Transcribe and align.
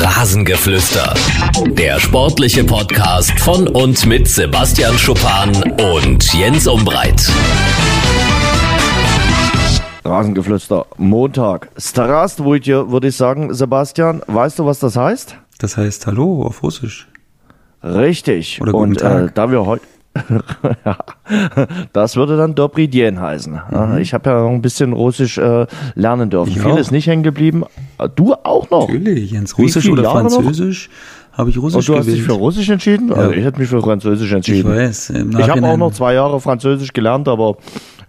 Rasengeflüster. 0.00 1.12
Der 1.70 1.98
sportliche 1.98 2.62
Podcast 2.62 3.32
von 3.40 3.66
und 3.66 4.06
mit 4.06 4.28
Sebastian 4.28 4.96
Schuppan 4.96 5.50
und 5.94 6.32
Jens 6.34 6.68
Umbreit. 6.68 7.28
Rasengeflüster, 10.04 10.86
Montag. 10.98 11.70
Strastwujtje, 11.76 12.92
würde 12.92 13.08
ich 13.08 13.16
sagen. 13.16 13.52
Sebastian, 13.52 14.22
weißt 14.28 14.60
du, 14.60 14.66
was 14.66 14.78
das 14.78 14.94
heißt? 14.94 15.36
Das 15.58 15.76
heißt 15.76 16.06
Hallo 16.06 16.42
auf 16.46 16.62
Russisch. 16.62 17.08
Richtig. 17.82 18.62
Oder 18.62 18.72
guten 18.72 18.90
Und 18.90 19.00
Tag. 19.00 19.30
Äh, 19.30 19.32
da 19.34 19.50
wir 19.50 19.66
heute. 19.66 19.84
ja, 20.84 20.96
das 21.92 22.16
würde 22.16 22.36
dann 22.36 22.54
Dobry 22.54 22.88
Dien 22.88 23.20
heißen. 23.20 23.60
Ja, 23.72 23.98
Ich 23.98 24.14
habe 24.14 24.30
ja 24.30 24.40
noch 24.42 24.50
ein 24.50 24.62
bisschen 24.62 24.92
Russisch 24.92 25.38
äh, 25.38 25.66
lernen 25.94 26.30
dürfen. 26.30 26.50
Ich 26.50 26.60
Viel 26.60 26.72
auch. 26.72 26.78
ist 26.78 26.90
nicht 26.90 27.06
hängen 27.06 27.22
geblieben. 27.22 27.64
Äh, 27.98 28.08
Du 28.14 28.34
auch 28.34 28.68
noch. 28.70 28.88
Natürlich, 28.88 29.30
Jens. 29.32 29.56
Russisch 29.58 29.88
oder 29.88 30.02
Jahre? 30.02 30.28
Französisch 30.30 30.90
habe 31.32 31.50
ich 31.50 31.56
Und 31.58 31.64
Russisch 31.64 31.86
du 31.86 31.96
hast 31.96 32.06
dich 32.06 32.14
gewählt. 32.16 32.26
für 32.32 32.36
Russisch 32.38 32.68
entschieden? 32.68 33.12
Also 33.12 33.30
ich 33.32 33.44
hätte 33.44 33.60
mich 33.60 33.68
für 33.68 33.80
Französisch 33.80 34.28
ich 34.30 34.34
entschieden. 34.34 34.70
weiß. 34.74 35.10
Im 35.10 35.30
Ich 35.38 35.48
habe 35.48 35.64
auch 35.66 35.76
noch 35.76 35.92
zwei 35.92 36.14
Jahre 36.14 36.40
Französisch 36.40 36.92
gelernt, 36.92 37.28
aber 37.28 37.56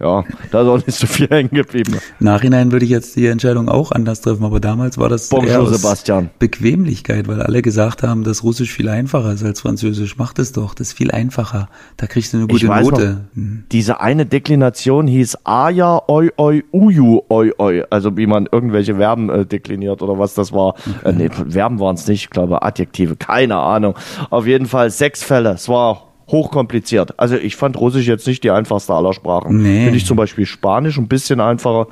ja, 0.00 0.24
da 0.50 0.62
ist 0.62 0.68
auch 0.68 0.86
nicht 0.86 0.98
so 0.98 1.06
viel 1.06 1.26
hängen 1.30 1.50
geblieben. 1.50 1.98
Nachhinein 2.20 2.72
würde 2.72 2.86
ich 2.86 2.90
jetzt 2.90 3.16
die 3.16 3.26
Entscheidung 3.26 3.68
auch 3.68 3.92
anders 3.92 4.22
treffen, 4.22 4.44
aber 4.44 4.58
damals 4.58 4.96
war 4.96 5.10
das 5.10 5.28
Bonjour, 5.28 5.50
eher 5.50 5.66
Sebastian. 5.66 6.30
Bequemlichkeit, 6.38 7.28
weil 7.28 7.42
alle 7.42 7.60
gesagt 7.60 8.02
haben, 8.02 8.24
dass 8.24 8.42
Russisch 8.42 8.72
viel 8.72 8.88
einfacher 8.88 9.32
ist 9.32 9.44
als 9.44 9.60
Französisch. 9.60 10.16
Mach 10.16 10.32
das 10.32 10.52
doch, 10.52 10.74
das 10.74 10.88
ist 10.88 10.92
viel 10.94 11.10
einfacher. 11.10 11.68
Da 11.98 12.06
kriegst 12.06 12.32
du 12.32 12.38
eine 12.38 12.46
gute 12.46 12.66
Note. 12.66 13.20
Hm. 13.34 13.64
Diese 13.72 14.00
eine 14.00 14.24
Deklination 14.24 15.06
hieß 15.06 15.38
Aja, 15.44 16.00
oi, 16.08 16.30
oi, 16.38 16.64
uju, 16.72 17.20
oi, 17.28 17.52
oi. 17.58 17.84
Also 17.90 18.16
wie 18.16 18.26
man 18.26 18.48
irgendwelche 18.50 18.96
Verben 18.96 19.28
äh, 19.28 19.44
dekliniert 19.44 20.00
oder 20.00 20.18
was 20.18 20.32
das 20.32 20.52
war. 20.52 20.76
Äh, 21.04 21.12
nee, 21.12 21.28
Verben 21.28 21.78
waren 21.78 21.96
es 21.96 22.06
nicht, 22.06 22.24
ich 22.24 22.30
glaube 22.30 22.62
Adjektive, 22.62 23.16
keine 23.16 23.56
Ahnung. 23.56 23.94
Auf 24.30 24.46
jeden 24.46 24.66
Fall 24.66 24.90
sechs 24.90 25.22
Fälle. 25.22 25.50
Es 25.50 25.68
war 25.68 26.09
hochkompliziert. 26.30 27.18
Also 27.18 27.36
ich 27.36 27.56
fand 27.56 27.78
Russisch 27.78 28.06
jetzt 28.06 28.26
nicht 28.26 28.44
die 28.44 28.50
einfachste 28.50 28.94
aller 28.94 29.12
Sprachen. 29.12 29.62
Nee. 29.62 29.84
Finde 29.84 29.96
ich 29.96 30.06
zum 30.06 30.16
Beispiel 30.16 30.46
Spanisch 30.46 30.98
ein 30.98 31.08
bisschen 31.08 31.40
einfacher. 31.40 31.88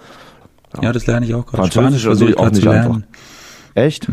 Ja, 0.82 0.92
das 0.92 1.06
lerne 1.06 1.26
ich 1.26 1.34
auch 1.34 1.46
gerade. 1.46 1.70
Französisch 1.70 2.02
Spanisch 2.02 2.02
versuche 2.02 2.30
ich 2.30 2.38
auch 2.38 2.50
nicht 2.50 2.66
einfach. 2.66 3.00
Echt? 3.74 4.08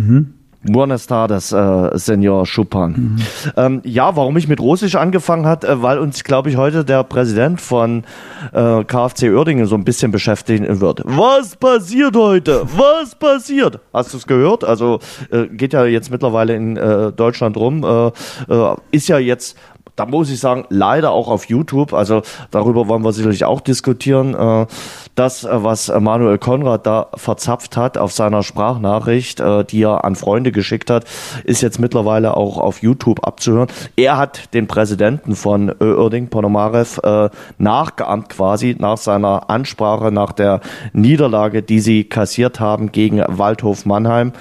Buenas 0.67 1.05
tardes, 1.05 1.51
äh, 1.51 1.91
Senor 1.93 2.45
Schupan. 2.45 3.21
Ähm, 3.55 3.81
ja, 3.83 4.15
warum 4.15 4.35
ich 4.37 4.47
mit 4.47 4.59
Russisch 4.59 4.95
angefangen 4.95 5.45
hat, 5.45 5.63
äh, 5.63 5.81
weil 5.81 5.99
uns, 5.99 6.23
glaube 6.23 6.49
ich, 6.49 6.57
heute 6.57 6.83
der 6.83 7.03
Präsident 7.03 7.61
von 7.61 8.03
äh, 8.51 8.83
KfC 8.83 9.29
Uerdingen 9.29 9.67
so 9.67 9.75
ein 9.75 9.83
bisschen 9.83 10.11
beschäftigen 10.11 10.81
wird. 10.81 11.01
Was 11.05 11.55
passiert 11.55 12.15
heute? 12.15 12.63
Was 12.75 13.13
passiert? 13.13 13.79
Hast 13.93 14.13
du 14.13 14.17
es 14.17 14.25
gehört? 14.25 14.63
Also 14.63 14.99
äh, 15.29 15.45
geht 15.47 15.73
ja 15.73 15.85
jetzt 15.85 16.09
mittlerweile 16.09 16.55
in 16.55 16.77
äh, 16.77 17.11
Deutschland 17.11 17.57
rum. 17.57 17.83
Äh, 17.83 18.07
äh, 18.51 18.75
ist 18.91 19.07
ja 19.07 19.19
jetzt 19.19 19.55
da 19.95 20.05
muss 20.05 20.29
ich 20.29 20.39
sagen, 20.39 20.65
leider 20.69 21.11
auch 21.11 21.29
auf 21.29 21.45
YouTube, 21.45 21.93
also 21.93 22.21
darüber 22.51 22.87
wollen 22.87 23.03
wir 23.03 23.13
sicherlich 23.13 23.45
auch 23.45 23.61
diskutieren, 23.61 24.35
äh, 24.35 24.65
das, 25.15 25.43
äh, 25.43 25.63
was 25.63 25.87
Manuel 25.87 26.37
Konrad 26.37 26.85
da 26.85 27.07
verzapft 27.15 27.77
hat 27.77 27.97
auf 27.97 28.11
seiner 28.11 28.43
Sprachnachricht, 28.43 29.39
äh, 29.39 29.63
die 29.63 29.83
er 29.83 30.03
an 30.03 30.15
Freunde 30.15 30.51
geschickt 30.51 30.89
hat, 30.89 31.05
ist 31.45 31.61
jetzt 31.61 31.79
mittlerweile 31.79 32.35
auch 32.35 32.57
auf 32.57 32.81
YouTube 32.81 33.25
abzuhören. 33.25 33.69
Er 33.95 34.17
hat 34.17 34.53
den 34.53 34.67
Präsidenten 34.67 35.35
von 35.35 35.73
Örding, 35.79 36.27
Ponomarev, 36.27 36.99
äh, 37.01 37.29
nachgeahmt 37.57 38.29
quasi 38.29 38.75
nach 38.77 38.97
seiner 38.97 39.49
Ansprache 39.49 40.11
nach 40.11 40.33
der 40.33 40.59
Niederlage, 40.93 41.61
die 41.63 41.79
sie 41.79 42.03
kassiert 42.03 42.59
haben 42.59 42.91
gegen 42.91 43.23
Waldhof 43.27 43.85
Mannheim. 43.85 44.33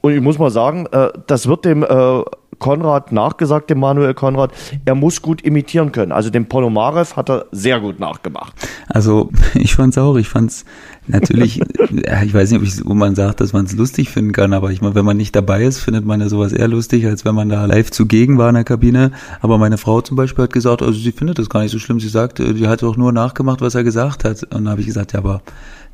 Und 0.00 0.12
ich 0.12 0.20
muss 0.20 0.38
mal 0.38 0.50
sagen, 0.50 0.86
äh, 0.92 1.08
das 1.26 1.46
wird 1.46 1.64
dem 1.64 1.82
äh, 1.82 2.22
Konrad 2.60 3.10
nachgesagt, 3.10 3.70
dem 3.70 3.80
Manuel 3.80 4.14
Konrad, 4.14 4.52
er 4.84 4.94
muss 4.94 5.22
gut 5.22 5.42
imitieren 5.42 5.92
können. 5.92 6.12
Also 6.12 6.30
dem 6.30 6.46
Ponomarev 6.46 7.16
hat 7.16 7.30
er 7.30 7.46
sehr 7.52 7.80
gut 7.80 7.98
nachgemacht. 7.98 8.52
Also 8.88 9.30
ich 9.54 9.74
fand's 9.74 9.98
auch. 9.98 10.16
Ich 10.16 10.28
fand's 10.28 10.64
natürlich, 11.06 11.60
ich 12.24 12.34
weiß 12.34 12.50
nicht, 12.50 12.60
ob, 12.60 12.66
ich, 12.66 12.86
ob 12.86 12.94
man 12.94 13.14
sagt, 13.14 13.40
dass 13.40 13.52
man 13.52 13.64
es 13.64 13.74
lustig 13.74 14.10
finden 14.10 14.32
kann, 14.32 14.52
aber 14.52 14.70
ich 14.70 14.82
meine, 14.82 14.94
wenn 14.94 15.04
man 15.04 15.16
nicht 15.16 15.34
dabei 15.34 15.64
ist, 15.64 15.80
findet 15.80 16.04
man 16.04 16.20
ja 16.20 16.28
sowas 16.28 16.52
eher 16.52 16.68
lustig, 16.68 17.06
als 17.06 17.24
wenn 17.24 17.34
man 17.34 17.48
da 17.48 17.64
live 17.64 17.90
zugegen 17.90 18.38
war 18.38 18.50
in 18.50 18.54
der 18.54 18.64
Kabine. 18.64 19.12
Aber 19.40 19.58
meine 19.58 19.78
Frau 19.78 20.02
zum 20.02 20.16
Beispiel 20.16 20.44
hat 20.44 20.52
gesagt, 20.52 20.82
also 20.82 20.98
sie 20.98 21.12
findet 21.12 21.38
das 21.38 21.48
gar 21.48 21.62
nicht 21.62 21.72
so 21.72 21.78
schlimm. 21.78 21.98
Sie 21.98 22.08
sagt, 22.08 22.40
äh, 22.40 22.52
die 22.54 22.68
hat 22.68 22.82
doch 22.82 22.96
nur 22.96 23.12
nachgemacht, 23.12 23.62
was 23.62 23.74
er 23.74 23.84
gesagt 23.84 24.24
hat. 24.24 24.44
Und 24.54 24.66
da 24.66 24.72
habe 24.72 24.82
ich 24.82 24.86
gesagt, 24.86 25.14
ja, 25.14 25.20
aber 25.20 25.42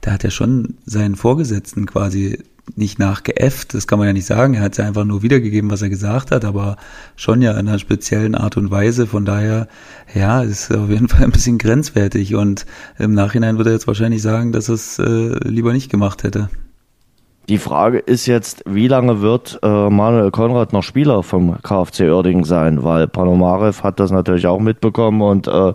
der 0.04 0.12
hat 0.12 0.24
ja 0.24 0.30
schon 0.30 0.74
seinen 0.84 1.14
Vorgesetzten 1.14 1.86
quasi 1.86 2.38
nicht 2.74 2.98
nachgeäfft, 2.98 3.74
das 3.74 3.86
kann 3.86 3.98
man 3.98 4.08
ja 4.08 4.12
nicht 4.12 4.26
sagen. 4.26 4.54
Er 4.54 4.62
hat 4.62 4.76
ja 4.76 4.84
einfach 4.84 5.04
nur 5.04 5.22
wiedergegeben, 5.22 5.70
was 5.70 5.82
er 5.82 5.88
gesagt 5.88 6.30
hat, 6.30 6.44
aber 6.44 6.76
schon 7.14 7.40
ja 7.42 7.52
in 7.52 7.68
einer 7.68 7.78
speziellen 7.78 8.34
Art 8.34 8.56
und 8.56 8.70
Weise. 8.70 9.06
Von 9.06 9.24
daher, 9.24 9.68
ja, 10.14 10.42
ist 10.42 10.74
auf 10.74 10.90
jeden 10.90 11.08
Fall 11.08 11.24
ein 11.24 11.32
bisschen 11.32 11.58
grenzwertig. 11.58 12.34
Und 12.34 12.66
im 12.98 13.14
Nachhinein 13.14 13.58
wird 13.58 13.68
er 13.68 13.74
jetzt 13.74 13.86
wahrscheinlich 13.86 14.22
sagen, 14.22 14.52
dass 14.52 14.68
er 14.68 14.74
es 14.74 14.98
äh, 14.98 15.48
lieber 15.48 15.72
nicht 15.72 15.90
gemacht 15.90 16.24
hätte. 16.24 16.48
Die 17.48 17.58
Frage 17.58 17.98
ist 17.98 18.26
jetzt, 18.26 18.64
wie 18.66 18.88
lange 18.88 19.20
wird 19.20 19.60
äh, 19.62 19.88
Manuel 19.88 20.32
Konrad 20.32 20.72
noch 20.72 20.82
Spieler 20.82 21.22
vom 21.22 21.56
KfC 21.62 22.10
Oerding 22.10 22.44
sein? 22.44 22.82
Weil 22.82 23.06
Panomarev 23.06 23.84
hat 23.84 24.00
das 24.00 24.10
natürlich 24.10 24.48
auch 24.48 24.58
mitbekommen 24.58 25.22
und 25.22 25.46
äh, 25.46 25.72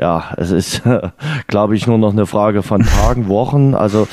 ja, 0.00 0.24
es 0.36 0.50
ist, 0.50 0.82
glaube 1.46 1.76
ich, 1.76 1.86
nur 1.86 1.98
noch 1.98 2.12
eine 2.12 2.26
Frage 2.26 2.64
von 2.64 2.82
Tagen, 2.82 3.28
Wochen. 3.28 3.74
Also 3.74 4.08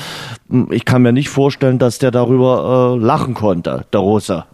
ich 0.70 0.84
kann 0.84 1.02
mir 1.02 1.12
nicht 1.12 1.30
vorstellen, 1.30 1.80
dass 1.80 1.98
der 1.98 2.12
darüber 2.12 2.96
äh, 2.96 3.04
lachen 3.04 3.34
konnte, 3.34 3.86
der 3.92 4.00
Russe. 4.00 4.44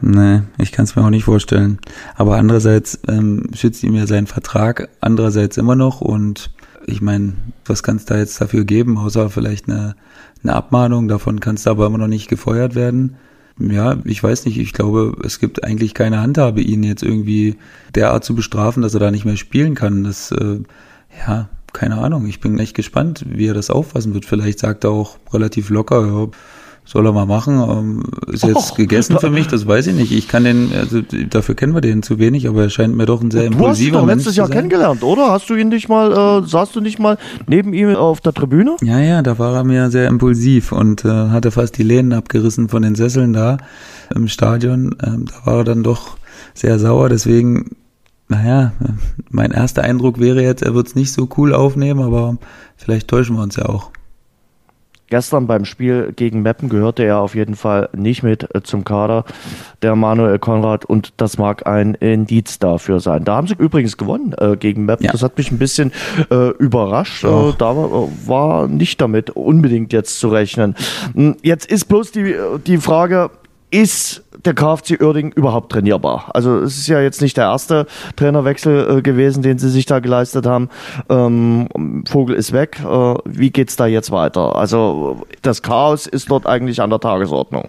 Nee, 0.00 0.42
ich 0.58 0.72
kann 0.72 0.86
es 0.86 0.96
mir 0.96 1.04
auch 1.04 1.10
nicht 1.10 1.24
vorstellen. 1.24 1.78
Aber 2.16 2.36
andererseits 2.36 2.98
ähm, 3.06 3.50
schützt 3.54 3.84
ihm 3.84 3.94
ja 3.94 4.06
sein 4.06 4.26
Vertrag, 4.26 4.88
andererseits 5.00 5.56
immer 5.56 5.76
noch. 5.76 6.00
Und 6.00 6.50
ich 6.86 7.02
meine, 7.02 7.34
was 7.64 7.82
kann 7.82 7.96
es 7.96 8.06
da 8.06 8.16
jetzt 8.16 8.40
dafür 8.40 8.64
geben, 8.64 8.98
außer 8.98 9.30
vielleicht 9.30 9.68
eine, 9.68 9.94
eine 10.42 10.54
Abmahnung? 10.54 11.08
Davon 11.08 11.40
kannst 11.40 11.66
du 11.66 11.70
aber 11.70 11.86
immer 11.86 11.98
noch 11.98 12.06
nicht 12.06 12.28
gefeuert 12.28 12.74
werden. 12.74 13.16
Ja, 13.58 13.98
ich 14.04 14.22
weiß 14.22 14.46
nicht. 14.46 14.58
Ich 14.58 14.72
glaube, 14.72 15.16
es 15.24 15.38
gibt 15.38 15.64
eigentlich 15.64 15.92
keine 15.94 16.20
Handhabe, 16.20 16.62
ihn 16.62 16.82
jetzt 16.82 17.02
irgendwie 17.02 17.56
derart 17.94 18.24
zu 18.24 18.34
bestrafen, 18.34 18.82
dass 18.82 18.94
er 18.94 19.00
da 19.00 19.10
nicht 19.10 19.26
mehr 19.26 19.36
spielen 19.36 19.74
kann. 19.74 20.04
Das, 20.04 20.32
äh, 20.32 20.60
ja, 21.26 21.48
keine 21.72 21.98
Ahnung. 21.98 22.26
Ich 22.26 22.40
bin 22.40 22.58
echt 22.58 22.74
gespannt, 22.74 23.24
wie 23.28 23.46
er 23.46 23.54
das 23.54 23.70
auffassen 23.70 24.14
wird. 24.14 24.24
Vielleicht 24.24 24.58
sagt 24.58 24.84
er 24.84 24.90
auch 24.90 25.18
relativ 25.32 25.68
locker, 25.68 26.06
ja, 26.06 26.28
soll 26.90 27.06
er 27.06 27.12
mal 27.12 27.26
machen. 27.26 27.60
Ähm, 27.60 28.02
ist 28.32 28.42
jetzt 28.42 28.72
Och. 28.72 28.76
gegessen 28.76 29.16
für 29.20 29.30
mich, 29.30 29.46
das 29.46 29.66
weiß 29.66 29.86
ich 29.88 29.94
nicht. 29.94 30.10
Ich 30.10 30.26
kann 30.26 30.42
den, 30.42 30.72
also 30.74 31.00
dafür 31.02 31.54
kennen 31.54 31.72
wir 31.72 31.80
den 31.80 32.02
zu 32.02 32.18
wenig, 32.18 32.48
aber 32.48 32.62
er 32.62 32.70
scheint 32.70 32.96
mir 32.96 33.06
doch 33.06 33.22
ein 33.22 33.30
sehr 33.30 33.42
Du 33.42 33.46
hast 33.46 33.52
ihn 33.54 33.60
impulsiver 33.60 33.98
doch 33.98 34.06
Mensch 34.06 34.24
letztes 34.24 34.36
Jahr 34.36 34.48
kennengelernt, 34.48 35.04
oder? 35.04 35.30
Hast 35.30 35.48
du 35.48 35.54
ihn 35.54 35.68
nicht 35.68 35.88
mal, 35.88 36.42
äh, 36.42 36.48
saßt 36.48 36.74
du 36.74 36.80
nicht 36.80 36.98
mal 36.98 37.16
neben 37.46 37.74
ihm 37.74 37.94
auf 37.94 38.20
der 38.20 38.32
Tribüne? 38.32 38.76
Ja, 38.82 38.98
ja, 38.98 39.22
da 39.22 39.38
war 39.38 39.54
er 39.54 39.64
mir 39.64 39.90
sehr 39.90 40.08
impulsiv 40.08 40.72
und 40.72 41.04
äh, 41.04 41.08
hatte 41.08 41.52
fast 41.52 41.78
die 41.78 41.84
Lehnen 41.84 42.12
abgerissen 42.12 42.68
von 42.68 42.82
den 42.82 42.96
Sesseln 42.96 43.32
da 43.32 43.58
im 44.12 44.26
Stadion. 44.26 44.96
Ähm, 45.04 45.26
da 45.26 45.46
war 45.46 45.58
er 45.58 45.64
dann 45.64 45.84
doch 45.84 46.16
sehr 46.54 46.80
sauer, 46.80 47.08
deswegen, 47.08 47.76
naja, 48.28 48.72
mein 49.30 49.52
erster 49.52 49.84
Eindruck 49.84 50.18
wäre 50.18 50.42
jetzt, 50.42 50.62
er 50.62 50.74
wird 50.74 50.88
es 50.88 50.96
nicht 50.96 51.12
so 51.12 51.28
cool 51.36 51.54
aufnehmen, 51.54 52.02
aber 52.02 52.38
vielleicht 52.76 53.06
täuschen 53.06 53.36
wir 53.36 53.44
uns 53.44 53.54
ja 53.54 53.66
auch. 53.66 53.92
Gestern 55.10 55.46
beim 55.46 55.64
Spiel 55.64 56.12
gegen 56.14 56.42
Meppen 56.42 56.68
gehörte 56.68 57.02
er 57.02 57.18
auf 57.18 57.34
jeden 57.34 57.56
Fall 57.56 57.88
nicht 57.92 58.22
mit 58.22 58.54
äh, 58.54 58.62
zum 58.62 58.84
Kader 58.84 59.24
der 59.82 59.96
Manuel 59.96 60.38
Konrad 60.38 60.84
und 60.84 61.12
das 61.16 61.36
mag 61.36 61.66
ein 61.66 61.94
Indiz 61.94 62.58
dafür 62.58 63.00
sein. 63.00 63.24
Da 63.24 63.36
haben 63.36 63.46
sie 63.48 63.54
übrigens 63.58 63.96
gewonnen 63.96 64.34
äh, 64.38 64.56
gegen 64.56 64.84
Meppen. 64.84 65.06
Ja. 65.06 65.12
Das 65.12 65.22
hat 65.22 65.36
mich 65.36 65.50
ein 65.50 65.58
bisschen 65.58 65.92
äh, 66.30 66.50
überrascht. 66.50 67.24
Äh, 67.24 67.26
Doch. 67.26 67.54
da 67.56 67.76
war, 68.26 68.68
nicht 68.68 69.00
damit 69.00 69.30
unbedingt 69.30 69.92
jetzt 69.92 70.18
zu 70.20 70.28
rechnen. 70.28 70.74
Hm, 71.14 71.36
Jetzt 71.42 71.70
ist 71.70 71.86
bloß 71.86 72.12
die, 72.12 72.34
die 72.66 72.78
Frage, 72.78 73.30
ist 73.70 74.24
der 74.44 74.54
KfC 74.54 75.00
Uerdingen 75.00 75.32
überhaupt 75.32 75.72
trainierbar? 75.72 76.30
Also 76.34 76.58
es 76.60 76.78
ist 76.78 76.88
ja 76.88 77.00
jetzt 77.00 77.20
nicht 77.20 77.36
der 77.36 77.44
erste 77.44 77.86
Trainerwechsel 78.16 78.98
äh, 78.98 79.02
gewesen, 79.02 79.42
den 79.42 79.58
sie 79.58 79.70
sich 79.70 79.86
da 79.86 80.00
geleistet 80.00 80.46
haben. 80.46 80.68
Ähm, 81.08 82.04
Vogel 82.08 82.36
ist 82.36 82.52
weg. 82.52 82.80
Äh, 82.80 83.14
wie 83.24 83.50
geht's 83.50 83.76
da 83.76 83.86
jetzt 83.86 84.10
weiter? 84.10 84.56
Also 84.56 85.22
das 85.42 85.62
Chaos 85.62 86.06
ist 86.06 86.30
dort 86.30 86.46
eigentlich 86.46 86.80
an 86.80 86.90
der 86.90 87.00
Tagesordnung. 87.00 87.68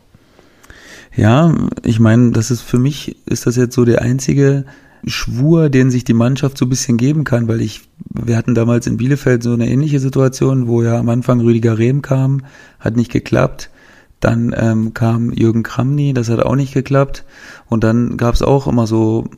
Ja, 1.16 1.54
ich 1.84 2.00
meine, 2.00 2.32
das 2.32 2.52
ist 2.52 2.62
für 2.62 2.80
mich, 2.80 3.18
ist 3.26 3.46
das 3.46 3.58
jetzt 3.58 3.76
so 3.76 3.84
der 3.84 4.02
einzige 4.02 4.66
Schwur, 5.06 5.70
den 5.70 5.92
sich 5.92 6.04
die 6.04 6.14
Mannschaft 6.14 6.58
so 6.58 6.66
ein 6.66 6.70
bisschen 6.70 6.98
geben 6.98 7.24
kann, 7.24 7.48
weil 7.48 7.62
ich, 7.62 7.82
wir 8.10 8.38
hatten 8.38 8.56
damals 8.56 8.88
in 8.88 8.98
Bielefeld 8.98 9.44
so 9.44 9.52
eine 9.52 9.68
ähnliche 9.68 10.00
Situation, 10.00 10.68
wo 10.68 10.84
ja 10.84 11.00
am 11.00 11.10
Anfang 11.10 11.42
Rüdiger 11.42 11.78
Rehm 11.78 12.02
kam, 12.02 12.46
hat 12.80 12.96
nicht 12.96 13.12
geklappt. 13.12 13.71
Dann 14.22 14.56
ähm, 14.58 14.94
kam 14.94 15.34
Jürgen 15.34 15.64
Kramny, 15.64 16.14
das 16.14 16.30
hat 16.30 16.40
auch 16.40 16.56
nicht 16.56 16.74
geklappt. 16.74 17.26
Und 17.68 17.84
dann 17.84 18.16
gab 18.16 18.34
es 18.34 18.42
auch 18.42 18.68
immer 18.68 18.88
so 18.88 19.30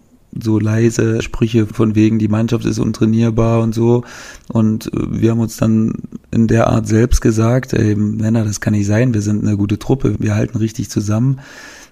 so 0.41 0.59
leise 0.59 1.21
Sprüche 1.21 1.67
von 1.67 1.95
wegen, 1.95 2.19
die 2.19 2.27
Mannschaft 2.27 2.65
ist 2.65 2.79
untrainierbar 2.79 3.61
und 3.61 3.75
so. 3.75 4.03
Und 4.51 4.87
äh, 4.93 5.21
wir 5.21 5.31
haben 5.31 5.39
uns 5.39 5.57
dann 5.57 5.93
in 6.31 6.47
der 6.47 6.67
Art 6.67 6.87
selbst 6.87 7.21
gesagt, 7.21 7.73
ey, 7.73 7.95
Männer, 7.95 8.45
das 8.45 8.61
kann 8.61 8.73
nicht 8.73 8.87
sein, 8.87 9.13
wir 9.13 9.21
sind 9.21 9.45
eine 9.45 9.57
gute 9.57 9.79
Truppe, 9.79 10.15
wir 10.19 10.35
halten 10.35 10.57
richtig 10.57 10.89
zusammen. 10.89 11.39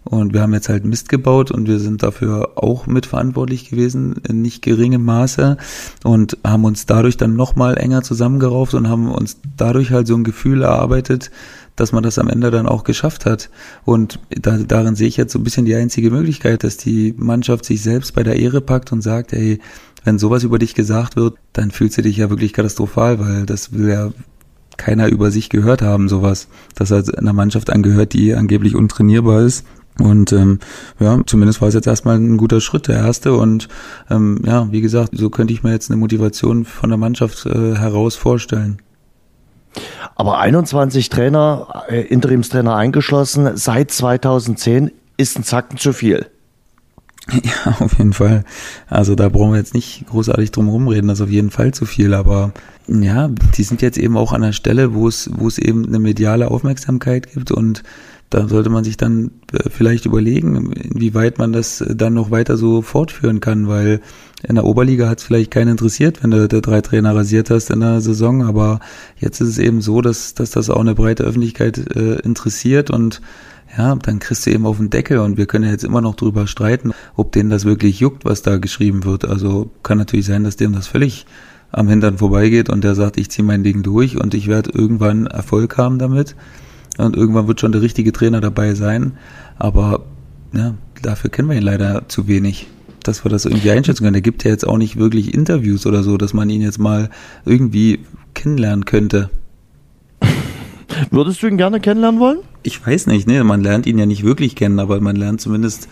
Und 0.04 0.34
wir 0.34 0.42
haben 0.42 0.54
jetzt 0.54 0.68
halt 0.68 0.84
Mist 0.84 1.10
gebaut 1.10 1.52
und 1.52 1.68
wir 1.68 1.78
sind 1.78 2.02
dafür 2.02 2.54
auch 2.56 2.88
mitverantwortlich 2.88 3.70
gewesen, 3.70 4.16
in 4.28 4.42
nicht 4.42 4.64
geringem 4.64 5.06
Maße 5.06 5.58
und 6.04 6.40
haben 6.44 6.66
uns 6.66 6.88
dadurch 6.88 7.18
dann 7.18 7.36
nochmal 7.36 7.78
enger 7.78 8.02
zusammengerauft 8.02 8.74
und 8.74 8.90
haben 8.90 9.12
uns 9.12 9.38
dadurch 9.58 9.92
halt 9.92 10.08
so 10.08 10.16
ein 10.16 10.24
Gefühl 10.24 10.64
erarbeitet, 10.64 11.30
dass 11.76 11.92
man 11.92 12.04
das 12.04 12.20
am 12.20 12.30
Ende 12.30 12.52
dann 12.52 12.68
auch 12.68 12.84
geschafft 12.84 13.26
hat. 13.26 13.50
Und 13.86 14.20
da, 14.30 14.58
darin 14.58 14.96
sehe 14.96 15.08
ich 15.08 15.18
jetzt 15.18 15.34
so 15.34 15.40
ein 15.40 15.44
bisschen 15.44 15.66
die 15.66 15.76
einzige 15.76 16.12
Möglichkeit, 16.12 16.64
dass 16.64 16.78
die 16.78 17.14
Mannschaft 17.18 17.66
sich 17.66 17.82
selbst 17.82 18.14
bei 18.14 18.24
der 18.24 18.38
Ehre 18.38 18.62
packt 18.62 18.92
und 18.92 19.02
sagt, 19.02 19.34
ey, 19.34 19.60
wenn 20.04 20.20
sowas 20.20 20.44
über 20.44 20.60
dich 20.60 20.74
gesagt 20.74 21.16
wird, 21.16 21.36
dann 21.54 21.72
fühlst 21.72 21.98
du 21.98 22.02
dich 22.02 22.18
ja 22.18 22.30
wirklich 22.30 22.54
katastrophal, 22.54 23.20
weil 23.20 23.46
das 23.46 23.74
will 23.74 23.90
ja 23.90 24.12
keiner 24.78 25.10
über 25.10 25.30
sich 25.30 25.50
gehört 25.50 25.82
haben, 25.82 26.10
sowas, 26.10 26.48
dass 26.76 26.92
er 26.92 27.04
einer 27.18 27.34
Mannschaft 27.34 27.70
angehört, 27.70 28.14
die 28.14 28.34
angeblich 28.34 28.76
untrainierbar 28.76 29.42
ist. 29.42 29.66
Und 30.00 30.32
ähm, 30.32 30.60
ja, 31.00 31.20
zumindest 31.26 31.62
war 31.62 31.68
es 31.68 31.76
jetzt 31.76 31.88
erstmal 31.88 32.16
ein 32.16 32.38
guter 32.38 32.62
Schritt, 32.62 32.88
der 32.88 32.96
erste. 32.96 33.34
Und 33.34 33.68
ähm, 34.10 34.42
ja, 34.46 34.72
wie 34.72 34.82
gesagt, 34.82 35.12
so 35.14 35.30
könnte 35.30 35.54
ich 35.54 35.64
mir 35.64 35.72
jetzt 35.72 35.92
eine 35.92 36.00
Motivation 36.00 36.66
von 36.66 36.90
der 36.90 36.98
Mannschaft 36.98 37.46
äh, 37.46 37.76
heraus 37.76 38.16
vorstellen. 38.16 38.82
Aber 40.16 40.40
21 40.40 41.10
Trainer, 41.10 41.84
äh, 41.90 42.02
Interimstrainer 42.02 42.76
eingeschlossen, 42.76 43.56
seit 43.56 43.92
2010 43.92 44.92
ist 45.18 45.38
ein 45.38 45.44
Zacken 45.44 45.78
zu 45.78 45.94
viel. 45.94 46.28
Ja, 47.44 47.78
auf 47.80 47.98
jeden 47.98 48.14
Fall. 48.14 48.44
Also 48.90 49.16
da 49.16 49.30
brauchen 49.30 49.52
wir 49.52 49.60
jetzt 49.60 49.76
nicht 49.76 50.06
großartig 50.08 50.52
drum 50.52 50.70
rumreden, 50.70 51.08
das 51.08 51.20
ist 51.20 51.24
auf 51.24 51.30
jeden 51.30 51.52
Fall 51.52 51.74
zu 51.74 51.86
viel, 51.86 52.14
aber 52.14 52.52
ja, 52.88 53.30
die 53.56 53.64
sind 53.64 53.82
jetzt 53.82 53.98
eben 53.98 54.18
auch 54.18 54.34
an 54.34 54.42
der 54.42 54.54
Stelle, 54.54 54.94
wo 54.94 55.08
es, 55.08 55.30
wo 55.34 55.48
es 55.48 55.58
eben 55.58 55.86
eine 55.86 56.00
mediale 56.00 56.50
Aufmerksamkeit 56.50 57.32
gibt 57.32 57.52
und 57.52 57.84
da 58.32 58.48
sollte 58.48 58.70
man 58.70 58.84
sich 58.84 58.98
dann 58.98 59.32
äh, 59.52 59.70
vielleicht 59.70 60.06
überlegen, 60.06 60.72
inwieweit 60.72 61.38
man 61.38 61.54
das 61.54 61.84
dann 61.88 62.14
noch 62.14 62.32
weiter 62.32 62.58
so 62.58 62.82
fortführen 62.82 63.42
kann, 63.42 63.68
weil 63.68 64.00
in 64.48 64.56
der 64.56 64.64
Oberliga 64.64 65.08
hat 65.08 65.20
es 65.20 65.26
vielleicht 65.26 65.52
keinen 65.52 65.72
interessiert, 65.72 66.24
wenn 66.24 66.32
du, 66.32 66.48
du 66.48 66.62
drei 66.62 66.82
Trainer 66.82 67.14
rasiert 67.14 67.50
hast 67.50 67.70
in 67.70 67.82
der 67.82 68.00
Saison, 68.02 68.42
aber 68.44 68.80
jetzt 69.18 69.42
ist 69.42 69.50
es 69.50 69.58
eben 69.60 69.82
so, 69.82 70.02
dass, 70.02 70.34
dass 70.34 70.50
das 70.50 70.70
auch 70.70 70.80
eine 70.80 70.96
breite 70.96 71.24
Öffentlichkeit 71.24 71.78
äh, 71.96 72.20
interessiert. 72.22 72.90
Und 72.90 73.22
ja, 73.78 73.96
dann 73.96 74.20
kriegst 74.20 74.46
du 74.46 74.52
eben 74.52 74.66
auf 74.66 74.78
den 74.78 74.90
Deckel. 74.90 75.20
Und 75.20 75.38
wir 75.38 75.46
können 75.46 75.66
ja 75.66 75.72
jetzt 75.72 75.84
immer 75.84 76.02
noch 76.02 76.16
drüber 76.16 76.48
streiten, 76.48 76.94
ob 77.16 77.34
denen 77.34 77.50
das 77.50 77.66
wirklich 77.66 78.00
juckt, 78.00 78.26
was 78.26 78.42
da 78.42 78.58
geschrieben 78.58 79.04
wird. 79.04 79.26
Also 79.26 79.72
kann 79.84 79.98
natürlich 79.98 80.26
sein, 80.26 80.46
dass 80.46 80.56
dem 80.56 80.74
das 80.74 80.88
völlig 80.88 81.26
am 81.72 81.88
Hintern 81.88 82.18
vorbeigeht 82.18 82.70
und 82.70 82.84
der 82.84 82.96
sagt, 82.96 83.18
ich 83.18 83.30
ziehe 83.30 83.46
mein 83.46 83.64
Ding 83.64 83.84
durch 83.84 84.20
und 84.20 84.34
ich 84.34 84.48
werde 84.48 84.72
irgendwann 84.74 85.28
Erfolg 85.28 85.78
haben 85.78 86.00
damit 86.00 86.36
und 86.98 87.16
irgendwann 87.16 87.48
wird 87.48 87.60
schon 87.60 87.72
der 87.72 87.82
richtige 87.82 88.12
Trainer 88.12 88.42
dabei 88.42 88.74
sein. 88.74 89.14
Aber 89.58 90.04
ja, 90.54 90.74
dafür 91.02 91.30
kennen 91.30 91.50
wir 91.50 91.58
ihn 91.58 91.64
leider 91.64 92.08
zu 92.08 92.28
wenig, 92.28 92.68
dass 93.04 93.24
wir 93.24 93.30
das 93.30 93.46
irgendwie 93.46 93.72
einschätzen 93.72 94.04
können. 94.04 94.16
Er 94.16 94.22
gibt 94.22 94.44
ja 94.44 94.52
jetzt 94.52 94.68
auch 94.68 94.78
nicht 94.78 94.98
wirklich 94.98 95.34
Interviews 95.34 95.86
oder 95.86 96.04
so, 96.04 96.18
dass 96.18 96.34
man 96.34 96.50
ihn 96.50 96.62
jetzt 96.62 96.80
mal 96.80 97.10
irgendwie 97.46 98.00
kennenlernen 98.34 98.86
könnte. 98.86 99.30
Würdest 101.12 101.42
du 101.42 101.48
ihn 101.48 101.58
gerne 101.58 101.80
kennenlernen 101.80 102.20
wollen? 102.20 102.40
Ich 102.64 102.86
weiß 102.86 103.08
nicht, 103.08 103.28
ne? 103.28 103.44
Man 103.44 103.62
lernt 103.62 103.88
ihn 103.88 103.98
ja 103.98 104.06
nicht 104.06 104.24
wirklich 104.24 104.56
kennen, 104.56 104.80
aber 104.80 105.00
man 105.02 105.16
lernt 105.16 105.42
zumindest 105.42 105.88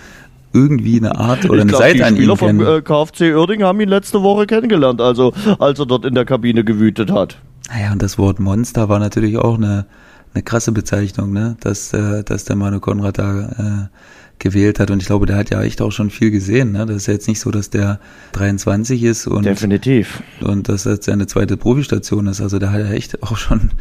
irgendwie 0.54 0.98
eine 0.98 1.16
Art 1.16 1.46
oder 1.46 1.56
ich 1.56 1.62
eine 1.62 1.69
glaub, 1.69 1.81
Seite 1.81 2.06
an 2.06 2.16
ihm 2.16 2.36
kennen. 2.36 2.60
Die 2.60 2.63
Spieler 2.66 2.75
vom 2.75 2.78
äh, 2.78 2.81
KFC 2.81 3.36
Oerding 3.36 3.63
haben 3.63 3.80
ihn 3.80 3.90
letzte 3.90 4.24
Woche 4.24 4.48
kennengelernt, 4.48 5.00
also 5.01 5.34
als 5.60 5.80
er 5.80 5.86
dort 5.86 6.06
in 6.06 6.16
der 6.16 6.25
Kabine 6.25 6.63
gewütet 6.63 7.12
hat. 7.12 7.38
Naja, 7.69 7.92
und 7.92 8.01
das 8.01 8.18
Wort 8.18 8.40
Monster 8.40 8.90
war 8.90 9.00
natürlich 9.00 9.38
auch 9.38 9.57
eine, 9.57 9.86
eine 10.34 10.44
krasse 10.44 10.72
Bezeichnung, 10.72 11.34
ne? 11.34 11.58
Dass, 11.60 11.94
äh, 11.94 12.24
dass 12.24 12.46
der 12.46 12.56
Manu 12.56 12.80
Konrad 12.80 13.18
da 13.18 13.90
äh, 13.90 13.98
gewählt 14.40 14.80
hat. 14.80 14.90
Und 14.90 15.02
ich 15.02 15.08
glaube, 15.08 15.26
der 15.26 15.38
hat 15.38 15.52
ja 15.52 15.62
echt 15.62 15.81
auch 15.81 15.92
schon 15.92 16.10
viel 16.10 16.31
gesehen. 16.31 16.72
Ne? 16.72 16.86
Das 16.86 16.96
ist 16.96 17.08
jetzt 17.08 17.28
nicht 17.28 17.40
so, 17.40 17.52
dass 17.52 17.70
der 17.70 18.00
23 18.31 19.04
ist 19.04 19.28
und 19.28 19.46
definitiv 19.46 20.24
und 20.42 20.70
dass 20.70 20.84
das 20.84 21.00
seine 21.04 21.28
zweite 21.28 21.58
Profistation 21.58 22.28
ist. 22.28 22.42
Also 22.42 22.58
der 22.58 22.72
hat 22.72 22.80
ja 22.80 22.92
echt 22.92 23.22
auch 23.22 23.38
schon 23.38 23.72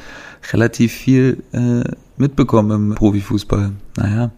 relativ 0.52 0.92
viel 0.92 1.42
äh, 1.52 1.84
mitbekommen 2.16 2.90
im 2.90 2.94
Profifußball. 2.94 3.72
Naja, 3.96 4.30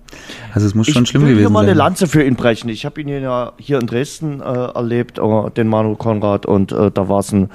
also 0.53 0.67
es 0.67 0.75
muss 0.75 0.89
schon 0.89 1.06
schlimm 1.06 1.23
gewesen 1.23 1.27
sein. 1.27 1.33
Ich 1.33 1.37
will 1.37 1.43
hier 1.45 1.51
mal 1.51 1.65
eine 1.65 1.75
Lanze 1.75 2.06
für 2.06 2.23
ihn 2.23 2.37
brechen. 2.37 2.69
Ich 2.69 2.85
habe 2.85 3.01
ihn 3.01 3.09
ja 3.09 3.53
hier 3.59 3.81
in 3.81 3.87
Dresden 3.87 4.41
äh, 4.41 4.45
erlebt, 4.45 5.19
äh, 5.19 5.51
den 5.56 5.69
Manu 5.69 5.97
Konrad, 5.97 6.47
und 6.47 6.73
äh, 6.73 6.91
da 6.91 7.09
war 7.09 7.21
es 7.21 7.33
ein 7.33 7.49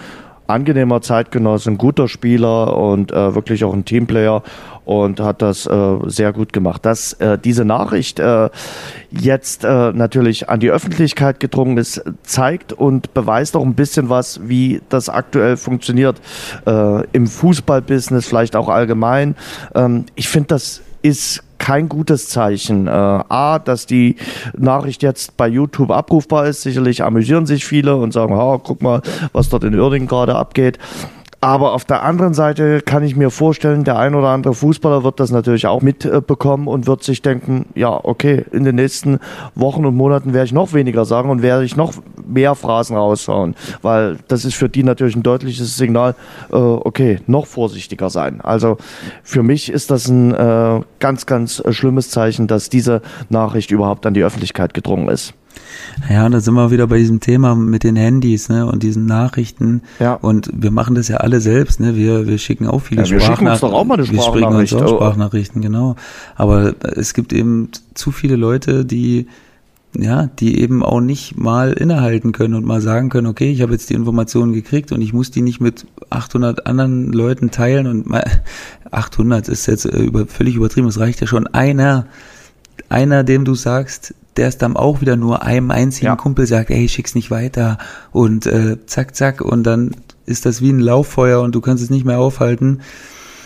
angenehmer 0.47 1.01
Zeitgenosse, 1.01 1.71
ein 1.71 1.77
guter 1.77 2.07
Spieler 2.07 2.77
und 2.77 3.11
äh, 3.11 3.35
wirklich 3.35 3.63
auch 3.63 3.73
ein 3.73 3.85
Teamplayer 3.85 4.43
und 4.85 5.19
hat 5.19 5.41
das 5.41 5.65
äh, 5.65 5.97
sehr 6.05 6.31
gut 6.31 6.53
gemacht. 6.53 6.85
Dass 6.85 7.13
äh, 7.13 7.37
diese 7.37 7.65
Nachricht 7.65 8.19
äh, 8.19 8.49
jetzt 9.09 9.63
äh, 9.63 9.91
natürlich 9.91 10.49
an 10.49 10.59
die 10.59 10.69
Öffentlichkeit 10.69 11.39
gedrungen 11.39 11.77
ist, 11.77 12.03
zeigt 12.23 12.71
und 12.71 13.13
beweist 13.13 13.55
auch 13.55 13.63
ein 13.63 13.75
bisschen 13.75 14.09
was, 14.09 14.47
wie 14.47 14.81
das 14.89 15.09
aktuell 15.09 15.57
funktioniert 15.57 16.21
äh, 16.65 17.03
im 17.11 17.27
Fußballbusiness, 17.27 18.27
vielleicht 18.27 18.55
auch 18.55 18.69
allgemein. 18.69 19.35
Ähm, 19.73 20.05
ich 20.15 20.29
finde, 20.29 20.47
das 20.49 20.81
ist 21.01 21.43
kein 21.65 21.89
gutes 21.89 22.29
Zeichen. 22.29 22.85
Äh, 22.85 22.91
A, 22.91 23.57
dass 23.57 23.87
die 23.87 24.17
Nachricht 24.55 25.01
jetzt 25.01 25.35
bei 25.35 25.47
YouTube 25.47 25.89
abrufbar 25.89 26.45
ist. 26.45 26.61
Sicherlich 26.61 27.01
amüsieren 27.01 27.47
sich 27.47 27.65
viele 27.65 27.95
und 27.95 28.13
sagen, 28.13 28.35
ha, 28.35 28.59
guck 28.63 28.83
mal, 28.83 29.01
was 29.33 29.49
dort 29.49 29.63
in 29.63 29.73
Uerdingen 29.73 30.07
gerade 30.07 30.35
abgeht. 30.35 30.77
Aber 31.41 31.73
auf 31.73 31.85
der 31.85 32.03
anderen 32.03 32.33
Seite 32.33 32.81
kann 32.81 33.03
ich 33.03 33.15
mir 33.15 33.29
vorstellen, 33.29 33.83
der 33.83 33.99
ein 33.99 34.15
oder 34.15 34.29
andere 34.29 34.53
Fußballer 34.53 35.03
wird 35.03 35.19
das 35.19 35.31
natürlich 35.31 35.67
auch 35.67 35.81
mitbekommen 35.81 36.67
und 36.67 36.87
wird 36.87 37.03
sich 37.03 37.21
denken, 37.21 37.67
ja, 37.75 37.99
okay, 38.03 38.45
in 38.51 38.63
den 38.63 38.75
nächsten 38.75 39.19
Wochen 39.53 39.85
und 39.85 39.95
Monaten 39.95 40.33
werde 40.33 40.45
ich 40.45 40.53
noch 40.53 40.73
weniger 40.73 41.05
sagen 41.05 41.29
und 41.29 41.41
werde 41.41 41.63
ich 41.63 41.75
noch 41.75 41.93
mehr 42.25 42.55
Phrasen 42.55 42.95
raushauen, 42.95 43.55
weil 43.81 44.17
das 44.27 44.45
ist 44.45 44.55
für 44.55 44.69
die 44.69 44.83
natürlich 44.83 45.15
ein 45.15 45.23
deutliches 45.23 45.77
Signal, 45.77 46.15
äh, 46.51 46.55
okay, 46.55 47.19
noch 47.27 47.45
vorsichtiger 47.45 48.09
sein. 48.09 48.41
Also 48.41 48.77
für 49.23 49.43
mich 49.43 49.71
ist 49.71 49.91
das 49.91 50.07
ein 50.07 50.33
äh, 50.33 50.81
ganz, 50.99 51.25
ganz 51.25 51.61
schlimmes 51.69 52.09
Zeichen, 52.09 52.47
dass 52.47 52.69
diese 52.69 53.01
Nachricht 53.29 53.71
überhaupt 53.71 54.05
an 54.05 54.13
die 54.13 54.23
Öffentlichkeit 54.23 54.73
gedrungen 54.73 55.09
ist. 55.09 55.33
Ja, 56.09 56.27
da 56.29 56.39
sind 56.39 56.53
wir 56.53 56.71
wieder 56.71 56.87
bei 56.87 56.97
diesem 56.97 57.19
Thema 57.19 57.55
mit 57.55 57.83
den 57.83 57.95
Handys, 57.95 58.49
ne, 58.49 58.65
und 58.65 58.83
diesen 58.83 59.05
Nachrichten. 59.05 59.81
Ja. 59.99 60.13
Und 60.13 60.49
wir 60.53 60.71
machen 60.71 60.95
das 60.95 61.07
ja 61.07 61.17
alle 61.17 61.41
selbst, 61.41 61.79
ne. 61.79 61.95
Wir, 61.95 62.27
wir 62.27 62.37
schicken 62.37 62.67
auch 62.67 62.79
viele 62.79 63.03
ja, 63.03 63.09
wir 63.09 63.19
Sprachnachrichten. 63.19 63.45
Wir 63.45 63.51
schicken 63.51 63.65
uns 63.65 63.73
doch 63.73 63.73
auch 63.73 63.85
mal 63.85 63.93
eine 63.95 64.05
Sprachnachricht. 64.05 64.71
Wir 64.71 64.81
uns 64.81 64.91
auch 64.91 64.95
Sprachnachrichten, 64.95 65.61
genau. 65.61 65.95
Aber 66.35 66.75
es 66.95 67.13
gibt 67.13 67.33
eben 67.33 67.69
zu 67.93 68.11
viele 68.11 68.35
Leute, 68.35 68.85
die 68.85 69.27
ja, 69.97 70.27
die 70.39 70.59
eben 70.59 70.83
auch 70.83 70.99
nicht 70.99 71.37
mal 71.37 71.73
innehalten 71.73 72.31
können 72.31 72.53
und 72.53 72.65
mal 72.65 72.81
sagen 72.81 73.09
können, 73.09 73.27
okay, 73.27 73.51
ich 73.51 73.61
habe 73.61 73.71
jetzt 73.71 73.89
die 73.89 73.93
Informationen 73.93 74.53
gekriegt 74.53 74.91
und 74.91 75.01
ich 75.01 75.13
muss 75.13 75.31
die 75.31 75.41
nicht 75.41 75.61
mit 75.61 75.85
800 76.09 76.67
anderen 76.67 77.11
Leuten 77.11 77.51
teilen 77.51 77.87
und 77.87 78.07
mal 78.07 78.23
800 78.91 79.47
ist 79.49 79.65
jetzt 79.67 79.85
äh, 79.85 79.97
über, 79.97 80.25
völlig 80.25 80.55
übertrieben, 80.55 80.87
es 80.87 80.99
reicht 80.99 81.21
ja 81.21 81.27
schon 81.27 81.47
einer, 81.47 82.07
einer, 82.89 83.23
dem 83.23 83.45
du 83.45 83.55
sagst, 83.55 84.13
der 84.37 84.47
es 84.47 84.57
dann 84.57 84.75
auch 84.75 85.01
wieder 85.01 85.15
nur 85.15 85.43
einem 85.43 85.71
einzigen 85.71 86.07
ja. 86.07 86.15
Kumpel 86.15 86.45
sagt, 86.45 86.69
ey, 86.69 86.87
schick's 86.87 87.15
nicht 87.15 87.31
weiter 87.31 87.77
und 88.11 88.45
äh, 88.45 88.77
zack, 88.85 89.15
zack 89.15 89.41
und 89.41 89.63
dann 89.63 89.91
ist 90.25 90.45
das 90.45 90.61
wie 90.61 90.71
ein 90.71 90.79
Lauffeuer 90.79 91.41
und 91.41 91.55
du 91.55 91.61
kannst 91.61 91.83
es 91.83 91.89
nicht 91.89 92.05
mehr 92.05 92.19
aufhalten. 92.19 92.81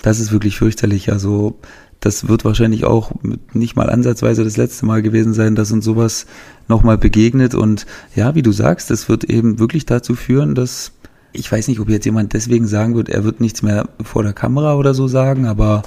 Das 0.02 0.20
ist 0.20 0.32
wirklich 0.32 0.58
fürchterlich. 0.58 1.12
Also 1.12 1.60
das 2.00 2.30
wird 2.30 2.46
wahrscheinlich 2.46 2.86
auch 2.86 3.12
nicht 3.54 3.76
mal 3.76 3.90
ansatzweise 3.90 4.44
das 4.44 4.56
letzte 4.56 4.86
Mal 4.86 5.02
gewesen 5.02 5.34
sein, 5.34 5.56
dass 5.56 5.72
uns 5.72 5.84
sowas 5.84 6.26
nochmal 6.68 6.98
begegnet. 6.98 7.56
Und 7.56 7.86
ja, 8.16 8.36
wie 8.36 8.42
du 8.42 8.54
sagst, 8.54 8.90
es 8.92 9.10
wird 9.10 9.26
eben 9.26 9.60
wirklich 9.60 9.86
dazu 9.86 10.16
führen, 10.16 10.56
dass 10.56 10.94
ich 11.32 11.52
weiß 11.52 11.68
nicht, 11.68 11.80
ob 11.80 11.90
jetzt 11.90 12.06
jemand 12.06 12.34
deswegen 12.34 12.66
sagen 12.66 12.96
wird, 12.96 13.10
er 13.10 13.24
wird 13.24 13.40
nichts 13.40 13.62
mehr 13.62 13.88
vor 14.02 14.24
der 14.24 14.34
Kamera 14.34 14.76
oder 14.76 14.94
so 14.94 15.08
sagen, 15.08 15.46
aber 15.46 15.84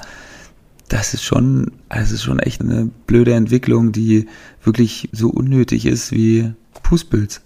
das 0.93 1.15
ist 1.15 1.23
schon, 1.23 1.71
das 1.89 2.11
ist 2.11 2.21
schon 2.21 2.37
echt 2.37 2.61
eine 2.61 2.87
blöde 3.07 3.33
Entwicklung, 3.33 3.91
die 3.91 4.27
wirklich 4.61 5.09
so 5.11 5.29
unnötig 5.29 5.87
ist 5.87 6.11
wie 6.11 6.53
Fußpilz. 6.83 7.41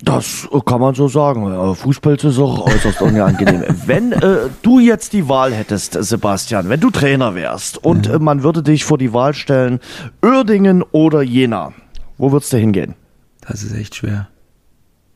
Das 0.00 0.48
kann 0.64 0.80
man 0.80 0.94
so 0.94 1.08
sagen. 1.08 1.74
Fußpilz 1.74 2.22
ist 2.22 2.38
auch 2.38 2.66
äußerst 2.66 3.02
unangenehm. 3.02 3.64
wenn 3.86 4.12
äh, 4.12 4.48
du 4.62 4.78
jetzt 4.78 5.12
die 5.12 5.28
Wahl 5.28 5.52
hättest, 5.52 5.96
Sebastian, 6.04 6.68
wenn 6.68 6.78
du 6.78 6.90
Trainer 6.90 7.34
wärst 7.34 7.78
und 7.78 8.06
ja. 8.06 8.14
äh, 8.14 8.18
man 8.20 8.44
würde 8.44 8.62
dich 8.62 8.84
vor 8.84 8.98
die 8.98 9.12
Wahl 9.12 9.34
stellen, 9.34 9.80
Uerdingen 10.24 10.84
oder 10.92 11.22
Jena, 11.22 11.72
wo 12.16 12.30
würdest 12.30 12.52
du 12.52 12.58
hingehen? 12.58 12.94
Das 13.40 13.64
ist 13.64 13.74
echt 13.74 13.96
schwer. 13.96 14.28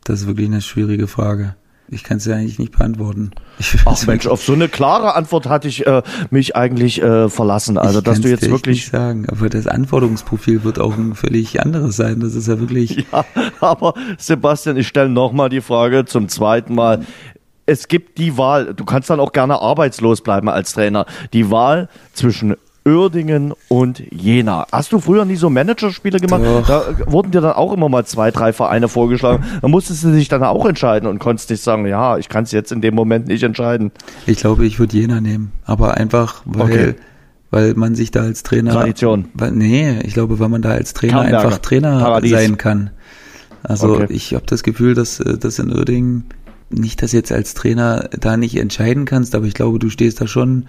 Das 0.03 0.23
ist 0.23 0.27
wirklich 0.27 0.49
eine 0.49 0.63
schwierige 0.63 1.07
Frage. 1.07 1.55
Ich 1.89 2.03
kann 2.03 2.17
es 2.17 2.25
ja 2.25 2.35
eigentlich 2.35 2.59
nicht 2.59 2.77
beantworten. 2.77 3.31
Ich 3.59 3.77
Ach 3.85 4.07
Mensch, 4.07 4.27
auf 4.27 4.43
so 4.43 4.53
eine 4.53 4.69
klare 4.69 5.15
Antwort 5.15 5.49
hatte 5.49 5.69
ich 5.69 5.87
äh, 5.87 6.03
mich 6.31 6.57
eigentlich 6.57 7.01
äh, 7.01 7.29
verlassen. 7.29 7.79
Also, 7.79 8.01
dass 8.01 8.21
du 8.21 8.29
jetzt 8.29 8.49
wirklich. 8.51 8.79
Nicht 8.79 8.91
sagen, 8.91 9.27
aber 9.31 9.49
das 9.49 9.67
Anforderungsprofil 9.67 10.65
wird 10.65 10.79
auch 10.81 10.97
ein 10.97 11.15
völlig 11.15 11.61
anderes 11.61 11.97
sein. 11.97 12.21
Das 12.21 12.35
ist 12.35 12.49
ja 12.49 12.59
wirklich. 12.61 13.07
Ja, 13.17 13.25
aber 13.61 13.95
Sebastian, 14.19 14.77
ich 14.77 14.89
stelle 14.89 15.09
nochmal 15.09 15.49
die 15.49 15.61
Frage 15.61 16.05
zum 16.05 16.29
zweiten 16.29 16.75
Mal. 16.75 17.07
Es 17.65 17.89
gibt 17.89 18.19
die 18.19 18.37
Wahl, 18.37 18.75
du 18.75 18.85
kannst 18.85 19.11
dann 19.11 19.21
auch 19.21 19.33
gerne 19.33 19.61
arbeitslos 19.61 20.23
bleiben 20.23 20.49
als 20.49 20.73
Trainer. 20.73 21.07
Die 21.33 21.51
Wahl 21.51 21.89
zwischen 22.13 22.57
Uerdingen 22.87 23.53
und 23.69 24.01
Jena. 24.13 24.67
Hast 24.71 24.93
du 24.93 25.01
früher 25.01 25.25
nie 25.25 25.35
so 25.37 25.51
Managerspiele 25.51 26.21
gemacht? 26.21 26.43
Doch. 26.45 26.67
Da 26.67 26.85
wurden 27.07 27.33
dir 27.33 27.41
dann 27.41 27.55
auch 27.55 27.73
immer 27.73 27.89
mal 27.89 28.07
zwei, 28.07 28.31
drei 28.31 28.53
Vereine 28.53 28.89
vorgeschlagen. 28.89 29.45
Da 29.61 29.67
musstest 29.69 30.05
du 30.05 30.13
dich 30.13 30.29
dann 30.29 30.43
auch 30.45 30.65
entscheiden 30.67 31.09
und 31.09 31.19
konntest 31.19 31.51
nicht 31.51 31.63
sagen, 31.63 31.85
ja, 31.87 32.17
ich 32.17 32.29
kann 32.29 32.45
es 32.45 32.53
jetzt 32.53 32.71
in 32.71 32.81
dem 32.81 32.95
Moment 32.95 33.27
nicht 33.27 33.43
entscheiden. 33.43 33.91
Ich 34.27 34.39
glaube, 34.39 34.65
ich 34.67 34.79
würde 34.79 34.97
Jena 34.97 35.21
nehmen. 35.21 35.51
Aber 35.65 35.97
einfach, 35.97 36.43
weil, 36.45 36.63
Okay. 36.67 36.95
weil 37.51 37.75
man 37.75 37.95
sich 37.97 38.13
da 38.13 38.21
als 38.21 38.45
Trainer. 38.45 38.73
Tradition. 38.73 39.27
Weil, 39.35 39.51
nee, 39.51 39.99
ich 40.05 40.15
glaube, 40.15 40.39
weil 40.39 40.49
man 40.49 40.63
da 40.63 40.71
als 40.71 40.95
Trainer 40.95 41.23
Kamberger. 41.23 41.39
einfach 41.45 41.59
Trainer 41.59 41.99
Paradies. 41.99 42.31
sein 42.31 42.57
kann. 42.57 42.91
Also 43.65 43.95
Okay. 43.97 44.07
ich 44.11 44.33
habe 44.35 44.47
das 44.47 44.63
Gefühl, 44.63 44.95
dass 44.95 45.19
äh, 45.19 45.37
das 45.39 45.59
in 45.59 45.73
Uerdingen 45.77 46.25
nicht, 46.71 47.03
dass 47.03 47.11
jetzt 47.13 47.33
als 47.33 47.55
Trainer 47.55 48.09
da 48.21 48.37
nicht 48.37 48.57
entscheiden 48.57 49.05
kannst, 49.07 49.35
aber 49.35 49.47
ich 49.47 49.55
glaube, 49.55 49.79
du 49.81 49.89
stehst 49.91 50.21
da 50.21 50.27
schon 50.29 50.67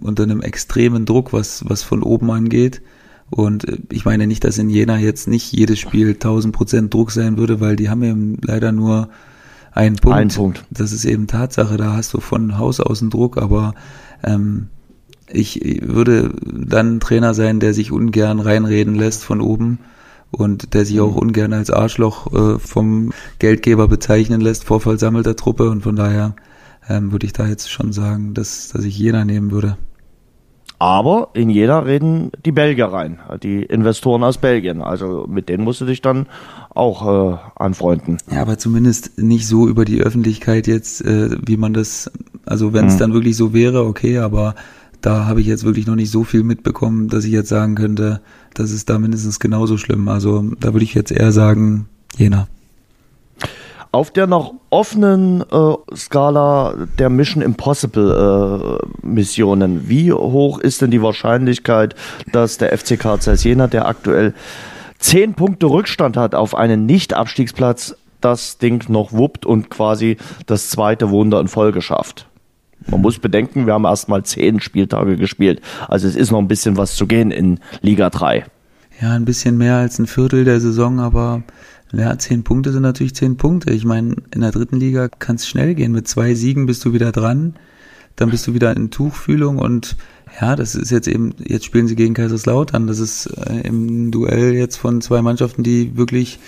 unter 0.00 0.22
einem 0.24 0.40
extremen 0.40 1.06
Druck, 1.06 1.32
was, 1.32 1.64
was 1.68 1.82
von 1.82 2.02
oben 2.02 2.30
angeht. 2.30 2.82
Und 3.30 3.68
äh, 3.68 3.78
ich 3.90 4.04
meine 4.04 4.26
nicht, 4.26 4.44
dass 4.44 4.58
in 4.58 4.70
Jena 4.70 4.98
jetzt 4.98 5.28
nicht 5.28 5.52
jedes 5.52 5.78
Spiel 5.78 6.10
1000 6.10 6.54
Prozent 6.54 6.94
Druck 6.94 7.10
sein 7.10 7.36
würde, 7.36 7.60
weil 7.60 7.76
die 7.76 7.88
haben 7.88 8.02
eben 8.02 8.38
leider 8.42 8.72
nur 8.72 9.08
einen 9.72 9.96
Punkt. 9.96 10.18
Einen 10.18 10.30
Punkt. 10.30 10.64
Das 10.70 10.92
ist 10.92 11.04
eben 11.04 11.26
Tatsache, 11.26 11.76
da 11.76 11.94
hast 11.94 12.12
du 12.12 12.20
von 12.20 12.58
Haus 12.58 12.80
aus 12.80 13.00
einen 13.00 13.10
Druck, 13.10 13.38
aber 13.38 13.74
ähm, 14.22 14.68
ich 15.30 15.80
würde 15.82 16.34
dann 16.44 16.96
ein 16.96 17.00
Trainer 17.00 17.32
sein, 17.32 17.58
der 17.58 17.72
sich 17.72 17.90
ungern 17.90 18.38
reinreden 18.38 18.94
lässt 18.94 19.24
von 19.24 19.40
oben 19.40 19.78
und 20.30 20.74
der 20.74 20.84
sich 20.84 21.00
auch 21.00 21.14
ungern 21.14 21.52
als 21.52 21.70
Arschloch 21.70 22.32
äh, 22.32 22.58
vom 22.58 23.12
Geldgeber 23.38 23.88
bezeichnen 23.88 24.40
lässt 24.40 24.64
vor 24.64 24.80
versammelter 24.80 25.36
Truppe 25.36 25.70
und 25.70 25.82
von 25.82 25.96
daher 25.96 26.34
ähm, 26.88 27.12
würde 27.12 27.26
ich 27.26 27.32
da 27.32 27.46
jetzt 27.46 27.70
schon 27.70 27.92
sagen, 27.92 28.34
dass, 28.34 28.68
dass 28.68 28.84
ich 28.84 28.98
Jena 28.98 29.24
nehmen 29.24 29.50
würde. 29.50 29.76
Aber 30.78 31.28
in 31.34 31.48
Jena 31.48 31.78
reden 31.78 32.32
die 32.44 32.50
Belgier 32.50 32.86
rein, 32.86 33.20
die 33.40 33.62
Investoren 33.62 34.24
aus 34.24 34.38
Belgien. 34.38 34.82
Also 34.82 35.26
mit 35.28 35.48
denen 35.48 35.62
musst 35.62 35.80
du 35.80 35.84
dich 35.84 36.02
dann 36.02 36.26
auch 36.70 37.34
äh, 37.34 37.38
anfreunden. 37.54 38.18
Ja, 38.32 38.42
aber 38.42 38.58
zumindest 38.58 39.16
nicht 39.16 39.46
so 39.46 39.68
über 39.68 39.84
die 39.84 40.00
Öffentlichkeit 40.00 40.66
jetzt, 40.66 41.00
äh, 41.04 41.36
wie 41.46 41.56
man 41.56 41.72
das, 41.72 42.10
also 42.46 42.72
wenn 42.72 42.86
es 42.86 42.94
Mhm. 42.94 42.98
dann 42.98 43.12
wirklich 43.14 43.36
so 43.36 43.52
wäre, 43.54 43.84
okay, 43.84 44.18
aber 44.18 44.56
da 45.00 45.26
habe 45.26 45.40
ich 45.40 45.46
jetzt 45.46 45.62
wirklich 45.62 45.86
noch 45.86 45.94
nicht 45.94 46.10
so 46.10 46.24
viel 46.24 46.42
mitbekommen, 46.42 47.08
dass 47.08 47.24
ich 47.24 47.32
jetzt 47.32 47.48
sagen 47.48 47.76
könnte, 47.76 48.20
das 48.54 48.72
ist 48.72 48.90
da 48.90 48.98
mindestens 48.98 49.38
genauso 49.38 49.76
schlimm. 49.76 50.08
Also 50.08 50.42
da 50.58 50.72
würde 50.72 50.84
ich 50.84 50.94
jetzt 50.94 51.12
eher 51.12 51.30
sagen, 51.30 51.86
Jena. 52.16 52.48
Auf 53.92 54.10
der 54.10 54.26
noch 54.26 54.54
offenen 54.70 55.42
äh, 55.42 55.94
Skala 55.94 56.74
der 56.98 57.10
Mission 57.10 57.42
Impossible 57.42 58.80
äh, 58.80 59.06
Missionen, 59.06 59.86
wie 59.86 60.10
hoch 60.10 60.58
ist 60.60 60.80
denn 60.80 60.90
die 60.90 61.02
Wahrscheinlichkeit, 61.02 61.94
dass 62.32 62.56
der 62.56 62.76
FC 62.76 62.98
Karl 62.98 63.20
Zeiss 63.20 63.44
Jena, 63.44 63.66
der 63.66 63.86
aktuell 63.86 64.32
zehn 64.98 65.34
Punkte 65.34 65.66
Rückstand 65.66 66.16
hat 66.16 66.34
auf 66.34 66.54
einen 66.54 66.86
Nicht-Abstiegsplatz, 66.86 67.94
das 68.22 68.56
Ding 68.56 68.82
noch 68.88 69.12
wuppt 69.12 69.44
und 69.44 69.68
quasi 69.68 70.16
das 70.46 70.70
zweite 70.70 71.10
Wunder 71.10 71.38
in 71.38 71.48
Folge 71.48 71.82
schafft? 71.82 72.26
Man 72.86 73.02
muss 73.02 73.18
bedenken, 73.18 73.66
wir 73.66 73.74
haben 73.74 73.84
erst 73.84 74.08
mal 74.08 74.22
zehn 74.22 74.60
Spieltage 74.60 75.18
gespielt. 75.18 75.60
Also 75.88 76.08
es 76.08 76.16
ist 76.16 76.30
noch 76.30 76.38
ein 76.38 76.48
bisschen 76.48 76.78
was 76.78 76.96
zu 76.96 77.06
gehen 77.06 77.30
in 77.30 77.60
Liga 77.82 78.08
3. 78.08 78.46
Ja, 79.02 79.12
ein 79.12 79.26
bisschen 79.26 79.58
mehr 79.58 79.76
als 79.76 79.98
ein 79.98 80.06
Viertel 80.06 80.44
der 80.44 80.60
Saison, 80.60 81.00
aber 81.00 81.42
ja, 81.92 82.16
zehn 82.18 82.42
Punkte 82.42 82.72
sind 82.72 82.82
natürlich 82.82 83.14
zehn 83.14 83.36
Punkte. 83.36 83.72
Ich 83.72 83.84
meine, 83.84 84.16
in 84.34 84.40
der 84.40 84.50
dritten 84.50 84.76
Liga 84.76 85.08
kann 85.08 85.36
es 85.36 85.46
schnell 85.46 85.74
gehen. 85.74 85.92
Mit 85.92 86.08
zwei 86.08 86.34
Siegen 86.34 86.66
bist 86.66 86.84
du 86.84 86.92
wieder 86.92 87.12
dran, 87.12 87.54
dann 88.16 88.30
bist 88.30 88.46
du 88.46 88.54
wieder 88.54 88.74
in 88.76 88.90
Tuchfühlung 88.90 89.58
und 89.58 89.96
ja, 90.40 90.56
das 90.56 90.74
ist 90.74 90.90
jetzt 90.90 91.08
eben, 91.08 91.34
jetzt 91.44 91.66
spielen 91.66 91.88
sie 91.88 91.96
gegen 91.96 92.14
Kaiserslautern. 92.14 92.86
Das 92.86 92.98
ist 92.98 93.26
äh, 93.26 93.60
im 93.60 94.10
Duell 94.10 94.54
jetzt 94.54 94.76
von 94.76 95.02
zwei 95.02 95.20
Mannschaften, 95.20 95.62
die 95.62 95.96
wirklich 95.96 96.38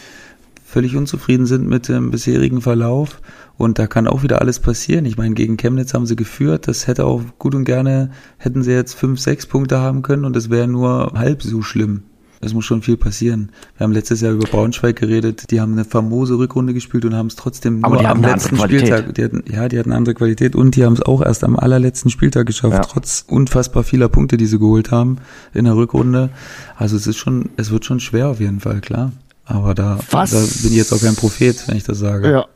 völlig 0.64 0.96
unzufrieden 0.96 1.46
sind 1.46 1.68
mit 1.68 1.88
dem 1.88 2.10
bisherigen 2.10 2.62
Verlauf. 2.62 3.20
Und 3.56 3.78
da 3.78 3.86
kann 3.86 4.08
auch 4.08 4.22
wieder 4.22 4.40
alles 4.40 4.58
passieren. 4.58 5.04
Ich 5.04 5.16
meine, 5.16 5.34
gegen 5.34 5.56
Chemnitz 5.56 5.94
haben 5.94 6.06
sie 6.06 6.16
geführt. 6.16 6.66
Das 6.66 6.86
hätte 6.86 7.04
auch 7.04 7.22
gut 7.38 7.54
und 7.54 7.64
gerne, 7.64 8.10
hätten 8.38 8.62
sie 8.62 8.72
jetzt 8.72 8.94
fünf, 8.94 9.20
sechs 9.20 9.46
Punkte 9.46 9.78
haben 9.78 10.02
können 10.02 10.24
und 10.24 10.34
es 10.34 10.50
wäre 10.50 10.66
nur 10.66 11.12
halb 11.14 11.42
so 11.42 11.62
schlimm. 11.62 12.02
Es 12.40 12.52
muss 12.54 12.64
schon 12.64 12.82
viel 12.82 12.96
passieren. 12.96 13.50
Wir 13.76 13.84
haben 13.84 13.92
letztes 13.92 14.20
Jahr 14.20 14.32
über 14.32 14.46
Braunschweig 14.46 14.96
geredet. 14.96 15.50
Die 15.50 15.60
haben 15.60 15.72
eine 15.72 15.84
famose 15.84 16.36
Rückrunde 16.38 16.74
gespielt 16.74 17.04
und 17.04 17.14
haben 17.14 17.28
es 17.28 17.36
trotzdem 17.36 17.84
Aber 17.84 17.96
nur 17.96 18.08
am 18.08 18.22
letzten. 18.22 18.56
Spieltag. 18.58 19.14
Die 19.14 19.24
hatten, 19.24 19.44
ja, 19.50 19.68
die 19.68 19.78
hatten 19.78 19.90
eine 19.90 19.96
andere 19.98 20.14
Qualität 20.14 20.54
und 20.54 20.76
die 20.76 20.84
haben 20.84 20.92
es 20.94 21.02
auch 21.02 21.22
erst 21.22 21.44
am 21.44 21.56
allerletzten 21.56 22.10
Spieltag 22.10 22.46
geschafft, 22.46 22.74
Ja. 22.74 22.80
trotz 22.80 23.24
unfassbar 23.26 23.82
vieler 23.84 24.08
Punkte, 24.08 24.36
die 24.36 24.46
sie 24.46 24.58
geholt 24.58 24.90
haben 24.90 25.16
in 25.54 25.64
der 25.64 25.76
Rückrunde. 25.76 26.30
Also 26.76 26.96
es 26.96 27.06
ist 27.06 27.16
schon, 27.16 27.50
es 27.56 27.70
wird 27.70 27.84
schon 27.84 28.00
schwer 28.00 28.28
auf 28.28 28.40
jeden 28.40 28.60
Fall, 28.60 28.80
klar. 28.80 29.12
Aber 29.46 29.74
da, 29.74 29.98
da 30.10 30.24
bin 30.24 30.38
ich 30.70 30.76
jetzt 30.76 30.92
auch 30.92 31.00
kein 31.00 31.16
Prophet, 31.16 31.68
wenn 31.68 31.76
ich 31.76 31.84
das 31.84 31.98
sage. 31.98 32.30
Ja. 32.30 32.46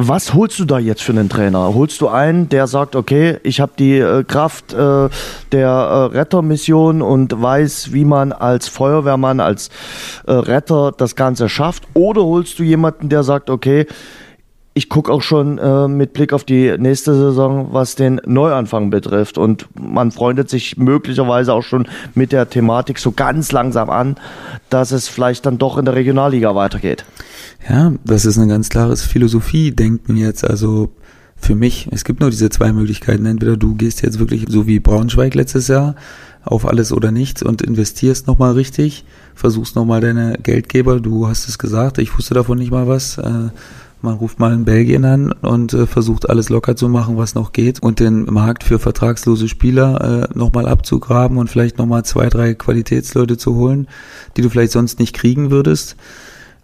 Was 0.00 0.32
holst 0.32 0.60
du 0.60 0.64
da 0.64 0.78
jetzt 0.78 1.02
für 1.02 1.10
einen 1.10 1.28
Trainer? 1.28 1.74
Holst 1.74 2.00
du 2.00 2.06
einen, 2.06 2.48
der 2.48 2.68
sagt, 2.68 2.94
okay, 2.94 3.38
ich 3.42 3.60
habe 3.60 3.72
die 3.76 3.98
äh, 3.98 4.22
Kraft 4.22 4.72
äh, 4.72 5.08
der 5.50 5.68
äh, 5.68 6.16
Rettermission 6.16 7.02
und 7.02 7.42
weiß, 7.42 7.92
wie 7.92 8.04
man 8.04 8.30
als 8.30 8.68
Feuerwehrmann, 8.68 9.40
als 9.40 9.70
äh, 10.28 10.34
Retter 10.34 10.92
das 10.96 11.16
Ganze 11.16 11.48
schafft? 11.48 11.82
Oder 11.94 12.22
holst 12.22 12.60
du 12.60 12.62
jemanden, 12.62 13.08
der 13.08 13.24
sagt, 13.24 13.50
okay, 13.50 13.88
ich 14.78 14.88
gucke 14.88 15.12
auch 15.12 15.22
schon 15.22 15.58
äh, 15.58 15.88
mit 15.88 16.12
Blick 16.12 16.32
auf 16.32 16.44
die 16.44 16.72
nächste 16.78 17.12
Saison, 17.12 17.70
was 17.72 17.96
den 17.96 18.20
Neuanfang 18.24 18.90
betrifft. 18.90 19.36
Und 19.36 19.66
man 19.74 20.12
freundet 20.12 20.48
sich 20.48 20.76
möglicherweise 20.76 21.52
auch 21.52 21.64
schon 21.64 21.88
mit 22.14 22.30
der 22.30 22.48
Thematik 22.48 23.00
so 23.00 23.10
ganz 23.10 23.50
langsam 23.50 23.90
an, 23.90 24.16
dass 24.70 24.92
es 24.92 25.08
vielleicht 25.08 25.46
dann 25.46 25.58
doch 25.58 25.78
in 25.78 25.84
der 25.84 25.96
Regionalliga 25.96 26.54
weitergeht. 26.54 27.04
Ja, 27.68 27.92
das 28.04 28.24
ist 28.24 28.38
ein 28.38 28.48
ganz 28.48 28.68
klares 28.68 29.02
Philosophie-Denken 29.02 30.16
jetzt. 30.16 30.48
Also 30.48 30.92
für 31.36 31.56
mich, 31.56 31.88
es 31.90 32.04
gibt 32.04 32.20
nur 32.20 32.30
diese 32.30 32.48
zwei 32.48 32.72
Möglichkeiten. 32.72 33.26
Entweder 33.26 33.56
du 33.56 33.74
gehst 33.74 34.02
jetzt 34.02 34.20
wirklich 34.20 34.46
so 34.48 34.68
wie 34.68 34.78
Braunschweig 34.78 35.34
letztes 35.34 35.66
Jahr 35.66 35.96
auf 36.44 36.68
alles 36.68 36.92
oder 36.92 37.10
nichts 37.10 37.42
und 37.42 37.62
investierst 37.62 38.28
nochmal 38.28 38.52
richtig, 38.52 39.04
versuchst 39.34 39.74
nochmal 39.74 40.00
deine 40.00 40.38
Geldgeber, 40.40 41.00
du 41.00 41.26
hast 41.26 41.48
es 41.48 41.58
gesagt, 41.58 41.98
ich 41.98 42.16
wusste 42.16 42.34
davon 42.34 42.58
nicht 42.58 42.70
mal 42.70 42.86
was. 42.86 43.18
Äh, 43.18 43.48
man 44.02 44.14
ruft 44.14 44.38
mal 44.38 44.52
in 44.52 44.64
Belgien 44.64 45.04
an 45.04 45.32
und 45.32 45.72
äh, 45.74 45.86
versucht 45.86 46.28
alles 46.28 46.48
locker 46.48 46.76
zu 46.76 46.88
machen, 46.88 47.16
was 47.16 47.34
noch 47.34 47.52
geht 47.52 47.82
und 47.82 48.00
den 48.00 48.24
Markt 48.24 48.64
für 48.64 48.78
vertragslose 48.78 49.48
Spieler 49.48 50.28
äh, 50.32 50.38
nochmal 50.38 50.66
abzugraben 50.66 51.38
und 51.38 51.50
vielleicht 51.50 51.78
nochmal 51.78 52.04
zwei, 52.04 52.28
drei 52.28 52.54
Qualitätsleute 52.54 53.36
zu 53.36 53.54
holen, 53.54 53.88
die 54.36 54.42
du 54.42 54.50
vielleicht 54.50 54.72
sonst 54.72 54.98
nicht 54.98 55.14
kriegen 55.14 55.50
würdest. 55.50 55.96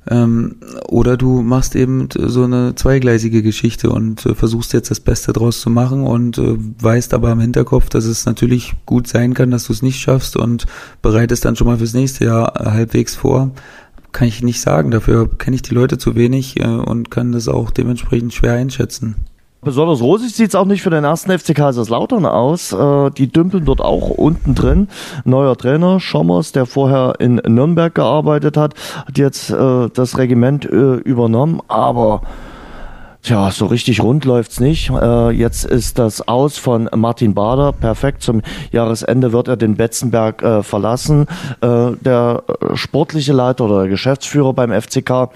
Ähm, 0.08 0.56
oder 0.86 1.16
du 1.16 1.40
machst 1.40 1.74
eben 1.74 2.08
so 2.14 2.44
eine 2.44 2.74
zweigleisige 2.74 3.42
Geschichte 3.42 3.88
und 3.88 4.26
äh, 4.26 4.34
versuchst 4.34 4.74
jetzt 4.74 4.90
das 4.90 5.00
Beste 5.00 5.32
draus 5.32 5.60
zu 5.60 5.70
machen 5.70 6.02
und 6.02 6.36
äh, 6.36 6.56
weißt 6.58 7.14
aber 7.14 7.32
im 7.32 7.40
Hinterkopf, 7.40 7.88
dass 7.88 8.04
es 8.04 8.26
natürlich 8.26 8.74
gut 8.84 9.08
sein 9.08 9.32
kann, 9.32 9.50
dass 9.50 9.64
du 9.64 9.72
es 9.72 9.82
nicht 9.82 9.98
schaffst 9.98 10.36
und 10.36 10.66
bereitest 11.00 11.46
dann 11.46 11.56
schon 11.56 11.66
mal 11.66 11.78
fürs 11.78 11.94
nächste 11.94 12.26
Jahr 12.26 12.52
halbwegs 12.54 13.16
vor. 13.16 13.52
Kann 14.14 14.28
ich 14.28 14.44
nicht 14.44 14.60
sagen, 14.60 14.92
dafür 14.92 15.28
kenne 15.28 15.56
ich 15.56 15.62
die 15.62 15.74
Leute 15.74 15.98
zu 15.98 16.14
wenig 16.14 16.60
äh, 16.60 16.66
und 16.66 17.10
kann 17.10 17.32
das 17.32 17.48
auch 17.48 17.72
dementsprechend 17.72 18.32
schwer 18.32 18.52
einschätzen. 18.52 19.16
Besonders 19.60 20.02
rosig 20.02 20.32
sieht's 20.32 20.54
auch 20.54 20.66
nicht 20.66 20.82
für 20.82 20.90
den 20.90 21.02
ersten 21.02 21.36
FC 21.36 21.52
Kaiserslautern 21.52 22.24
aus. 22.24 22.72
Äh, 22.72 23.10
die 23.10 23.26
dümpeln 23.26 23.64
dort 23.64 23.80
auch 23.80 24.10
unten 24.10 24.54
drin. 24.54 24.86
Neuer 25.24 25.56
Trainer, 25.56 25.98
Schommers, 25.98 26.52
der 26.52 26.64
vorher 26.64 27.14
in 27.18 27.42
Nürnberg 27.44 27.92
gearbeitet 27.92 28.56
hat, 28.56 28.74
hat 29.04 29.18
jetzt 29.18 29.50
äh, 29.50 29.88
das 29.92 30.16
Regiment 30.16 30.64
äh, 30.64 30.94
übernommen. 30.94 31.60
Aber 31.66 32.22
Tja, 33.24 33.50
so 33.50 33.64
richtig 33.64 34.02
rund 34.02 34.26
läuft's 34.26 34.60
nicht. 34.60 34.90
Äh, 34.90 35.30
jetzt 35.30 35.64
ist 35.64 35.98
das 35.98 36.28
Aus 36.28 36.58
von 36.58 36.90
Martin 36.94 37.32
Bader. 37.32 37.72
Perfekt. 37.72 38.22
Zum 38.22 38.42
Jahresende 38.70 39.32
wird 39.32 39.48
er 39.48 39.56
den 39.56 39.76
Betzenberg 39.76 40.42
äh, 40.42 40.62
verlassen. 40.62 41.26
Äh, 41.62 41.92
der 42.02 42.42
äh, 42.46 42.76
sportliche 42.76 43.32
Leiter 43.32 43.64
oder 43.64 43.80
der 43.80 43.88
Geschäftsführer 43.88 44.52
beim 44.52 44.78
FCK. 44.78 45.30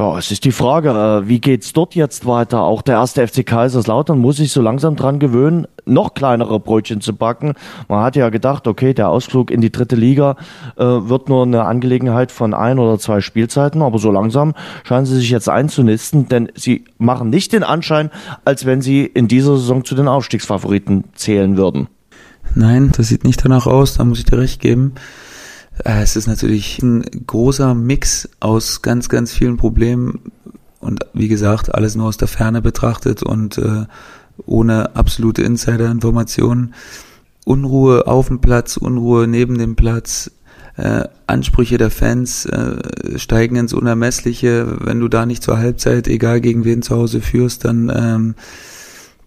Ja, 0.00 0.16
es 0.16 0.30
ist 0.30 0.46
die 0.46 0.50
Frage, 0.50 0.92
äh, 0.92 1.28
wie 1.28 1.40
geht's 1.40 1.74
dort 1.74 1.94
jetzt 1.94 2.24
weiter? 2.24 2.62
Auch 2.62 2.80
der 2.80 2.94
erste 2.94 3.28
FC 3.28 3.44
Kaiserslautern 3.44 4.18
muss 4.18 4.38
sich 4.38 4.50
so 4.50 4.62
langsam 4.62 4.96
dran 4.96 5.18
gewöhnen, 5.18 5.66
noch 5.84 6.14
kleinere 6.14 6.58
Brötchen 6.58 7.02
zu 7.02 7.14
backen. 7.14 7.52
Man 7.86 8.02
hat 8.02 8.16
ja 8.16 8.30
gedacht, 8.30 8.66
okay, 8.66 8.94
der 8.94 9.10
Ausflug 9.10 9.50
in 9.50 9.60
die 9.60 9.70
dritte 9.70 9.96
Liga 9.96 10.36
äh, 10.78 10.84
wird 10.84 11.28
nur 11.28 11.42
eine 11.42 11.66
Angelegenheit 11.66 12.32
von 12.32 12.54
ein 12.54 12.78
oder 12.78 12.98
zwei 12.98 13.20
Spielzeiten, 13.20 13.82
aber 13.82 13.98
so 13.98 14.10
langsam 14.10 14.54
scheinen 14.84 15.04
sie 15.04 15.16
sich 15.16 15.28
jetzt 15.28 15.50
einzunisten, 15.50 16.30
denn 16.30 16.50
sie 16.54 16.86
machen 16.96 17.28
nicht 17.28 17.52
den 17.52 17.62
Anschein, 17.62 18.10
als 18.46 18.64
wenn 18.64 18.80
sie 18.80 19.04
in 19.04 19.28
dieser 19.28 19.58
Saison 19.58 19.84
zu 19.84 19.94
den 19.94 20.08
Aufstiegsfavoriten 20.08 21.04
zählen 21.14 21.58
würden. 21.58 21.88
Nein, 22.54 22.90
das 22.96 23.08
sieht 23.08 23.24
nicht 23.24 23.44
danach 23.44 23.66
aus, 23.66 23.98
da 23.98 24.04
muss 24.04 24.20
ich 24.20 24.24
dir 24.24 24.38
recht 24.38 24.62
geben. 24.62 24.94
Äh, 25.84 26.02
Es 26.02 26.16
ist 26.16 26.26
natürlich 26.26 26.82
ein 26.82 27.04
großer 27.26 27.74
Mix 27.74 28.28
aus 28.40 28.82
ganz, 28.82 29.08
ganz 29.08 29.32
vielen 29.32 29.56
Problemen 29.56 30.32
und 30.80 31.04
wie 31.12 31.28
gesagt, 31.28 31.74
alles 31.74 31.94
nur 31.94 32.06
aus 32.08 32.16
der 32.16 32.28
Ferne 32.28 32.62
betrachtet 32.62 33.22
und 33.22 33.58
äh, 33.58 33.84
ohne 34.46 34.96
absolute 34.96 35.42
Insider-Informationen. 35.42 36.74
Unruhe 37.44 38.06
auf 38.06 38.28
dem 38.28 38.40
Platz, 38.40 38.76
Unruhe 38.76 39.26
neben 39.26 39.58
dem 39.58 39.76
Platz, 39.76 40.30
äh, 40.76 41.04
Ansprüche 41.26 41.78
der 41.78 41.90
Fans 41.90 42.46
äh, 42.46 43.18
steigen 43.18 43.56
ins 43.56 43.74
Unermessliche. 43.74 44.78
Wenn 44.80 45.00
du 45.00 45.08
da 45.08 45.26
nicht 45.26 45.42
zur 45.42 45.58
Halbzeit, 45.58 46.08
egal 46.08 46.40
gegen 46.40 46.64
wen 46.64 46.82
zu 46.82 46.96
Hause 46.96 47.20
führst, 47.20 47.64
dann 47.64 47.92
ähm, 47.94 48.34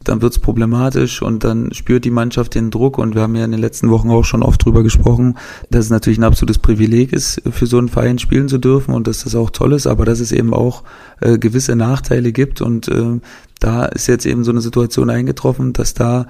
dann 0.03 0.21
wird's 0.21 0.39
problematisch 0.39 1.21
und 1.21 1.43
dann 1.43 1.73
spürt 1.73 2.05
die 2.05 2.11
Mannschaft 2.11 2.55
den 2.55 2.71
Druck 2.71 2.97
und 2.97 3.15
wir 3.15 3.21
haben 3.21 3.35
ja 3.35 3.45
in 3.45 3.51
den 3.51 3.59
letzten 3.59 3.89
Wochen 3.89 4.09
auch 4.09 4.25
schon 4.25 4.43
oft 4.43 4.63
drüber 4.63 4.83
gesprochen, 4.83 5.37
dass 5.69 5.85
es 5.85 5.91
natürlich 5.91 6.19
ein 6.19 6.23
absolutes 6.23 6.59
Privileg 6.59 7.13
ist, 7.13 7.41
für 7.51 7.65
so 7.65 7.77
einen 7.77 7.89
Verein 7.89 8.19
spielen 8.19 8.49
zu 8.49 8.57
dürfen 8.57 8.93
und 8.93 9.07
dass 9.07 9.23
das 9.23 9.35
auch 9.35 9.49
toll 9.49 9.73
ist, 9.73 9.87
aber 9.87 10.05
dass 10.05 10.19
es 10.19 10.31
eben 10.31 10.53
auch 10.53 10.83
äh, 11.21 11.37
gewisse 11.37 11.75
Nachteile 11.75 12.31
gibt 12.31 12.61
und 12.61 12.87
äh, 12.87 13.19
da 13.59 13.85
ist 13.85 14.07
jetzt 14.07 14.25
eben 14.25 14.43
so 14.43 14.51
eine 14.51 14.61
Situation 14.61 15.09
eingetroffen, 15.09 15.73
dass 15.73 15.93
da 15.93 16.27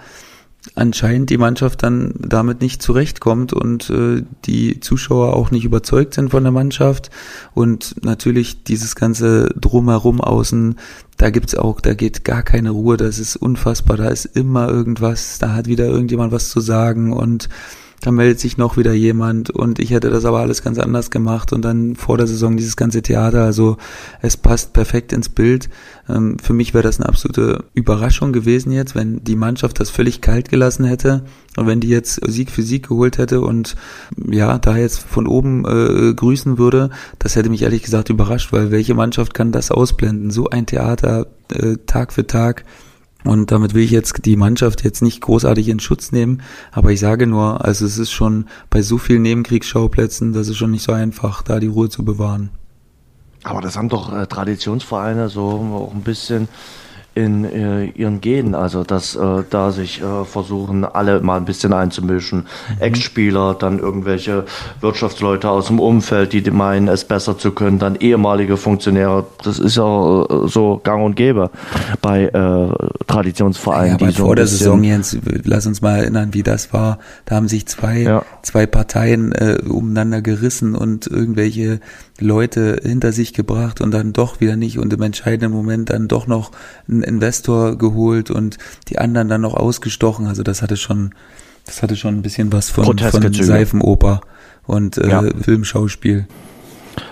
anscheinend 0.76 1.30
die 1.30 1.38
Mannschaft 1.38 1.84
dann 1.84 2.14
damit 2.18 2.62
nicht 2.62 2.82
zurechtkommt 2.82 3.54
und 3.54 3.90
äh, 3.90 4.24
die 4.46 4.80
Zuschauer 4.80 5.36
auch 5.36 5.52
nicht 5.52 5.66
überzeugt 5.66 6.14
sind 6.14 6.32
von 6.32 6.44
der 6.44 6.52
Mannschaft. 6.52 7.10
Und 7.54 8.04
natürlich 8.04 8.64
dieses 8.64 8.96
ganze 8.96 9.50
drumherum 9.60 10.22
außen, 10.22 10.76
da 11.18 11.30
gibt's 11.30 11.56
auch, 11.56 11.82
da 11.82 11.94
geht 11.94 12.24
gar 12.24 12.44
keine 12.44 12.72
Ruhe, 12.72 12.98
das 12.98 13.20
ist 13.20 13.36
unfassbar, 13.36 13.98
da 13.98 14.08
ist 14.08 14.26
immer 14.26 14.70
irgendwas, 14.70 15.38
da 15.40 15.54
hat 15.54 15.68
wieder 15.68 15.86
irgendjemand 15.86 16.32
was 16.32 16.50
zu 16.50 16.60
sagen 16.60 17.14
und 17.14 17.50
dann 18.06 18.16
meldet 18.16 18.40
sich 18.40 18.58
noch 18.58 18.76
wieder 18.76 18.94
jemand 18.94 19.50
und 19.50 19.80
ich 19.80 19.92
hätte 19.92 20.10
das 20.10 20.26
aber 20.26 20.40
alles 20.40 20.62
ganz 20.62 20.78
anders 20.78 21.10
gemacht 21.10 21.54
und 21.54 21.64
dann 21.64 21.96
vor 21.96 22.18
der 22.18 22.28
Saison 22.28 22.58
dieses 22.58 22.76
ganze 22.76 23.02
Theater, 23.02 23.44
also 23.44 23.78
es 24.22 24.36
passt 24.36 24.74
perfekt 24.74 25.14
ins 25.14 25.30
Bild. 25.30 25.70
Ähm, 26.10 26.38
für 26.42 26.54
mich 26.54 26.74
wäre 26.74 26.84
das 26.84 27.00
eine 27.00 27.08
absolute 27.08 27.64
Überraschung 27.74 28.34
gewesen 28.34 28.74
jetzt, 28.74 28.94
wenn 28.94 29.24
die 29.24 29.38
Mannschaft 29.38 29.80
das 29.80 29.90
völlig 29.90 30.20
kalt 30.20 30.50
gelassen 30.50 30.84
hätte 30.84 31.24
und 31.56 31.66
wenn 31.66 31.80
die 31.80 31.88
jetzt 31.88 32.20
Sieg 32.28 32.52
für 32.52 32.62
Sieg 32.62 32.90
geholt 32.90 33.18
hätte 33.18 33.40
und 33.40 33.76
ja, 34.30 34.58
da 34.58 34.76
jetzt 34.76 35.00
von 35.00 35.26
oben 35.26 35.64
äh, 35.66 36.14
grüßen 36.14 36.58
würde, 36.58 36.90
das 37.20 37.38
hätte 37.38 37.50
mich 37.50 37.62
ehrlich 37.62 37.84
gesagt 37.84 38.10
überrascht, 38.10 38.52
weil 38.52 38.72
welche 38.72 38.96
Mannschaft 38.96 39.34
kann 39.34 39.54
das 39.54 39.72
ausblenden? 39.72 40.30
So 40.30 40.50
ein 40.50 40.66
Theater 40.66 41.28
äh, 41.54 41.78
Tag 41.86 42.12
für 42.12 42.28
Tag 42.28 42.66
und 43.24 43.52
damit 43.52 43.74
will 43.74 43.84
ich 43.84 43.92
jetzt 43.92 44.26
die 44.26 44.36
Mannschaft 44.36 44.84
jetzt 44.84 45.02
nicht 45.02 45.22
großartig 45.22 45.70
in 45.70 45.80
Schutz 45.80 46.12
nehmen, 46.12 46.42
aber 46.72 46.92
ich 46.92 47.00
sage 47.00 47.28
nur, 47.28 47.64
also 47.64 47.86
es 47.86 47.98
ist 47.98 48.12
schon 48.12 48.46
bei 48.70 48.82
so 48.82 48.98
vielen 48.98 49.22
Nebenkriegsschauplätzen, 49.22 50.34
das 50.34 50.48
ist 50.48 50.58
schon 50.58 50.72
nicht 50.72 50.84
so 50.84 50.92
einfach, 50.92 51.42
da 51.42 51.60
die 51.60 51.68
Ruhe 51.68 51.90
zu 51.90 52.04
bewahren. 52.04 52.50
Aber 53.44 53.62
das 53.62 53.78
haben 53.78 53.90
doch 53.90 54.14
äh, 54.14 54.26
Traditionsvereine 54.26 55.30
so 55.30 55.44
auch 55.90 55.94
ein 55.94 56.02
bisschen 56.02 56.48
in 57.16 57.46
äh, 57.46 57.86
ihren 57.86 58.22
Genen, 58.22 58.56
also 58.56 58.84
dass 58.84 59.16
äh, 59.16 59.44
da 59.50 59.72
sich 59.72 60.02
äh, 60.02 60.26
versuchen, 60.26 60.84
alle 60.84 61.20
mal 61.22 61.38
ein 61.38 61.46
bisschen 61.46 61.72
einzumischen. 61.72 62.40
Mhm. 62.40 62.82
Ex-Spieler, 62.82 63.56
dann 63.58 63.80
irgendwelche 63.80 64.46
Wirtschaftsleute 64.82 65.50
aus 65.50 65.68
dem 65.68 65.80
Umfeld, 65.80 66.34
die 66.34 66.50
meinen, 66.50 66.88
es 66.88 67.06
besser 67.06 67.38
zu 67.38 67.52
können, 67.52 67.78
dann 67.78 67.96
ehemalige 67.96 68.58
Funktionäre. 68.58 69.26
Das 69.44 69.60
ist 69.60 69.78
ja 69.78 70.24
äh, 70.24 70.48
so 70.48 70.82
gang 70.84 71.06
und 71.06 71.16
gäbe 71.16 71.52
bei 72.02 72.26
äh, 72.26 73.04
Traditionsvereinen. 73.06 74.00
Ja, 74.00 74.08
die 74.08 74.14
so 74.14 74.26
vor 74.26 74.36
der 74.36 74.48
Saison, 74.48 74.84
Jens, 74.84 75.16
lass 75.44 75.68
uns 75.68 75.82
mal 75.82 75.98
erinnern, 75.98 76.34
wie 76.34 76.44
das 76.44 76.74
war. 76.74 76.98
Da 77.26 77.36
haben 77.36 77.48
sich 77.48 77.68
zwei, 77.68 78.00
ja. 78.00 78.26
zwei 78.42 78.66
Parteien 78.66 79.34
äh, 79.34 79.60
umeinander 79.68 80.22
gerissen 80.22 80.76
und 80.76 81.06
irgendwelche 81.06 81.80
Leute 82.20 82.80
hinter 82.82 83.12
sich 83.12 83.34
gebracht 83.34 83.82
und 83.82 83.92
dann 83.92 84.14
doch 84.14 84.40
wieder 84.40 84.56
nicht 84.56 84.78
und 84.78 84.94
im 84.94 85.02
entscheidenden 85.02 85.52
Moment 85.52 85.90
dann 85.90 86.08
doch 86.08 86.28
noch 86.28 86.52
einen 86.88 87.03
Investor 87.04 87.78
geholt 87.78 88.32
und 88.32 88.58
die 88.90 89.00
anderen 89.00 89.30
dann 89.30 89.42
noch 89.42 89.54
ausgestochen. 89.54 90.28
Also 90.28 90.44
das 90.44 90.62
hatte 90.62 90.78
schon, 90.78 91.14
das 91.66 91.84
hatte 91.84 91.96
schon 91.96 92.16
ein 92.16 92.22
bisschen 92.22 92.52
was 92.52 92.70
von, 92.70 92.98
von 92.98 93.34
Seifenoper 93.34 94.22
und 94.66 94.98
äh, 94.98 95.10
ja. 95.10 95.24
Filmschauspiel. 95.42 96.28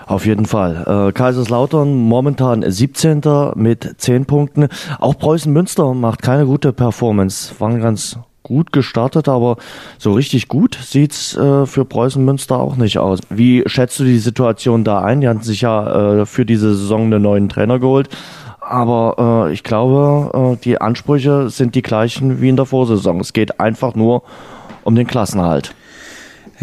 Auf 0.06 0.26
jeden 0.26 0.46
Fall. 0.46 1.08
Äh, 1.08 1.12
Kaiserslautern 1.12 1.94
momentan 1.94 2.64
17. 2.68 3.20
mit 3.56 3.94
10 3.98 4.26
Punkten. 4.26 4.68
Auch 4.98 5.18
Preußen 5.18 5.52
Münster 5.52 5.94
macht 5.94 6.22
keine 6.22 6.46
gute 6.46 6.72
Performance. 6.72 7.54
Waren 7.58 7.80
ganz 7.80 8.18
gut 8.42 8.72
gestartet, 8.72 9.28
aber 9.28 9.56
so 9.98 10.12
richtig 10.12 10.48
gut 10.48 10.76
sieht's 10.80 11.36
äh, 11.36 11.66
für 11.66 11.84
Preußen 11.84 12.24
Münster 12.24 12.58
auch 12.58 12.76
nicht 12.76 12.98
aus. 12.98 13.20
Wie 13.30 13.62
schätzt 13.66 13.98
du 14.00 14.04
die 14.04 14.18
Situation 14.18 14.84
da 14.84 15.00
ein? 15.00 15.20
Die 15.20 15.28
hatten 15.28 15.42
sich 15.42 15.60
ja 15.60 16.20
äh, 16.20 16.26
für 16.26 16.44
diese 16.44 16.74
Saison 16.74 17.04
einen 17.04 17.22
neuen 17.22 17.48
Trainer 17.48 17.78
geholt. 17.78 18.08
Aber 18.64 19.48
äh, 19.48 19.52
ich 19.52 19.64
glaube, 19.64 20.54
äh, 20.54 20.64
die 20.64 20.80
Ansprüche 20.80 21.50
sind 21.50 21.74
die 21.74 21.82
gleichen 21.82 22.40
wie 22.40 22.48
in 22.48 22.56
der 22.56 22.66
Vorsaison. 22.66 23.20
Es 23.20 23.32
geht 23.32 23.60
einfach 23.60 23.94
nur 23.94 24.22
um 24.84 24.94
den 24.94 25.06
Klassenhalt. 25.06 25.74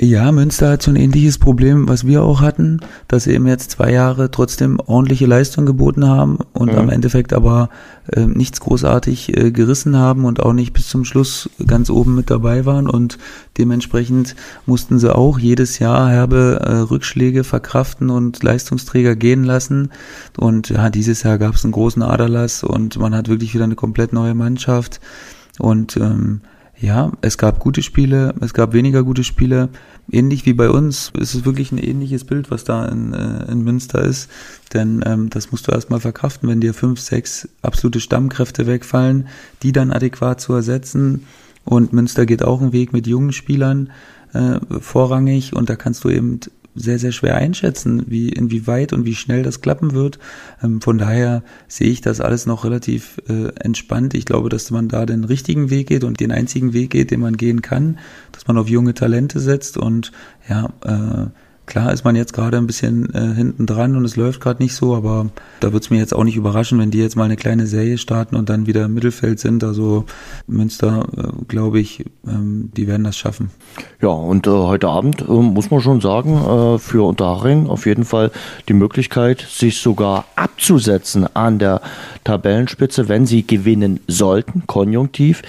Ja, 0.02 0.32
Münster 0.32 0.70
hat 0.70 0.82
so 0.82 0.92
ein 0.92 0.96
ähnliches 0.96 1.40
Problem, 1.40 1.90
was 1.90 2.08
wir 2.08 2.24
auch 2.24 2.40
hatten, 2.40 2.80
dass 3.10 3.26
sie 3.26 3.34
eben 3.34 3.48
jetzt 3.48 3.72
zwei 3.72 3.92
Jahre 3.92 4.32
trotzdem 4.32 4.80
ordentliche 4.80 5.26
Leistung 5.26 5.66
geboten 5.66 6.08
haben 6.08 6.40
und 6.54 6.72
mhm. 6.72 6.78
am 6.78 6.90
Endeffekt 6.90 7.34
aber 7.34 7.70
äh, 8.14 8.26
nichts 8.26 8.62
großartig 8.62 9.36
äh, 9.36 9.52
gerissen 9.52 9.98
haben 9.98 10.24
und 10.24 10.42
auch 10.42 10.54
nicht 10.54 10.72
bis 10.72 10.88
zum 10.88 11.04
Schluss 11.04 11.50
ganz 11.68 11.90
oben 11.90 12.16
mit 12.16 12.30
dabei 12.30 12.66
waren 12.66 12.90
und 12.90 13.18
dementsprechend 13.58 14.38
mussten 14.66 15.00
sie 15.00 15.14
auch 15.14 15.38
jedes 15.38 15.80
Jahr 15.80 16.10
herbe 16.10 16.62
äh, 16.64 16.72
Rückschläge 16.76 17.44
verkraften 17.44 18.10
und 18.10 18.42
Leistungsträger 18.42 19.18
gehen 19.18 19.44
lassen 19.44 19.92
und 20.38 20.70
ja, 20.70 20.90
dieses 20.90 21.24
Jahr 21.24 21.38
gab 21.38 21.56
es 21.56 21.66
einen 21.66 21.74
großen 21.74 22.04
Aderlass 22.04 22.64
und 22.64 22.98
man 23.00 23.14
hat 23.14 23.28
wirklich 23.28 23.54
wieder 23.54 23.66
eine 23.66 23.76
komplett 23.76 24.14
neue 24.14 24.34
Mannschaft 24.34 25.02
und 25.58 25.98
ähm, 25.98 26.40
ja, 26.82 27.12
es 27.22 27.38
gab 27.38 27.60
gute 27.60 27.82
Spiele, 27.82 28.34
es 28.40 28.54
gab 28.54 28.74
weniger 28.74 29.04
gute 29.04 29.24
Spiele. 29.26 29.70
Ähnlich 30.12 30.46
wie 30.46 30.54
bei 30.54 30.70
uns 30.70 31.12
ist 31.18 31.36
es 31.36 31.46
wirklich 31.46 31.72
ein 31.72 31.78
ähnliches 31.78 32.24
Bild, 32.24 32.52
was 32.52 32.64
da 32.64 32.86
in, 32.86 33.14
äh, 33.14 33.52
in 33.52 33.64
Münster 33.64 34.02
ist. 34.02 34.30
Denn 34.74 35.04
ähm, 35.06 35.30
das 35.30 35.52
musst 35.52 35.68
du 35.68 35.72
erstmal 35.72 36.00
verkraften, 36.00 36.48
wenn 36.48 36.62
dir 36.62 36.74
fünf, 36.74 37.02
sechs 37.02 37.50
absolute 37.62 38.00
Stammkräfte 38.00 38.66
wegfallen, 38.66 39.28
die 39.62 39.74
dann 39.74 39.92
adäquat 39.92 40.40
zu 40.40 40.54
ersetzen. 40.54 41.26
Und 41.66 41.92
Münster 41.92 42.26
geht 42.26 42.44
auch 42.44 42.62
einen 42.62 42.72
Weg 42.72 42.94
mit 42.94 43.08
jungen 43.08 43.34
Spielern 43.34 43.90
äh, 44.34 44.60
vorrangig 44.80 45.56
und 45.56 45.70
da 45.70 45.76
kannst 45.76 46.04
du 46.06 46.10
eben 46.10 46.40
sehr, 46.80 47.00
sehr 47.00 47.12
schwer 47.12 47.36
einschätzen, 47.36 48.04
wie, 48.08 48.30
inwieweit 48.30 48.94
und 48.94 49.06
wie 49.06 49.16
schnell 49.16 49.44
das 49.44 49.62
klappen 49.62 49.94
wird. 49.94 50.20
Ähm, 50.64 50.82
von 50.82 50.98
daher 50.98 51.44
sehe 51.68 51.90
ich 51.90 52.02
das 52.02 52.22
alles 52.22 52.46
noch 52.46 52.64
relativ 52.64 53.22
äh, 53.28 53.50
entspannt. 53.60 54.14
Ich 54.14 54.26
glaube, 54.26 54.50
dass 54.50 54.72
man 54.72 54.88
da 54.88 55.06
den 55.06 55.24
richtigen 55.24 55.70
Weg 55.70 55.88
geht 55.88 56.04
und 56.04 56.20
den 56.20 56.32
einzigen 56.32 56.74
Weg 56.74 56.92
geht, 56.92 57.12
den 57.12 57.20
man 57.20 57.38
gehen 57.38 57.62
kann, 57.62 58.00
dass 58.32 58.48
man 58.48 58.58
auf 58.58 58.70
junge 58.70 58.94
Talente 58.94 59.40
setzt 59.40 59.78
und 59.78 60.12
ja, 60.48 60.74
äh, 60.84 61.30
Klar 61.70 61.94
ist 61.94 62.04
man 62.04 62.16
jetzt 62.16 62.34
gerade 62.34 62.58
ein 62.58 62.66
bisschen 62.66 63.14
äh, 63.14 63.36
hinten 63.36 63.68
dran 63.68 63.96
und 63.96 64.04
es 64.04 64.16
läuft 64.16 64.42
gerade 64.42 64.64
nicht 64.64 64.74
so, 64.74 64.96
aber 64.96 65.28
da 65.60 65.72
wird 65.72 65.84
es 65.84 65.92
mir 65.92 66.00
jetzt 66.00 66.16
auch 66.16 66.24
nicht 66.24 66.36
überraschen, 66.36 66.80
wenn 66.80 66.90
die 66.90 66.98
jetzt 66.98 67.16
mal 67.16 67.26
eine 67.26 67.36
kleine 67.36 67.68
Serie 67.68 68.00
starten 68.00 68.36
und 68.36 68.50
dann 68.50 68.66
wieder 68.66 68.86
im 68.86 68.96
Mittelfeld 68.96 69.40
sind. 69.40 69.64
Also 69.64 70.06
Münster, 70.48 71.06
äh, 71.16 71.46
glaube 71.48 71.80
ich, 71.80 72.06
ähm, 72.28 72.72
die 72.76 72.88
werden 72.88 73.04
das 73.04 73.18
schaffen. 73.18 73.52
Ja, 74.02 74.10
und 74.10 74.48
äh, 74.48 74.50
heute 74.50 74.88
Abend 74.88 75.22
äh, 75.22 75.32
muss 75.32 75.70
man 75.70 75.80
schon 75.82 76.02
sagen, 76.02 76.38
äh, 76.38 76.80
für 76.80 77.08
Unterhaching 77.08 77.68
auf 77.68 77.86
jeden 77.86 78.04
Fall 78.04 78.32
die 78.68 78.74
Möglichkeit, 78.74 79.46
sich 79.48 79.78
sogar 79.78 80.26
abzusetzen 80.36 81.28
an 81.36 81.60
der 81.60 81.82
Tabellenspitze, 82.24 83.10
wenn 83.10 83.28
sie 83.28 83.46
gewinnen 83.46 84.00
sollten, 84.08 84.64
konjunktiv 84.66 85.44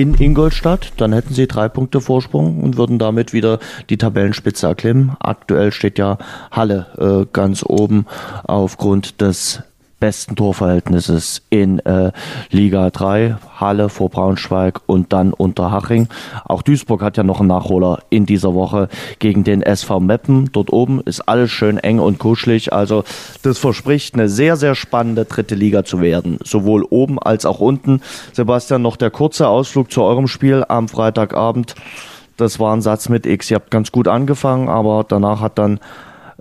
in 0.00 0.14
Ingolstadt, 0.14 0.92
dann 0.96 1.12
hätten 1.12 1.34
sie 1.34 1.46
drei 1.46 1.68
Punkte 1.68 2.00
Vorsprung 2.00 2.62
und 2.62 2.76
würden 2.78 2.98
damit 2.98 3.32
wieder 3.32 3.58
die 3.90 3.98
Tabellenspitze 3.98 4.66
erklimmen. 4.66 5.16
Aktuell 5.20 5.72
steht 5.72 5.98
ja 5.98 6.16
Halle 6.50 6.86
äh, 6.98 7.26
ganz 7.32 7.62
oben 7.62 8.06
aufgrund 8.44 9.20
des 9.20 9.62
besten 10.00 10.34
Torverhältnisses 10.34 11.42
in 11.50 11.78
äh, 11.80 12.10
Liga 12.50 12.90
3. 12.90 13.36
Halle 13.60 13.90
vor 13.90 14.08
Braunschweig 14.08 14.80
und 14.86 15.12
dann 15.12 15.32
Unterhaching. 15.32 16.08
Auch 16.44 16.62
Duisburg 16.62 17.02
hat 17.02 17.18
ja 17.18 17.22
noch 17.22 17.40
einen 17.40 17.48
Nachholer 17.48 18.00
in 18.08 18.26
dieser 18.26 18.54
Woche 18.54 18.88
gegen 19.18 19.44
den 19.44 19.62
SV 19.62 20.00
Meppen. 20.00 20.50
Dort 20.52 20.72
oben 20.72 21.00
ist 21.02 21.20
alles 21.28 21.50
schön 21.50 21.78
eng 21.78 22.00
und 22.00 22.18
kuschelig. 22.18 22.72
Also 22.72 23.04
das 23.42 23.58
verspricht 23.58 24.14
eine 24.14 24.28
sehr, 24.28 24.56
sehr 24.56 24.74
spannende 24.74 25.26
dritte 25.26 25.54
Liga 25.54 25.84
zu 25.84 26.00
werden. 26.00 26.38
Sowohl 26.42 26.84
oben 26.88 27.18
als 27.18 27.44
auch 27.44 27.60
unten. 27.60 28.00
Sebastian, 28.32 28.82
noch 28.82 28.96
der 28.96 29.10
kurze 29.10 29.48
Ausflug 29.48 29.92
zu 29.92 30.02
eurem 30.02 30.26
Spiel 30.26 30.64
am 30.66 30.88
Freitagabend. 30.88 31.74
Das 32.38 32.58
war 32.58 32.74
ein 32.74 32.80
Satz 32.80 33.10
mit 33.10 33.26
X. 33.26 33.50
Ihr 33.50 33.56
habt 33.56 33.70
ganz 33.70 33.92
gut 33.92 34.08
angefangen, 34.08 34.70
aber 34.70 35.04
danach 35.06 35.42
hat 35.42 35.58
dann 35.58 35.78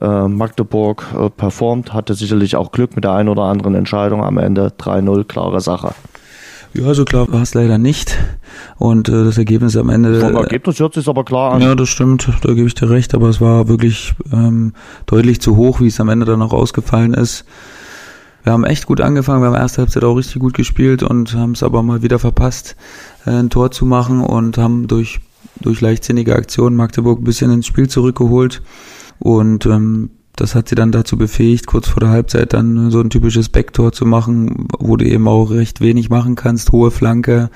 äh, 0.02 0.28
Magdeburg 0.28 1.06
äh, 1.18 1.30
performt, 1.30 1.94
hatte 1.94 2.14
sicherlich 2.14 2.56
auch 2.56 2.72
Glück 2.72 2.96
mit 2.96 3.04
der 3.04 3.14
einen 3.14 3.30
oder 3.30 3.44
anderen 3.44 3.76
Entscheidung 3.76 4.24
am 4.24 4.38
Ende. 4.38 4.72
3-0, 4.78 5.26
klare 5.26 5.62
Sache. 5.62 5.94
Ja, 6.74 6.94
so 6.94 7.04
klar 7.04 7.32
war 7.32 7.42
es 7.42 7.54
leider 7.54 7.78
nicht. 7.78 8.18
Und 8.78 9.10
äh, 9.10 9.24
das 9.24 9.38
Ergebnis 9.38 9.76
am 9.76 9.90
Ende. 9.90 10.20
Vom 10.20 10.36
Ergebnis 10.36 10.80
hört 10.80 10.94
sich 10.94 11.08
aber 11.08 11.26
klar 11.26 11.54
an. 11.54 11.62
Ja, 11.62 11.76
das 11.76 11.90
stimmt, 11.90 12.30
da 12.42 12.54
gebe 12.54 12.68
ich 12.68 12.76
dir 12.76 12.90
recht, 12.90 13.16
aber 13.16 13.28
es 13.30 13.42
war 13.42 13.68
wirklich 13.68 14.14
ähm, 14.32 14.74
deutlich 15.08 15.42
zu 15.42 15.56
hoch, 15.56 15.82
wie 15.82 15.88
es 15.88 16.00
am 16.00 16.10
Ende 16.10 16.26
dann 16.26 16.42
auch 16.42 16.54
ausgefallen 16.54 17.14
ist. 17.14 17.46
Wir 18.44 18.54
haben 18.54 18.64
echt 18.64 18.86
gut 18.86 19.02
angefangen, 19.02 19.42
wir 19.42 19.48
haben 19.48 19.56
erste 19.56 19.80
Halbzeit 19.82 20.04
auch 20.04 20.16
richtig 20.16 20.40
gut 20.40 20.54
gespielt 20.54 21.04
und 21.04 21.34
haben 21.34 21.52
es 21.52 21.64
aber 21.64 21.84
mal 21.84 22.04
wieder 22.04 22.20
verpasst, 22.20 22.76
äh, 23.26 23.32
ein 23.32 23.50
Tor 23.50 23.72
zu 23.72 23.86
machen 23.86 24.22
und 24.22 24.58
haben 24.58 24.88
durch 24.88 25.20
durch 25.62 25.82
leichtsinnige 25.82 26.36
Aktionen 26.36 26.78
Magdeburg 26.78 27.20
ein 27.20 27.26
bisschen 27.26 27.52
ins 27.52 27.66
Spiel 27.66 27.90
zurückgeholt 27.90 28.62
und 29.20 29.66
ähm, 29.66 30.12
das 30.36 30.56
hat 30.56 30.70
sie 30.70 30.76
dann 30.76 30.94
dazu 30.94 31.18
befähigt, 31.18 31.68
kurz 31.68 31.90
vor 31.90 32.00
der 32.00 32.10
Halbzeit 32.10 32.54
dann 32.54 32.92
so 32.92 33.02
ein 33.02 33.10
typisches 33.10 33.50
Backtor 33.50 33.92
zu 33.92 34.06
machen, 34.06 34.68
wo 34.80 34.96
du 34.96 35.06
eben 35.06 35.28
auch 35.28 35.52
recht 35.52 35.82
wenig 35.82 36.10
machen 36.10 36.36
kannst. 36.36 36.72
Hohe 36.72 36.92
Flanke, 36.92 37.50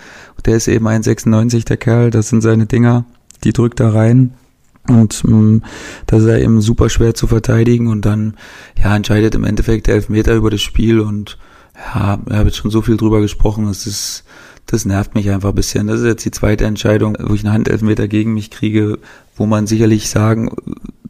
der 0.46 0.58
ist 0.58 0.68
eben 0.68 0.88
1,96 0.88 1.66
der 1.66 1.78
Kerl, 1.78 2.12
das 2.12 2.28
sind 2.28 2.42
seine 2.42 2.66
Dinger, 2.66 3.06
die 3.46 3.54
drückt 3.54 3.80
da 3.80 3.90
rein. 3.90 4.34
Und 4.90 5.24
ähm, 5.26 5.64
das 6.08 6.24
ist 6.24 6.30
ja 6.30 6.38
eben 6.38 6.60
super 6.60 6.90
schwer 6.90 7.14
zu 7.14 7.28
verteidigen. 7.28 7.88
Und 7.88 8.06
dann 8.06 8.36
ja 8.78 8.94
entscheidet 8.94 9.34
im 9.36 9.46
Endeffekt 9.46 9.88
der 9.88 9.96
Elfmeter 9.96 10.36
über 10.36 10.50
das 10.50 10.62
Spiel. 10.62 11.00
Und 11.00 11.38
ja, 11.76 12.20
ich 12.26 12.34
habe 12.34 12.50
jetzt 12.50 12.58
schon 12.58 12.72
so 12.72 12.82
viel 12.82 12.98
drüber 12.98 13.22
gesprochen, 13.22 13.68
es 13.68 13.88
ist 13.88 14.26
das 14.66 14.86
nervt 14.86 15.16
mich 15.16 15.30
einfach 15.30 15.50
ein 15.50 15.56
bisschen. 15.56 15.88
Das 15.88 16.00
ist 16.00 16.06
jetzt 16.06 16.26
die 16.26 16.32
zweite 16.32 16.66
Entscheidung, 16.66 17.18
wo 17.20 17.34
ich 17.34 17.44
einen 17.44 17.54
Handelfmeter 17.54 18.08
gegen 18.08 18.34
mich 18.34 18.50
kriege, 18.50 18.98
wo 19.36 19.46
man 19.46 19.68
sicherlich 19.68 20.10
sagen, 20.10 20.52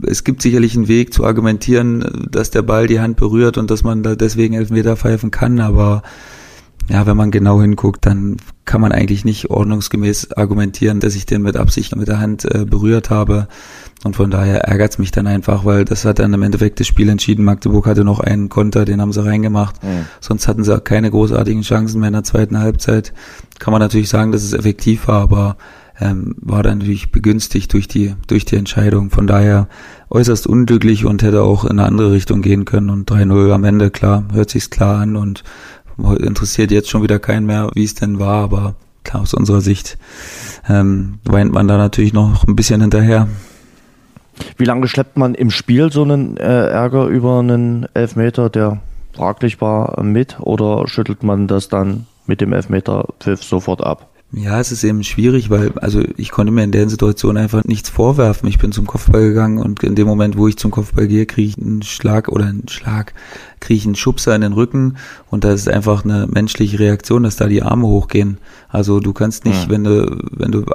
es 0.05 0.23
gibt 0.23 0.41
sicherlich 0.41 0.75
einen 0.75 0.87
Weg 0.87 1.13
zu 1.13 1.23
argumentieren, 1.23 2.27
dass 2.29 2.51
der 2.51 2.61
Ball 2.61 2.87
die 2.87 2.99
Hand 2.99 3.17
berührt 3.17 3.57
und 3.57 3.71
dass 3.71 3.83
man 3.83 4.03
da 4.03 4.15
deswegen 4.15 4.53
Elfmeter 4.53 4.97
pfeifen 4.97 5.31
kann, 5.31 5.59
aber 5.59 6.03
ja, 6.89 7.05
wenn 7.05 7.17
man 7.17 7.31
genau 7.31 7.61
hinguckt, 7.61 8.05
dann 8.05 8.37
kann 8.65 8.81
man 8.81 8.91
eigentlich 8.91 9.25
nicht 9.25 9.49
ordnungsgemäß 9.49 10.33
argumentieren, 10.33 10.99
dass 10.99 11.15
ich 11.15 11.25
den 11.25 11.41
mit 11.41 11.57
Absicht 11.57 11.95
mit 11.95 12.07
der 12.07 12.19
Hand 12.19 12.45
äh, 12.45 12.65
berührt 12.65 13.09
habe. 13.09 13.47
Und 14.03 14.15
von 14.17 14.31
daher 14.31 14.65
ärgert 14.65 14.91
es 14.91 14.97
mich 14.97 15.11
dann 15.11 15.27
einfach, 15.27 15.63
weil 15.63 15.85
das 15.85 16.03
hat 16.03 16.19
dann 16.19 16.33
im 16.33 16.41
Endeffekt 16.41 16.79
das 16.79 16.87
Spiel 16.87 17.07
entschieden. 17.09 17.45
Magdeburg 17.45 17.85
hatte 17.85 18.03
noch 18.03 18.19
einen 18.19 18.49
Konter, 18.49 18.83
den 18.83 19.01
haben 19.01 19.13
sie 19.13 19.23
reingemacht. 19.23 19.81
Mhm. 19.83 20.05
Sonst 20.19 20.47
hatten 20.47 20.63
sie 20.63 20.75
auch 20.75 20.83
keine 20.83 21.09
großartigen 21.09 21.61
Chancen 21.61 21.99
mehr 21.99 22.07
in 22.07 22.13
der 22.13 22.23
zweiten 22.23 22.59
Halbzeit. 22.59 23.13
Kann 23.59 23.71
man 23.71 23.81
natürlich 23.81 24.09
sagen, 24.09 24.31
dass 24.31 24.43
es 24.43 24.53
effektiv 24.53 25.07
war, 25.07 25.21
aber 25.21 25.57
ähm, 25.99 26.35
war 26.41 26.63
dann 26.63 26.79
natürlich 26.79 27.11
begünstigt 27.11 27.71
durch 27.73 27.87
die, 27.87 28.15
durch 28.27 28.45
die 28.45 28.55
Entscheidung. 28.55 29.09
Von 29.09 29.27
daher 29.27 29.67
äußerst 30.09 30.47
unglücklich 30.47 31.05
und 31.05 31.23
hätte 31.23 31.43
auch 31.43 31.63
in 31.63 31.71
eine 31.71 31.85
andere 31.85 32.11
Richtung 32.11 32.41
gehen 32.41 32.65
können. 32.65 32.89
Und 32.89 33.09
3-0 33.09 33.51
am 33.51 33.63
Ende, 33.63 33.89
klar, 33.89 34.25
hört 34.33 34.49
sich's 34.49 34.69
klar 34.69 34.99
an 34.99 35.15
und 35.15 35.43
interessiert 35.97 36.71
jetzt 36.71 36.89
schon 36.89 37.03
wieder 37.03 37.19
keinen 37.19 37.45
mehr, 37.45 37.69
wie 37.73 37.83
es 37.83 37.95
denn 37.95 38.19
war, 38.19 38.43
aber 38.43 38.75
klar, 39.03 39.23
aus 39.23 39.33
unserer 39.33 39.61
Sicht 39.61 39.97
ähm, 40.67 41.19
weint 41.25 41.51
man 41.51 41.67
da 41.67 41.77
natürlich 41.77 42.13
noch 42.13 42.47
ein 42.47 42.55
bisschen 42.55 42.81
hinterher. 42.81 43.27
Wie 44.57 44.65
lange 44.65 44.87
schleppt 44.87 45.17
man 45.17 45.35
im 45.35 45.51
Spiel 45.51 45.91
so 45.91 46.01
einen 46.03 46.37
äh, 46.37 46.67
Ärger 46.67 47.05
über 47.05 47.39
einen 47.39 47.87
Elfmeter, 47.93 48.49
der 48.49 48.81
fraglich 49.13 49.61
war, 49.61 50.01
mit 50.01 50.39
oder 50.39 50.87
schüttelt 50.87 51.23
man 51.23 51.47
das 51.47 51.69
dann 51.69 52.07
mit 52.25 52.41
dem 52.41 52.53
Elfmeter-Pfiff 52.53 53.43
sofort 53.43 53.83
ab? 53.83 54.09
Ja, 54.35 54.59
es 54.59 54.71
ist 54.71 54.83
eben 54.83 55.03
schwierig, 55.03 55.51
weil, 55.51 55.73
also 55.77 56.01
ich 56.17 56.31
konnte 56.31 56.51
mir 56.51 56.63
in 56.63 56.71
der 56.71 56.89
Situation 56.89 57.37
einfach 57.37 57.63
nichts 57.65 57.89
vorwerfen. 57.89 58.49
Ich 58.49 58.57
bin 58.57 58.71
zum 58.71 58.87
Kopfball 58.87 59.27
gegangen 59.29 59.59
und 59.59 59.83
in 59.83 59.93
dem 59.93 60.07
Moment, 60.07 60.37
wo 60.37 60.47
ich 60.47 60.57
zum 60.57 60.71
Kopfball 60.71 61.07
gehe, 61.07 61.27
kriege 61.27 61.49
ich 61.49 61.57
einen 61.63 61.83
Schlag 61.83 62.29
oder 62.29 62.45
einen 62.45 62.67
Schlag, 62.67 63.13
kriege 63.59 63.77
ich 63.77 63.85
einen 63.85 63.93
Schubser 63.93 64.33
in 64.33 64.41
den 64.41 64.53
Rücken 64.53 64.97
und 65.29 65.43
das 65.43 65.61
ist 65.61 65.69
einfach 65.69 66.03
eine 66.03 66.25
menschliche 66.25 66.79
Reaktion, 66.79 67.21
dass 67.21 67.35
da 67.35 67.47
die 67.47 67.61
Arme 67.61 67.85
hochgehen. 67.85 68.39
Also 68.69 68.99
du 68.99 69.13
kannst 69.13 69.45
nicht, 69.45 69.65
ja. 69.65 69.69
wenn 69.69 69.83
du, 69.83 70.17
wenn 70.31 70.51
du 70.51 70.65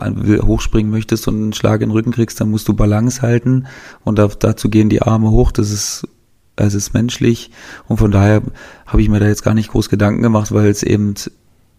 hochspringen 0.47 0.93
möchtest 0.93 1.27
und 1.27 1.35
einen 1.35 1.53
Schlag 1.53 1.81
in 1.81 1.89
den 1.89 1.97
Rücken 1.97 2.13
kriegst, 2.13 2.41
dann 2.41 2.51
musst 2.51 2.69
du 2.69 2.75
Balance 2.75 3.23
halten 3.23 3.67
und 4.05 4.21
dazu 4.21 4.71
gehen 4.71 4.89
die 4.89 5.03
Arme 5.03 5.31
hoch. 5.33 5.51
Das 5.51 5.73
ist 5.73 6.07
es 6.55 6.75
ist 6.75 6.93
menschlich 6.93 7.51
und 7.87 7.99
von 7.99 8.11
daher 8.11 8.43
habe 8.87 9.03
ich 9.03 9.09
mir 9.09 9.21
da 9.21 9.27
jetzt 9.27 9.45
gar 9.45 9.55
nicht 9.55 9.71
groß 9.71 9.89
Gedanken 9.89 10.23
gemacht, 10.23 10.53
weil 10.53 10.69
es 10.69 10.83
eben 10.83 11.15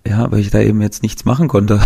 ja, 0.07 0.31
weil 0.31 0.39
ich 0.39 0.49
da 0.49 0.59
eben 0.59 0.81
jetzt 0.81 1.03
nichts 1.03 1.25
machen 1.25 1.47
konnte. 1.47 1.79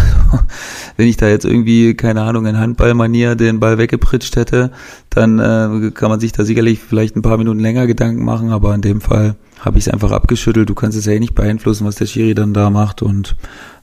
Wenn 0.98 1.08
ich 1.08 1.18
da 1.18 1.28
jetzt 1.28 1.46
irgendwie, 1.46 1.96
keine 1.96 2.22
Ahnung, 2.22 2.46
in 2.46 2.60
Handballmanier 2.60 3.36
den 3.36 3.60
Ball 3.60 3.78
weggepritscht 3.78 4.36
hätte, 4.36 4.72
dann 5.10 5.40
äh, 5.40 5.92
kann 5.92 6.10
man 6.10 6.20
sich 6.20 6.32
da 6.32 6.44
sicherlich 6.44 6.80
vielleicht 6.80 7.16
ein 7.16 7.22
paar 7.22 7.38
Minuten 7.38 7.60
länger 7.60 7.88
Gedanken 7.88 8.24
machen, 8.24 8.52
aber 8.52 8.74
in 8.76 8.82
dem 8.82 9.02
Fall 9.02 9.36
habe 9.60 9.78
ich 9.78 9.88
es 9.88 9.94
einfach 9.94 10.12
abgeschüttelt. 10.12 10.70
Du 10.70 10.76
kannst 10.76 10.98
es 10.98 11.06
ja 11.06 11.14
eh 11.14 11.20
nicht 11.20 11.36
beeinflussen, 11.36 11.86
was 11.86 11.96
der 11.96 12.06
Schiri 12.06 12.36
dann 12.36 12.54
da 12.54 12.70
macht 12.70 13.02
und 13.02 13.36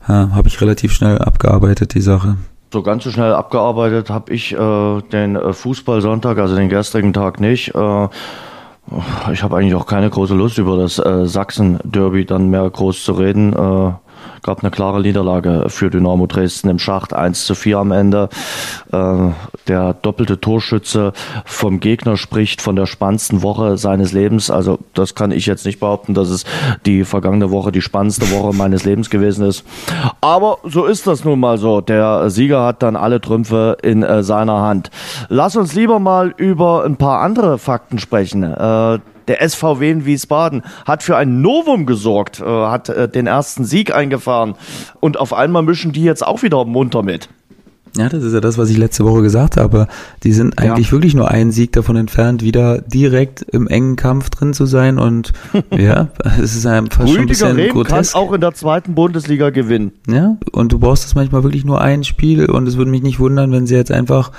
äh, 0.04 0.12
habe 0.12 0.48
ich 0.48 0.60
relativ 0.60 0.92
schnell 0.92 1.18
abgearbeitet, 1.18 1.94
die 1.94 2.00
Sache. 2.00 2.36
So 2.72 2.82
ganz 2.82 3.02
so 3.02 3.10
schnell 3.10 3.32
abgearbeitet 3.32 4.10
habe 4.10 4.32
ich 4.32 4.52
äh, 4.52 5.02
den 5.12 5.34
äh, 5.34 5.52
Fußballsonntag, 5.52 6.38
also 6.38 6.54
den 6.54 6.68
gestrigen 6.68 7.12
Tag 7.12 7.40
nicht. 7.40 7.74
Äh, 7.74 8.08
ich 9.32 9.42
habe 9.42 9.56
eigentlich 9.56 9.74
auch 9.74 9.86
keine 9.86 10.08
große 10.08 10.34
Lust 10.34 10.58
über 10.58 10.76
das 10.76 10.98
äh, 10.98 11.26
Sachsen-Derby 11.26 12.24
dann 12.26 12.48
mehr 12.48 12.68
groß 12.68 13.04
zu 13.04 13.12
reden. 13.12 13.54
Gab 14.42 14.60
eine 14.60 14.70
klare 14.70 15.00
Niederlage 15.00 15.66
für 15.68 15.90
Dynamo 15.90 16.26
Dresden 16.26 16.68
im 16.70 16.78
Schacht 16.78 17.12
1 17.12 17.44
zu 17.44 17.54
4 17.54 17.78
am 17.78 17.92
Ende. 17.92 18.28
Äh, 18.90 19.28
der 19.68 19.94
doppelte 19.94 20.40
Torschütze 20.40 21.12
vom 21.44 21.80
Gegner 21.80 22.16
spricht 22.16 22.62
von 22.62 22.76
der 22.76 22.86
spannendsten 22.86 23.42
Woche 23.42 23.76
seines 23.76 24.12
Lebens. 24.12 24.50
Also 24.50 24.78
das 24.94 25.14
kann 25.14 25.30
ich 25.30 25.46
jetzt 25.46 25.66
nicht 25.66 25.80
behaupten, 25.80 26.14
dass 26.14 26.30
es 26.30 26.44
die 26.86 27.04
vergangene 27.04 27.50
Woche 27.50 27.70
die 27.70 27.82
spannendste 27.82 28.30
Woche 28.30 28.54
meines 28.56 28.84
Lebens 28.84 29.10
gewesen 29.10 29.46
ist. 29.46 29.64
Aber 30.20 30.58
so 30.64 30.86
ist 30.86 31.06
das 31.06 31.24
nun 31.24 31.40
mal 31.40 31.58
so. 31.58 31.80
Der 31.80 32.30
Sieger 32.30 32.64
hat 32.64 32.82
dann 32.82 32.96
alle 32.96 33.20
Trümpfe 33.20 33.76
in 33.82 34.02
äh, 34.02 34.22
seiner 34.22 34.60
Hand. 34.62 34.90
Lass 35.28 35.56
uns 35.56 35.74
lieber 35.74 35.98
mal 35.98 36.34
über 36.36 36.84
ein 36.84 36.96
paar 36.96 37.20
andere 37.20 37.58
Fakten 37.58 37.98
sprechen. 37.98 38.42
Äh, 38.42 38.98
der 39.30 39.48
SVW 39.48 39.88
in 39.88 40.04
Wiesbaden 40.06 40.62
hat 40.84 41.04
für 41.04 41.16
ein 41.16 41.40
Novum 41.40 41.86
gesorgt, 41.86 42.40
äh, 42.40 42.44
hat 42.44 42.88
äh, 42.88 43.08
den 43.08 43.28
ersten 43.28 43.64
Sieg 43.64 43.94
eingefahren 43.94 44.56
und 44.98 45.20
auf 45.20 45.32
einmal 45.32 45.62
mischen 45.62 45.92
die 45.92 46.02
jetzt 46.02 46.26
auch 46.26 46.42
wieder 46.42 46.64
munter 46.64 47.04
mit. 47.04 47.28
Ja, 47.96 48.08
das 48.08 48.22
ist 48.22 48.32
ja 48.32 48.40
das, 48.40 48.56
was 48.56 48.70
ich 48.70 48.76
letzte 48.76 49.04
Woche 49.04 49.22
gesagt 49.22 49.56
habe. 49.56 49.88
Die 50.22 50.32
sind 50.32 50.58
eigentlich 50.58 50.86
ja. 50.86 50.92
wirklich 50.92 51.14
nur 51.14 51.30
einen 51.30 51.50
Sieg 51.50 51.72
davon 51.72 51.96
entfernt, 51.96 52.42
wieder 52.42 52.80
direkt 52.80 53.42
im 53.42 53.66
engen 53.66 53.96
Kampf 53.96 54.30
drin 54.30 54.52
zu 54.52 54.66
sein. 54.66 54.98
Und 54.98 55.32
ja, 55.76 56.08
es 56.40 56.54
ist 56.54 56.66
einfach 56.66 57.06
schon 57.08 57.18
ein 57.18 57.26
bisschen 57.26 57.56
Rehm 57.56 57.72
grotesk. 57.72 58.12
kann 58.12 58.22
auch 58.22 58.32
in 58.32 58.40
der 58.40 58.54
zweiten 58.54 58.94
Bundesliga 58.94 59.50
gewinnen. 59.50 59.92
Ja, 60.08 60.36
und 60.52 60.72
du 60.72 60.78
brauchst 60.78 61.04
das 61.04 61.14
manchmal 61.14 61.42
wirklich 61.42 61.64
nur 61.64 61.80
ein 61.80 62.04
Spiel. 62.04 62.46
Und 62.46 62.68
es 62.68 62.76
würde 62.76 62.90
mich 62.90 63.02
nicht 63.02 63.18
wundern, 63.18 63.50
wenn 63.52 63.66
sie 63.66 63.74
jetzt 63.74 63.90
einfach, 63.90 64.30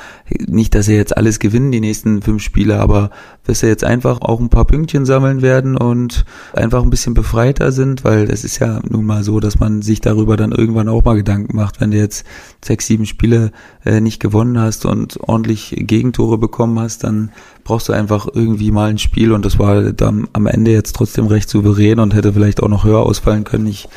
nicht, 0.47 0.73
dass 0.73 0.85
sie 0.85 0.95
jetzt 0.95 1.17
alles 1.17 1.39
gewinnen, 1.39 1.71
die 1.71 1.81
nächsten 1.81 2.21
fünf 2.21 2.41
Spiele, 2.41 2.79
aber 2.79 3.09
dass 3.45 3.59
sie 3.59 3.67
jetzt 3.67 3.83
einfach 3.83 4.21
auch 4.21 4.39
ein 4.39 4.49
paar 4.49 4.65
Pünktchen 4.65 5.05
sammeln 5.05 5.41
werden 5.41 5.75
und 5.75 6.25
einfach 6.53 6.83
ein 6.83 6.89
bisschen 6.89 7.13
befreiter 7.13 7.71
sind, 7.71 8.03
weil 8.03 8.29
es 8.29 8.43
ist 8.43 8.59
ja 8.59 8.79
nun 8.87 9.05
mal 9.05 9.23
so, 9.23 9.39
dass 9.39 9.59
man 9.59 9.81
sich 9.81 9.99
darüber 9.99 10.37
dann 10.37 10.51
irgendwann 10.51 10.87
auch 10.87 11.03
mal 11.03 11.15
Gedanken 11.15 11.55
macht, 11.55 11.81
wenn 11.81 11.91
du 11.91 11.97
jetzt 11.97 12.25
sechs, 12.63 12.85
sieben 12.85 13.05
Spiele 13.05 13.40
äh, 13.85 14.01
nicht 14.01 14.19
gewonnen 14.19 14.59
hast 14.59 14.85
und 14.85 15.19
ordentlich 15.21 15.73
Gegentore 15.75 16.37
bekommen 16.37 16.79
hast, 16.79 17.03
dann 17.03 17.31
brauchst 17.63 17.89
du 17.89 17.93
einfach 17.93 18.27
irgendwie 18.31 18.71
mal 18.71 18.89
ein 18.89 18.97
Spiel 18.97 19.31
und 19.31 19.45
das 19.45 19.57
war 19.57 19.91
dann 19.93 20.27
am 20.33 20.47
Ende 20.47 20.71
jetzt 20.71 20.95
trotzdem 20.95 21.27
recht 21.27 21.49
souverän 21.49 21.99
und 21.99 22.13
hätte 22.13 22.33
vielleicht 22.33 22.61
auch 22.61 22.67
noch 22.67 22.83
höher 22.83 22.99
ausfallen 22.99 23.43
können. 23.43 23.67
Ich 23.67 23.87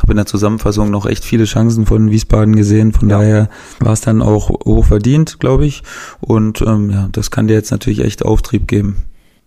habe 0.00 0.12
in 0.12 0.16
der 0.16 0.26
Zusammenfassung 0.26 0.90
noch 0.90 1.06
echt 1.06 1.24
viele 1.24 1.44
Chancen 1.44 1.86
von 1.86 2.10
Wiesbaden 2.10 2.56
gesehen, 2.56 2.92
von 2.92 3.08
ja. 3.08 3.18
daher 3.18 3.48
war 3.80 3.92
es 3.92 4.00
dann 4.00 4.22
auch 4.22 4.48
hoch 4.48 4.84
verdient, 4.84 5.40
glaube 5.40 5.66
ich. 5.66 5.82
Und 6.20 6.62
ähm, 6.62 6.90
ja, 6.90 7.08
das 7.12 7.30
kann 7.30 7.46
dir 7.46 7.54
jetzt 7.54 7.70
natürlich 7.70 8.00
echt 8.00 8.24
Auftrieb 8.24 8.66
geben. 8.66 8.96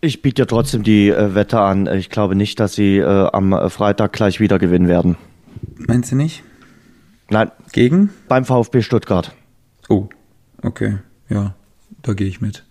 Ich 0.02 0.24
biete 0.24 0.42
ja 0.42 0.46
trotzdem 0.48 0.82
die 0.82 1.10
äh, 1.10 1.36
Wette 1.36 1.60
an. 1.60 1.88
Ich 1.88 2.10
glaube 2.10 2.36
nicht, 2.36 2.60
dass 2.60 2.74
sie 2.74 2.98
äh, 2.98 3.30
am 3.32 3.54
äh, 3.54 3.70
Freitag 3.70 4.14
gleich 4.14 4.40
wieder 4.40 4.58
gewinnen 4.58 4.88
werden. 4.88 5.16
Meinst 5.78 6.12
du 6.12 6.16
nicht? 6.16 6.44
Nein. 7.30 7.52
Gegen? 7.72 8.10
Beim 8.28 8.44
VfB 8.44 8.82
Stuttgart. 8.82 9.32
Oh, 9.92 10.08
okay. 10.64 11.00
Ja, 11.28 11.54
da 12.02 12.14
gehe 12.14 12.28
ich 12.30 12.40
mit. 12.40 12.64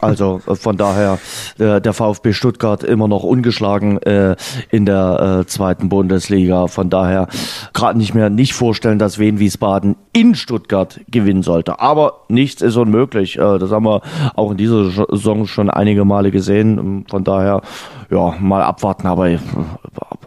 Also 0.00 0.42
äh, 0.46 0.54
von 0.54 0.76
daher 0.76 1.18
äh, 1.58 1.80
der 1.80 1.94
VfB 1.94 2.34
Stuttgart 2.34 2.84
immer 2.84 3.08
noch 3.08 3.22
ungeschlagen 3.22 4.02
äh, 4.02 4.36
in 4.70 4.84
der 4.84 5.44
zweiten 5.46 5.88
Bundesliga. 5.88 6.66
Von 6.66 6.90
daher 6.90 7.28
gerade 7.72 7.96
nicht 7.96 8.12
mehr 8.12 8.28
nicht 8.28 8.52
vorstellen, 8.52 8.98
dass 8.98 9.18
Wien 9.18 9.38
Wiesbaden 9.38 9.96
in 10.12 10.34
Stuttgart 10.34 11.00
gewinnen 11.08 11.42
sollte. 11.42 11.80
Aber 11.80 12.24
nichts 12.28 12.60
ist 12.60 12.76
unmöglich. 12.76 13.36
Das 13.36 13.70
haben 13.70 13.86
wir 13.86 14.02
auch 14.34 14.50
in 14.50 14.58
dieser 14.58 14.90
Saison 14.90 15.46
schon 15.46 15.70
einige 15.70 16.04
Male 16.04 16.30
gesehen. 16.30 17.06
Von 17.08 17.24
daher 17.24 17.62
ja 18.10 18.34
mal 18.38 18.62
abwarten. 18.62 19.06
Aber 19.06 19.30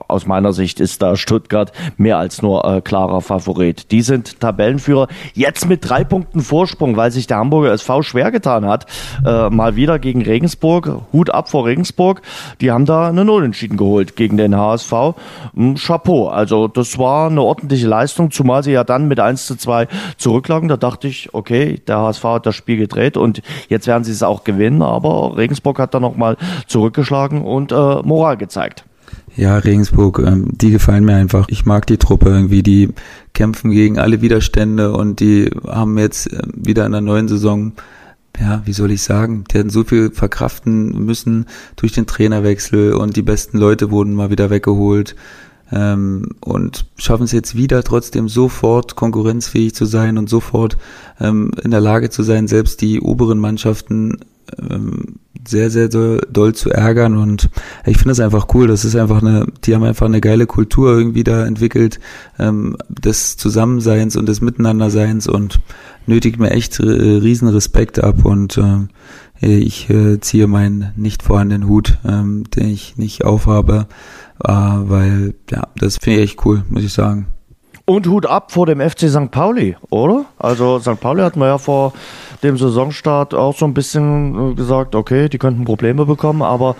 aus 0.09 0.25
meiner 0.25 0.53
Sicht 0.53 0.79
ist 0.79 1.01
da 1.01 1.15
Stuttgart 1.15 1.71
mehr 1.97 2.17
als 2.17 2.41
nur 2.41 2.65
äh, 2.65 2.81
klarer 2.81 3.21
Favorit. 3.21 3.91
Die 3.91 4.01
sind 4.01 4.39
Tabellenführer 4.39 5.07
jetzt 5.33 5.67
mit 5.67 5.87
drei 5.87 6.03
Punkten 6.03 6.41
Vorsprung, 6.41 6.97
weil 6.97 7.11
sich 7.11 7.27
der 7.27 7.37
Hamburger 7.37 7.71
SV 7.71 8.01
schwer 8.01 8.31
getan 8.31 8.65
hat. 8.65 8.85
Äh, 9.25 9.49
mal 9.49 9.75
wieder 9.75 9.99
gegen 9.99 10.21
Regensburg. 10.21 11.01
Hut 11.13 11.29
ab 11.29 11.49
vor 11.49 11.65
Regensburg. 11.65 12.21
Die 12.61 12.71
haben 12.71 12.85
da 12.85 13.09
eine 13.09 13.29
Unentschieden 13.31 13.77
geholt 13.77 14.15
gegen 14.15 14.37
den 14.37 14.55
HSV. 14.55 14.91
Hm, 15.55 15.75
Chapeau. 15.75 16.27
Also 16.27 16.67
das 16.67 16.97
war 16.97 17.29
eine 17.29 17.41
ordentliche 17.41 17.87
Leistung, 17.87 18.31
zumal 18.31 18.63
sie 18.63 18.71
ja 18.71 18.83
dann 18.83 19.07
mit 19.07 19.19
1 19.19 19.45
zu 19.45 19.55
2 19.55 19.87
zurücklagen. 20.17 20.69
Da 20.69 20.77
dachte 20.77 21.07
ich, 21.07 21.33
okay, 21.33 21.81
der 21.87 21.99
HSV 21.99 22.23
hat 22.23 22.45
das 22.45 22.55
Spiel 22.55 22.77
gedreht 22.77 23.17
und 23.17 23.41
jetzt 23.69 23.87
werden 23.87 24.03
sie 24.03 24.11
es 24.11 24.23
auch 24.23 24.43
gewinnen. 24.43 24.81
Aber 24.81 25.37
Regensburg 25.37 25.79
hat 25.79 25.93
da 25.93 25.99
nochmal 25.99 26.37
zurückgeschlagen 26.67 27.43
und 27.43 27.71
äh, 27.71 28.01
Moral 28.03 28.37
gezeigt. 28.37 28.85
Ja, 29.39 29.57
Regensburg, 29.57 30.19
ähm, 30.19 30.49
die 30.51 30.69
gefallen 30.69 31.05
mir 31.05 31.15
einfach. 31.15 31.47
Ich 31.47 31.65
mag 31.65 31.87
die 31.87 31.95
Truppe 31.95 32.27
irgendwie, 32.27 32.61
die 32.61 32.89
kämpfen 33.33 33.71
gegen 33.71 33.97
alle 33.97 34.21
Widerstände 34.21 34.91
und 34.91 35.21
die 35.21 35.49
haben 35.65 35.97
jetzt 35.97 36.33
äh, 36.33 36.41
wieder 36.53 36.85
in 36.85 36.91
der 36.91 36.99
neuen 36.99 37.29
Saison, 37.29 37.71
ja, 38.37 38.61
wie 38.65 38.73
soll 38.73 38.91
ich 38.91 39.01
sagen, 39.01 39.45
die 39.49 39.57
hatten 39.57 39.69
so 39.69 39.85
viel 39.85 40.11
verkraften 40.11 41.05
müssen 41.05 41.45
durch 41.77 41.93
den 41.93 42.05
Trainerwechsel 42.05 42.91
und 42.93 43.15
die 43.15 43.21
besten 43.21 43.57
Leute 43.57 43.91
wurden 43.91 44.13
mal 44.13 44.29
wieder 44.29 44.49
weggeholt 44.49 45.15
ähm, 45.71 46.31
und 46.41 46.85
schaffen 46.97 47.23
es 47.23 47.31
jetzt 47.31 47.55
wieder 47.55 47.81
trotzdem 47.83 48.27
sofort 48.27 48.97
konkurrenzfähig 48.97 49.73
zu 49.73 49.85
sein 49.85 50.17
und 50.17 50.29
sofort 50.29 50.75
ähm, 51.21 51.51
in 51.63 51.71
der 51.71 51.79
Lage 51.79 52.09
zu 52.09 52.23
sein, 52.23 52.49
selbst 52.49 52.81
die 52.81 52.99
oberen 52.99 53.39
Mannschaften 53.39 54.17
ähm, 54.69 55.19
sehr, 55.47 55.69
sehr 55.69 55.87
doll, 55.87 56.21
doll 56.31 56.53
zu 56.53 56.69
ärgern 56.69 57.17
und 57.17 57.49
ich 57.85 57.97
finde 57.97 58.09
das 58.09 58.19
einfach 58.19 58.47
cool. 58.53 58.67
Das 58.67 58.85
ist 58.85 58.95
einfach 58.95 59.21
eine, 59.21 59.47
die 59.63 59.73
haben 59.73 59.83
einfach 59.83 60.05
eine 60.05 60.21
geile 60.21 60.45
Kultur 60.45 60.97
irgendwie 60.97 61.23
da 61.23 61.45
entwickelt, 61.45 61.99
ähm, 62.37 62.77
des 62.89 63.37
Zusammenseins 63.37 64.15
und 64.15 64.27
des 64.27 64.41
Miteinanderseins 64.41 65.27
und 65.27 65.59
nötigt 66.05 66.39
mir 66.39 66.51
echt 66.51 66.79
äh, 66.79 66.83
riesen 66.83 67.47
Respekt 67.47 68.03
ab 68.03 68.25
und 68.25 68.57
äh, 68.57 68.87
ich 69.41 69.89
äh, 69.89 70.19
ziehe 70.19 70.47
meinen 70.47 70.91
nicht 70.95 71.23
vorhandenen 71.23 71.67
Hut, 71.67 71.97
ähm, 72.05 72.43
den 72.55 72.67
ich 72.67 72.97
nicht 72.97 73.23
aufhabe, 73.23 73.87
äh, 74.43 74.51
weil 74.51 75.33
ja, 75.49 75.67
das 75.77 75.97
finde 75.97 76.19
ich 76.19 76.31
echt 76.31 76.45
cool, 76.45 76.63
muss 76.69 76.83
ich 76.83 76.93
sagen. 76.93 77.27
Und 77.89 78.05
Hut 78.05 78.27
ab 78.27 78.51
vor 78.51 78.67
dem 78.67 78.87
FC 78.87 79.09
St. 79.09 79.31
Pauli, 79.31 79.75
oder? 79.89 80.25
Also 80.37 80.77
St. 80.77 80.99
Pauli 80.99 81.23
hat 81.23 81.35
man 81.35 81.47
ja 81.47 81.57
vor 81.57 81.93
dem 82.43 82.55
Saisonstart 82.55 83.33
auch 83.33 83.57
so 83.57 83.65
ein 83.65 83.73
bisschen 83.73 84.51
äh, 84.51 84.53
gesagt, 84.53 84.93
okay, 84.93 85.27
die 85.27 85.39
könnten 85.39 85.65
Probleme 85.65 86.05
bekommen, 86.05 86.43
aber 86.43 86.75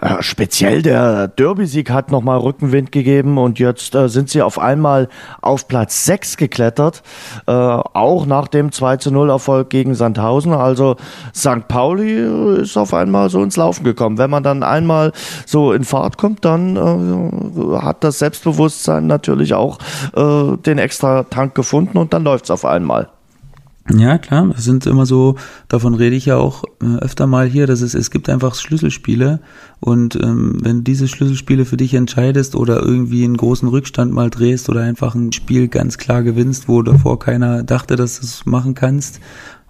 äh, 0.00 0.22
speziell 0.22 0.82
der 0.82 1.28
Derby-Sieg 1.28 1.90
hat 1.90 2.10
nochmal 2.10 2.38
Rückenwind 2.38 2.92
gegeben 2.92 3.38
und 3.38 3.58
jetzt 3.58 3.94
äh, 3.94 4.08
sind 4.08 4.28
sie 4.28 4.42
auf 4.42 4.58
einmal 4.58 5.08
auf 5.40 5.68
Platz 5.68 6.04
6 6.04 6.36
geklettert, 6.36 7.02
äh, 7.46 7.52
auch 7.52 8.26
nach 8.26 8.48
dem 8.48 8.72
2 8.72 8.98
zu 8.98 9.10
0 9.10 9.30
Erfolg 9.30 9.70
gegen 9.70 9.94
Sandhausen. 9.94 10.52
Also 10.52 10.96
St. 11.34 11.68
Pauli 11.68 12.60
ist 12.60 12.76
auf 12.76 12.92
einmal 12.92 13.30
so 13.30 13.42
ins 13.42 13.56
Laufen 13.56 13.84
gekommen. 13.84 14.18
Wenn 14.18 14.30
man 14.30 14.42
dann 14.42 14.62
einmal 14.62 15.12
so 15.46 15.72
in 15.72 15.84
Fahrt 15.84 16.18
kommt, 16.18 16.44
dann 16.44 16.76
äh, 16.76 17.78
hat 17.78 18.04
das 18.04 18.18
Selbstbewusstsein 18.18 19.06
natürlich 19.06 19.54
auch 19.54 19.78
äh, 20.14 20.56
den 20.58 20.78
extra 20.78 21.24
Tank 21.24 21.54
gefunden 21.54 21.98
und 21.98 22.12
dann 22.12 22.24
läuft's 22.24 22.50
auf 22.50 22.64
einmal. 22.64 23.08
Ja, 23.94 24.18
klar, 24.18 24.52
es 24.56 24.64
sind 24.64 24.84
immer 24.86 25.06
so, 25.06 25.36
davon 25.68 25.94
rede 25.94 26.16
ich 26.16 26.26
ja 26.26 26.36
auch 26.36 26.64
äh, 26.82 26.96
öfter 26.96 27.28
mal 27.28 27.46
hier, 27.46 27.68
dass 27.68 27.82
es, 27.82 27.94
es 27.94 28.10
gibt 28.10 28.28
einfach 28.28 28.56
Schlüsselspiele 28.56 29.40
und 29.78 30.16
ähm, 30.16 30.58
wenn 30.60 30.78
du 30.78 30.82
diese 30.82 31.06
Schlüsselspiele 31.06 31.64
für 31.64 31.76
dich 31.76 31.94
entscheidest 31.94 32.56
oder 32.56 32.82
irgendwie 32.82 33.22
einen 33.22 33.36
großen 33.36 33.68
Rückstand 33.68 34.12
mal 34.12 34.28
drehst 34.28 34.68
oder 34.68 34.82
einfach 34.82 35.14
ein 35.14 35.30
Spiel 35.30 35.68
ganz 35.68 35.98
klar 35.98 36.24
gewinnst, 36.24 36.66
wo 36.68 36.82
davor 36.82 37.20
keiner 37.20 37.62
dachte, 37.62 37.94
dass 37.94 38.18
du 38.18 38.26
es 38.26 38.44
machen 38.44 38.74
kannst 38.74 39.20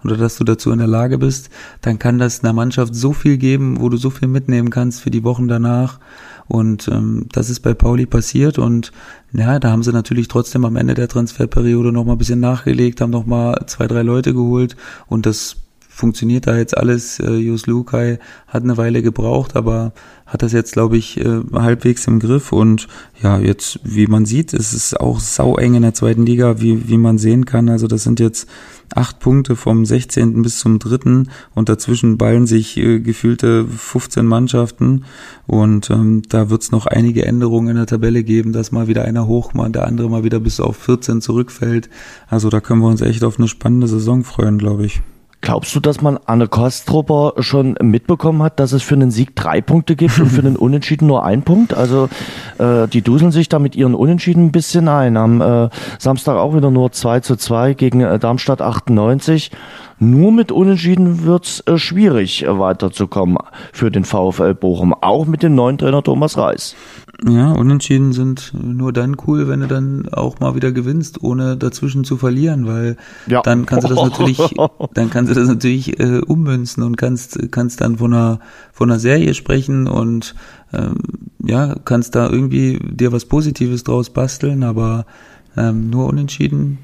oder 0.03 0.17
dass 0.17 0.37
du 0.37 0.43
dazu 0.43 0.71
in 0.71 0.79
der 0.79 0.87
Lage 0.87 1.19
bist, 1.19 1.51
dann 1.81 1.99
kann 1.99 2.17
das 2.17 2.43
einer 2.43 2.53
Mannschaft 2.53 2.95
so 2.95 3.13
viel 3.13 3.37
geben, 3.37 3.79
wo 3.79 3.89
du 3.89 3.97
so 3.97 4.09
viel 4.09 4.27
mitnehmen 4.27 4.71
kannst 4.71 5.01
für 5.01 5.11
die 5.11 5.23
Wochen 5.23 5.47
danach 5.47 5.99
und 6.47 6.87
ähm, 6.87 7.27
das 7.31 7.49
ist 7.49 7.59
bei 7.59 7.73
Pauli 7.73 8.05
passiert 8.05 8.57
und 8.57 8.91
ja, 9.33 9.59
da 9.59 9.71
haben 9.71 9.83
sie 9.83 9.91
natürlich 9.91 10.27
trotzdem 10.27 10.65
am 10.65 10.75
Ende 10.75 10.93
der 10.93 11.07
Transferperiode 11.07 11.91
noch 11.91 12.05
mal 12.05 12.13
ein 12.13 12.17
bisschen 12.17 12.39
nachgelegt, 12.39 13.01
haben 13.01 13.11
noch 13.11 13.25
mal 13.25 13.65
zwei, 13.67 13.87
drei 13.87 14.01
Leute 14.01 14.33
geholt 14.33 14.75
und 15.07 15.25
das 15.25 15.57
funktioniert 15.97 16.45
da 16.45 16.55
jetzt 16.55 16.77
alles. 16.77 17.19
Äh, 17.19 17.37
Jus 17.37 17.65
Lukai 17.65 18.19
hat 18.47 18.63
eine 18.63 18.77
Weile 18.77 19.01
gebraucht, 19.01 19.55
aber 19.55 19.93
hat 20.27 20.43
das 20.43 20.51
jetzt, 20.51 20.73
glaube 20.73 20.95
ich, 20.97 21.19
äh, 21.19 21.41
halbwegs 21.53 22.05
im 22.05 22.19
Griff. 22.19 22.51
Und 22.51 22.87
ja, 23.23 23.39
jetzt, 23.39 23.79
wie 23.83 24.05
man 24.05 24.25
sieht, 24.25 24.53
ist 24.53 24.73
es 24.73 24.93
auch 24.93 25.19
saueng 25.19 25.73
in 25.73 25.81
der 25.81 25.95
zweiten 25.95 26.25
Liga, 26.25 26.61
wie, 26.61 26.87
wie 26.87 26.97
man 26.97 27.17
sehen 27.17 27.45
kann. 27.45 27.67
Also 27.69 27.87
das 27.87 28.03
sind 28.03 28.19
jetzt 28.19 28.47
acht 28.93 29.19
Punkte 29.19 29.55
vom 29.55 29.85
16. 29.85 30.43
bis 30.43 30.59
zum 30.59 30.77
3. 30.77 31.23
und 31.55 31.69
dazwischen 31.69 32.17
ballen 32.17 32.45
sich 32.45 32.77
äh, 32.77 32.99
gefühlte 32.99 33.65
15 33.65 34.25
Mannschaften. 34.25 35.05
Und 35.47 35.89
ähm, 35.89 36.21
da 36.29 36.51
wird 36.51 36.61
es 36.61 36.71
noch 36.71 36.85
einige 36.85 37.25
Änderungen 37.25 37.69
in 37.69 37.75
der 37.77 37.87
Tabelle 37.87 38.23
geben, 38.23 38.53
dass 38.53 38.71
mal 38.71 38.87
wieder 38.87 39.03
einer 39.03 39.25
hoch, 39.25 39.55
mal 39.55 39.71
der 39.71 39.87
andere 39.87 40.09
mal 40.09 40.23
wieder 40.23 40.39
bis 40.39 40.59
auf 40.59 40.77
14 40.77 41.21
zurückfällt. 41.21 41.89
Also 42.27 42.49
da 42.49 42.59
können 42.59 42.81
wir 42.81 42.87
uns 42.87 43.01
echt 43.01 43.23
auf 43.23 43.39
eine 43.39 43.47
spannende 43.47 43.87
Saison 43.87 44.23
freuen, 44.23 44.59
glaube 44.59 44.85
ich. 44.85 45.01
Glaubst 45.41 45.75
du, 45.75 45.79
dass 45.79 46.01
man 46.01 46.17
Anne 46.25 46.47
Kostrupper 46.47 47.33
schon 47.39 47.77
mitbekommen 47.81 48.41
hat, 48.41 48.59
dass 48.59 48.71
es 48.71 48.81
für 48.81 48.95
einen 48.95 49.11
Sieg 49.11 49.35
drei 49.35 49.61
Punkte 49.61 49.95
gibt 49.95 50.19
und 50.19 50.29
für 50.29 50.41
einen 50.45 50.55
Unentschieden 50.55 51.07
nur 51.07 51.23
ein 51.23 51.43
Punkt? 51.43 51.75
Also 51.75 52.09
äh, 52.57 52.87
die 52.87 53.01
duseln 53.01 53.31
sich 53.31 53.47
da 53.47 53.59
mit 53.59 53.75
ihren 53.75 53.93
Unentschieden 53.93 54.45
ein 54.45 54.51
bisschen 54.51 54.87
ein. 54.87 55.15
Am 55.15 55.41
äh, 55.41 55.69
Samstag 55.99 56.37
auch 56.37 56.55
wieder 56.55 56.71
nur 56.71 56.91
2 56.91 57.19
zu 57.19 57.35
2 57.35 57.75
gegen 57.75 58.01
äh, 58.01 58.17
Darmstadt 58.17 58.61
98. 58.61 59.51
Nur 59.99 60.31
mit 60.31 60.51
Unentschieden 60.51 61.23
wird's 61.23 61.61
äh, 61.61 61.77
schwierig, 61.77 62.43
äh, 62.43 62.59
weiterzukommen 62.59 63.37
für 63.73 63.91
den 63.91 64.05
VfL 64.05 64.55
Bochum, 64.55 64.93
auch 64.93 65.25
mit 65.25 65.43
dem 65.43 65.55
neuen 65.55 65.77
Trainer 65.77 66.03
Thomas 66.03 66.37
Reis. 66.37 66.75
Ja, 67.25 67.51
Unentschieden 67.53 68.13
sind 68.13 68.51
nur 68.53 68.93
dann 68.93 69.17
cool, 69.25 69.47
wenn 69.47 69.61
du 69.61 69.67
dann 69.67 70.07
auch 70.09 70.39
mal 70.39 70.53
wieder 70.53 70.71
gewinnst, 70.71 71.23
ohne 71.23 71.57
dazwischen 71.57 72.03
zu 72.03 72.15
verlieren, 72.15 72.67
weil 72.67 72.95
ja. 73.25 73.41
dann 73.41 73.65
kannst 73.65 73.89
du 73.89 73.93
das 73.95 74.03
natürlich, 74.03 74.37
dann 74.93 75.09
kannst 75.09 75.31
du 75.31 75.35
das 75.35 75.47
natürlich 75.47 75.99
äh, 75.99 76.19
ummünzen 76.19 76.83
und 76.83 76.95
kannst 76.95 77.51
kannst 77.51 77.81
dann 77.81 77.97
von 77.97 78.13
einer 78.13 78.39
von 78.71 78.91
einer 78.91 78.99
Serie 78.99 79.33
sprechen 79.33 79.87
und 79.87 80.35
ähm, 80.71 80.97
ja 81.43 81.75
kannst 81.85 82.13
da 82.13 82.29
irgendwie 82.29 82.79
dir 82.83 83.11
was 83.11 83.25
Positives 83.25 83.83
draus 83.83 84.11
basteln, 84.11 84.63
aber 84.63 85.07
ähm, 85.55 85.89
nur 85.89 86.05
Unentschieden, 86.05 86.77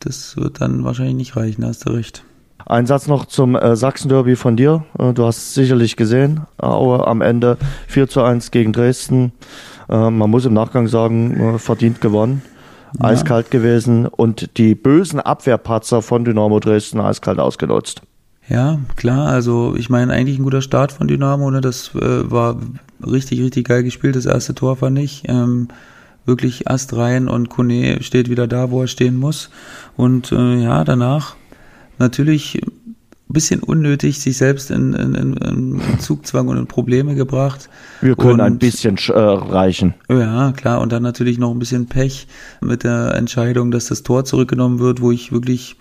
das 0.00 0.38
wird 0.38 0.62
dann 0.62 0.84
wahrscheinlich 0.84 1.16
nicht 1.16 1.36
reichen. 1.36 1.66
Hast 1.66 1.86
du 1.86 1.92
recht. 1.92 2.24
Ein 2.64 2.86
Satz 2.86 3.06
noch 3.06 3.26
zum 3.26 3.54
äh, 3.54 3.76
Sachsen-Derby 3.76 4.36
von 4.36 4.56
dir. 4.56 4.84
Äh, 4.98 5.12
du 5.12 5.24
hast 5.24 5.54
sicherlich 5.54 5.96
gesehen, 5.96 6.42
Aue 6.58 7.06
am 7.06 7.20
Ende 7.20 7.58
4 7.88 8.08
zu 8.08 8.22
1 8.22 8.50
gegen 8.50 8.72
Dresden. 8.72 9.32
Äh, 9.88 10.10
man 10.10 10.30
muss 10.30 10.46
im 10.46 10.54
Nachgang 10.54 10.88
sagen, 10.88 11.54
äh, 11.54 11.58
verdient 11.58 12.00
gewonnen. 12.00 12.42
Ja. 12.98 13.08
Eiskalt 13.08 13.50
gewesen 13.50 14.06
und 14.06 14.56
die 14.56 14.74
bösen 14.74 15.20
Abwehrpatzer 15.20 16.02
von 16.02 16.24
Dynamo 16.24 16.60
Dresden 16.60 17.00
eiskalt 17.00 17.38
ausgenutzt. 17.38 18.02
Ja, 18.48 18.78
klar. 18.94 19.28
Also 19.28 19.74
ich 19.76 19.90
meine, 19.90 20.12
eigentlich 20.12 20.38
ein 20.38 20.44
guter 20.44 20.62
Start 20.62 20.92
von 20.92 21.08
Dynamo. 21.08 21.50
Ne? 21.50 21.60
Das 21.60 21.94
äh, 21.94 22.30
war 22.30 22.56
richtig, 23.04 23.40
richtig 23.40 23.66
geil 23.66 23.82
gespielt. 23.82 24.16
Das 24.16 24.26
erste 24.26 24.54
Tor 24.54 24.76
fand 24.76 24.98
ich. 24.98 25.24
Ähm, 25.26 25.68
wirklich 26.24 26.68
Ast 26.68 26.96
rein 26.96 27.28
und 27.28 27.48
Kone 27.48 28.02
steht 28.02 28.30
wieder 28.30 28.46
da, 28.46 28.70
wo 28.70 28.82
er 28.82 28.88
stehen 28.88 29.16
muss. 29.16 29.50
Und 29.96 30.32
äh, 30.32 30.62
ja, 30.62 30.84
danach 30.84 31.36
natürlich 31.98 32.60
ein 33.28 33.32
bisschen 33.32 33.60
unnötig 33.60 34.20
sich 34.20 34.36
selbst 34.36 34.70
in, 34.70 34.92
in, 34.92 35.14
in, 35.14 35.80
Zugzwang 35.98 36.46
und 36.46 36.58
in 36.58 36.66
Probleme 36.66 37.16
gebracht. 37.16 37.68
Wir 38.00 38.14
können 38.14 38.34
und, 38.34 38.40
ein 38.40 38.58
bisschen 38.58 38.96
äh, 39.08 39.12
reichen. 39.18 39.94
Ja, 40.08 40.52
klar. 40.52 40.80
Und 40.80 40.92
dann 40.92 41.02
natürlich 41.02 41.38
noch 41.38 41.50
ein 41.50 41.58
bisschen 41.58 41.86
Pech 41.86 42.28
mit 42.60 42.84
der 42.84 43.14
Entscheidung, 43.14 43.72
dass 43.72 43.86
das 43.86 44.04
Tor 44.04 44.24
zurückgenommen 44.24 44.78
wird, 44.78 45.00
wo 45.00 45.10
ich 45.10 45.32
wirklich 45.32 45.76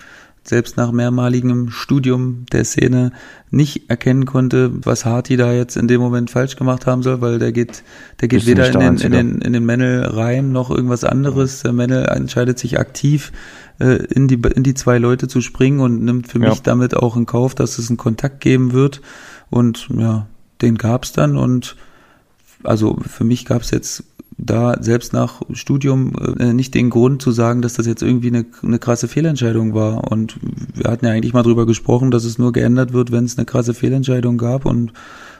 selbst 0.47 0.77
nach 0.77 0.91
mehrmaligem 0.91 1.69
Studium 1.71 2.45
der 2.51 2.65
Szene 2.65 3.11
nicht 3.49 3.89
erkennen 3.89 4.25
konnte, 4.25 4.71
was 4.85 5.03
Harty 5.03 5.37
da 5.37 5.51
jetzt 5.51 5.75
in 5.75 5.87
dem 5.87 5.99
Moment 5.99 6.29
falsch 6.29 6.55
gemacht 6.55 6.85
haben 6.85 7.01
soll, 7.01 7.21
weil 7.21 7.39
der 7.39 7.51
geht, 7.51 7.83
der 8.21 8.27
geht 8.27 8.45
weder 8.45 8.67
in 8.71 8.79
den, 8.79 8.97
in 8.97 9.11
den, 9.11 9.41
in 9.41 9.53
den 9.53 9.65
Männel 9.65 10.03
rein 10.05 10.51
noch 10.51 10.69
irgendwas 10.69 11.03
anderes. 11.03 11.61
Der 11.63 11.73
Männel 11.73 12.05
entscheidet 12.05 12.59
sich 12.59 12.79
aktiv 12.79 13.31
äh, 13.79 14.03
in, 14.05 14.27
die, 14.27 14.39
in 14.55 14.63
die 14.63 14.73
zwei 14.73 14.97
Leute 14.97 15.27
zu 15.27 15.41
springen 15.41 15.79
und 15.79 16.03
nimmt 16.03 16.27
für 16.27 16.39
ja. 16.39 16.49
mich 16.49 16.61
damit 16.61 16.95
auch 16.95 17.15
in 17.15 17.25
Kauf, 17.25 17.55
dass 17.55 17.77
es 17.77 17.89
einen 17.89 17.97
Kontakt 17.97 18.41
geben 18.41 18.73
wird. 18.73 19.01
Und 19.49 19.89
ja, 19.89 20.27
den 20.61 20.77
gab's 20.77 21.11
dann 21.11 21.37
und 21.37 21.75
also 22.63 22.97
für 23.07 23.23
mich 23.23 23.45
gab's 23.45 23.71
jetzt 23.71 24.03
da 24.37 24.75
selbst 24.81 25.13
nach 25.13 25.41
Studium 25.53 26.13
äh, 26.39 26.53
nicht 26.53 26.73
den 26.73 26.89
Grund 26.89 27.21
zu 27.21 27.31
sagen, 27.31 27.61
dass 27.61 27.75
das 27.75 27.85
jetzt 27.85 28.01
irgendwie 28.01 28.27
eine, 28.27 28.45
eine 28.63 28.79
krasse 28.79 29.07
Fehlentscheidung 29.07 29.73
war. 29.73 30.11
Und 30.11 30.37
wir 30.73 30.91
hatten 30.91 31.05
ja 31.05 31.11
eigentlich 31.11 31.33
mal 31.33 31.43
drüber 31.43 31.65
gesprochen, 31.65 32.11
dass 32.11 32.25
es 32.25 32.37
nur 32.37 32.51
geändert 32.51 32.91
wird, 32.91 33.11
wenn 33.11 33.23
es 33.23 33.37
eine 33.37 33.45
krasse 33.45 33.73
Fehlentscheidung 33.73 34.37
gab. 34.37 34.65
Und 34.65 34.91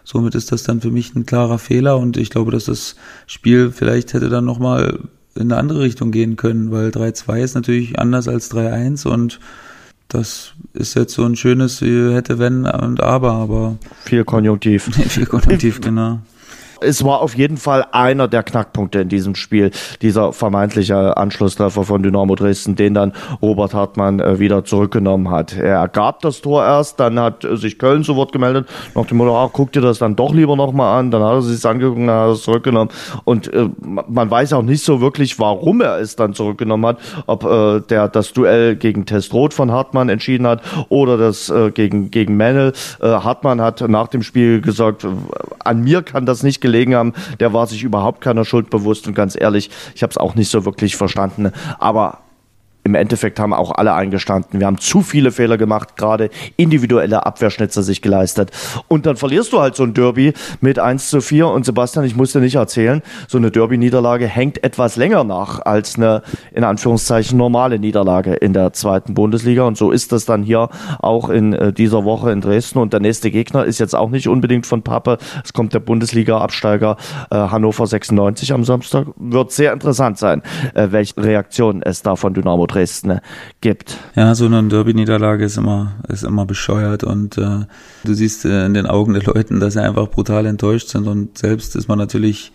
somit 0.05 0.35
ist 0.35 0.51
das 0.51 0.63
dann 0.63 0.79
für 0.79 0.91
mich 0.91 1.13
ein 1.13 1.25
klarer 1.25 1.59
Fehler. 1.59 1.97
Und 1.97 2.15
ich 2.15 2.29
glaube, 2.29 2.51
dass 2.51 2.65
das 2.65 2.95
Spiel 3.27 3.71
vielleicht 3.71 4.13
hätte 4.13 4.29
dann 4.29 4.45
nochmal 4.45 4.99
in 5.35 5.51
eine 5.51 5.57
andere 5.57 5.81
Richtung 5.81 6.11
gehen 6.11 6.37
können, 6.37 6.71
weil 6.71 6.89
3-2 6.89 7.39
ist 7.39 7.55
natürlich 7.55 7.99
anders 7.99 8.27
als 8.27 8.51
3-1 8.51 9.07
und 9.07 9.39
das 10.07 10.53
ist 10.73 10.95
jetzt 10.95 11.13
so 11.13 11.25
ein 11.25 11.35
schönes 11.35 11.81
hätte, 11.81 12.39
wenn 12.39 12.65
und 12.65 13.01
aber, 13.01 13.33
aber. 13.33 13.77
Viel 14.03 14.23
Konjunktiv. 14.23 14.89
viel 15.09 15.25
Konjunktiv, 15.25 15.81
genau. 15.81 16.19
Es 16.81 17.03
war 17.03 17.21
auf 17.21 17.35
jeden 17.35 17.57
Fall 17.57 17.85
einer 17.91 18.27
der 18.27 18.43
Knackpunkte 18.43 18.99
in 18.99 19.09
diesem 19.09 19.35
Spiel, 19.35 19.71
dieser 20.01 20.33
vermeintliche 20.33 21.17
Anschlusstreffer 21.17 21.83
von 21.83 22.03
Dynamo 22.03 22.35
Dresden, 22.35 22.75
den 22.75 22.93
dann 22.93 23.13
Robert 23.41 23.73
Hartmann 23.73 24.19
äh, 24.19 24.39
wieder 24.39 24.63
zurückgenommen 24.63 25.29
hat. 25.29 25.57
Er 25.57 25.87
gab 25.87 26.21
das 26.21 26.41
Tor 26.41 26.63
erst, 26.63 26.99
dann 26.99 27.19
hat 27.19 27.47
sich 27.53 27.79
Köln 27.79 28.03
zu 28.03 28.15
Wort 28.15 28.31
gemeldet, 28.31 28.67
nach 28.93 29.05
dem 29.05 29.17
Motto, 29.17 29.37
ach, 29.37 29.49
guck 29.53 29.71
dir 29.71 29.81
das 29.81 29.99
dann 29.99 30.15
doch 30.15 30.33
lieber 30.33 30.55
nochmal 30.55 30.99
an, 30.99 31.11
dann 31.11 31.23
hat 31.23 31.33
er 31.33 31.41
sich 31.41 31.65
angeguckt, 31.65 31.99
dann 31.99 32.09
hat 32.09 32.27
er 32.27 32.31
es 32.31 32.43
zurückgenommen 32.43 32.91
und 33.23 33.51
äh, 33.53 33.69
man 33.81 34.29
weiß 34.29 34.53
auch 34.53 34.61
nicht 34.61 34.83
so 34.83 35.01
wirklich, 35.01 35.39
warum 35.39 35.81
er 35.81 35.99
es 35.99 36.15
dann 36.15 36.33
zurückgenommen 36.33 36.85
hat, 36.85 36.97
ob 37.27 37.43
äh, 37.43 37.81
der 37.81 38.07
das 38.07 38.33
Duell 38.33 38.75
gegen 38.75 39.05
Testroth 39.05 39.53
von 39.53 39.71
Hartmann 39.71 40.09
entschieden 40.09 40.47
hat 40.47 40.61
oder 40.89 41.17
das 41.17 41.49
äh, 41.49 41.71
gegen, 41.71 42.11
gegen 42.11 42.37
Mennel. 42.37 42.73
Äh, 42.99 43.07
Hartmann 43.07 43.61
hat 43.61 43.81
nach 43.87 44.07
dem 44.07 44.23
Spiel 44.23 44.61
gesagt, 44.61 45.05
an 45.59 45.83
mir 45.83 46.01
kann 46.01 46.25
das 46.25 46.43
nicht 46.43 46.61
gelegen 46.65 46.95
haben, 46.95 47.13
der 47.39 47.53
war 47.53 47.67
sich 47.67 47.83
überhaupt 47.83 48.21
keiner 48.21 48.45
Schuld 48.45 48.69
bewusst 48.69 49.07
und 49.07 49.13
ganz 49.13 49.37
ehrlich, 49.39 49.69
ich 49.93 50.03
habe 50.03 50.11
es 50.11 50.17
auch 50.17 50.35
nicht 50.35 50.49
so 50.49 50.65
wirklich 50.65 50.95
verstanden. 50.95 51.51
Aber 51.79 52.24
im 52.85 52.93
Endeffekt 52.93 53.39
haben 53.39 53.51
auch 53.51 53.71
alle 53.71 53.95
eingestanden. 53.95 54.59
Wir 54.59 54.67
haben 54.67 54.77
zu 54.77 55.01
viele 55.01 55.31
Fehler 55.31 55.57
gemacht, 55.57 55.97
gerade 55.97 56.29
individuelle 56.55 57.25
Abwehrschnitzer 57.25 57.81
sich 57.81 58.03
geleistet. 58.03 58.51
Und 58.87 59.07
dann 59.07 59.15
verlierst 59.15 59.53
du 59.53 59.59
halt 59.59 59.75
so 59.75 59.83
ein 59.83 59.95
Derby 59.95 60.33
mit 60.61 60.77
1 60.77 61.09
zu 61.09 61.19
4. 61.19 61.47
Und 61.47 61.65
Sebastian, 61.65 62.05
ich 62.05 62.15
muss 62.15 62.33
dir 62.33 62.41
nicht 62.41 62.55
erzählen, 62.55 63.01
so 63.27 63.39
eine 63.39 63.49
Derby-Niederlage 63.49 64.27
hängt 64.27 64.63
etwas 64.63 64.97
länger 64.97 65.23
nach 65.23 65.65
als 65.65 65.95
eine, 65.95 66.21
in 66.53 66.63
Anführungszeichen, 66.63 67.39
normale 67.39 67.79
Niederlage 67.79 68.35
in 68.35 68.53
der 68.53 68.71
zweiten 68.73 69.15
Bundesliga. 69.15 69.63
Und 69.63 69.77
so 69.77 69.89
ist 69.89 70.11
das 70.11 70.25
dann 70.25 70.43
hier 70.43 70.69
auch 70.99 71.29
in 71.29 71.53
äh, 71.53 71.73
dieser 71.73 72.05
Woche 72.05 72.31
in 72.31 72.39
Dresden. 72.39 72.77
Und 72.77 72.93
der 72.93 72.99
nächste 72.99 73.31
Gegner 73.31 73.65
ist 73.65 73.79
jetzt 73.79 73.95
auch 73.95 74.11
nicht 74.11 74.27
unbedingt 74.27 74.67
von 74.67 74.83
Pappe. 74.83 75.17
Es 75.43 75.53
kommt 75.53 75.73
der 75.73 75.79
Bundesliga-Absteiger 75.79 76.97
äh, 77.31 77.35
Hannover 77.35 77.87
96 77.87 78.53
am 78.53 78.63
Samstag. 78.63 79.07
Wird 79.15 79.51
sehr 79.51 79.73
interessant 79.73 80.19
sein, 80.19 80.43
äh, 80.75 80.89
welche 80.91 81.17
Reaktion 81.17 81.81
es 81.81 82.03
da 82.03 82.15
von 82.15 82.35
Dynamo 82.35 82.67
Dresden 82.75 83.19
gibt. 83.61 83.97
Ja, 84.15 84.35
so 84.35 84.45
eine 84.45 84.61
Derby-Niederlage 84.63 85.45
ist 85.45 85.57
immer, 85.57 85.93
ist 86.09 86.23
immer 86.23 86.45
bescheuert 86.45 87.03
und 87.03 87.37
äh, 87.37 87.65
du 88.03 88.13
siehst 88.13 88.45
äh, 88.45 88.65
in 88.65 88.73
den 88.73 88.85
Augen 88.85 89.13
der 89.13 89.23
Leuten, 89.23 89.59
dass 89.59 89.73
sie 89.73 89.81
einfach 89.81 90.09
brutal 90.09 90.45
enttäuscht 90.45 90.89
sind 90.89 91.07
und 91.07 91.37
selbst 91.37 91.75
ist 91.75 91.87
man 91.87 91.97
natürlich 91.97 92.51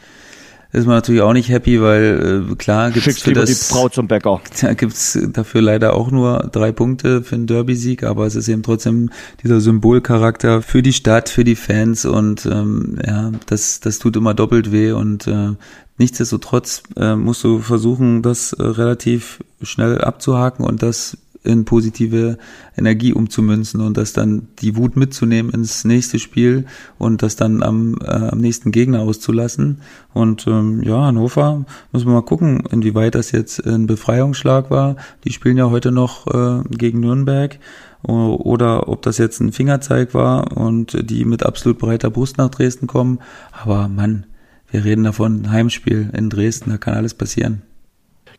ist 0.72 0.86
man 0.86 0.96
natürlich 0.96 1.20
auch 1.20 1.32
nicht 1.32 1.48
happy, 1.48 1.80
weil 1.80 2.46
äh, 2.50 2.54
klar 2.54 2.90
gibt's 2.90 3.04
Schickst 3.04 3.22
für 3.24 3.32
das, 3.32 3.48
die 3.48 3.54
Frau 3.54 3.88
zum 3.88 4.06
Bäcker. 4.08 4.40
Da 4.60 4.74
gibt's 4.74 5.18
dafür 5.32 5.62
leider 5.62 5.94
auch 5.94 6.10
nur 6.10 6.48
drei 6.52 6.70
Punkte 6.72 7.22
für 7.22 7.34
einen 7.34 7.46
Derby-Sieg, 7.46 8.04
aber 8.04 8.26
es 8.26 8.36
ist 8.36 8.48
eben 8.48 8.62
trotzdem 8.62 9.10
dieser 9.42 9.60
Symbolcharakter 9.60 10.62
für 10.62 10.82
die 10.82 10.92
Stadt, 10.92 11.28
für 11.28 11.44
die 11.44 11.56
Fans 11.56 12.04
und 12.04 12.46
ähm, 12.46 12.98
ja, 13.04 13.32
das, 13.46 13.80
das 13.80 13.98
tut 13.98 14.16
immer 14.16 14.34
doppelt 14.34 14.70
weh 14.70 14.92
und 14.92 15.26
äh, 15.26 15.50
nichtsdestotrotz 15.98 16.82
äh, 16.96 17.16
musst 17.16 17.42
du 17.44 17.60
versuchen, 17.60 18.22
das 18.22 18.52
äh, 18.52 18.62
relativ 18.62 19.40
schnell 19.62 20.00
abzuhaken 20.00 20.64
und 20.64 20.82
das 20.82 21.16
in 21.42 21.64
positive 21.64 22.36
Energie 22.76 23.12
umzumünzen 23.12 23.80
und 23.80 23.96
das 23.96 24.12
dann 24.12 24.48
die 24.60 24.76
Wut 24.76 24.96
mitzunehmen 24.96 25.52
ins 25.52 25.84
nächste 25.84 26.18
Spiel 26.18 26.66
und 26.98 27.22
das 27.22 27.36
dann 27.36 27.62
am, 27.62 27.96
äh, 28.02 28.10
am 28.10 28.38
nächsten 28.38 28.72
Gegner 28.72 29.00
auszulassen. 29.00 29.80
Und 30.12 30.46
ähm, 30.46 30.82
ja, 30.82 31.06
Hannover, 31.06 31.64
muss 31.92 32.04
man 32.04 32.14
mal 32.14 32.22
gucken, 32.22 32.64
inwieweit 32.70 33.14
das 33.14 33.32
jetzt 33.32 33.64
ein 33.66 33.86
Befreiungsschlag 33.86 34.70
war. 34.70 34.96
Die 35.24 35.32
spielen 35.32 35.56
ja 35.56 35.70
heute 35.70 35.92
noch 35.92 36.26
äh, 36.26 36.62
gegen 36.70 37.00
Nürnberg 37.00 37.58
oder 38.02 38.88
ob 38.88 39.02
das 39.02 39.18
jetzt 39.18 39.40
ein 39.40 39.52
Fingerzeig 39.52 40.14
war 40.14 40.56
und 40.56 41.10
die 41.10 41.26
mit 41.26 41.44
absolut 41.44 41.78
breiter 41.78 42.10
Brust 42.10 42.38
nach 42.38 42.48
Dresden 42.48 42.86
kommen. 42.86 43.18
Aber 43.52 43.88
Mann, 43.88 44.24
wir 44.70 44.84
reden 44.84 45.04
davon, 45.04 45.50
Heimspiel 45.50 46.10
in 46.14 46.30
Dresden, 46.30 46.70
da 46.70 46.78
kann 46.78 46.94
alles 46.94 47.14
passieren. 47.14 47.62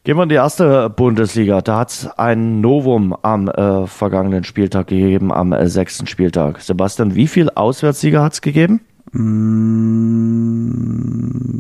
Gehen 0.04 0.18
wir 0.18 0.24
in 0.24 0.30
die 0.30 0.36
erste 0.36 0.90
Bundesliga. 0.90 1.62
Da 1.62 1.78
hat 1.78 1.92
es 1.92 2.08
ein 2.18 2.60
Novum 2.60 3.16
am 3.22 3.48
äh, 3.48 3.86
vergangenen 3.86 4.44
Spieltag 4.44 4.88
gegeben, 4.88 5.32
am 5.32 5.54
äh, 5.54 5.68
sechsten 5.68 6.08
Spieltag. 6.08 6.60
Sebastian, 6.60 7.14
wie 7.14 7.28
viel 7.28 7.52
Auswärtssieger 7.52 8.24
hat 8.24 8.34
es 8.34 8.42
gegeben? 8.42 8.82
Mm, 9.12 9.26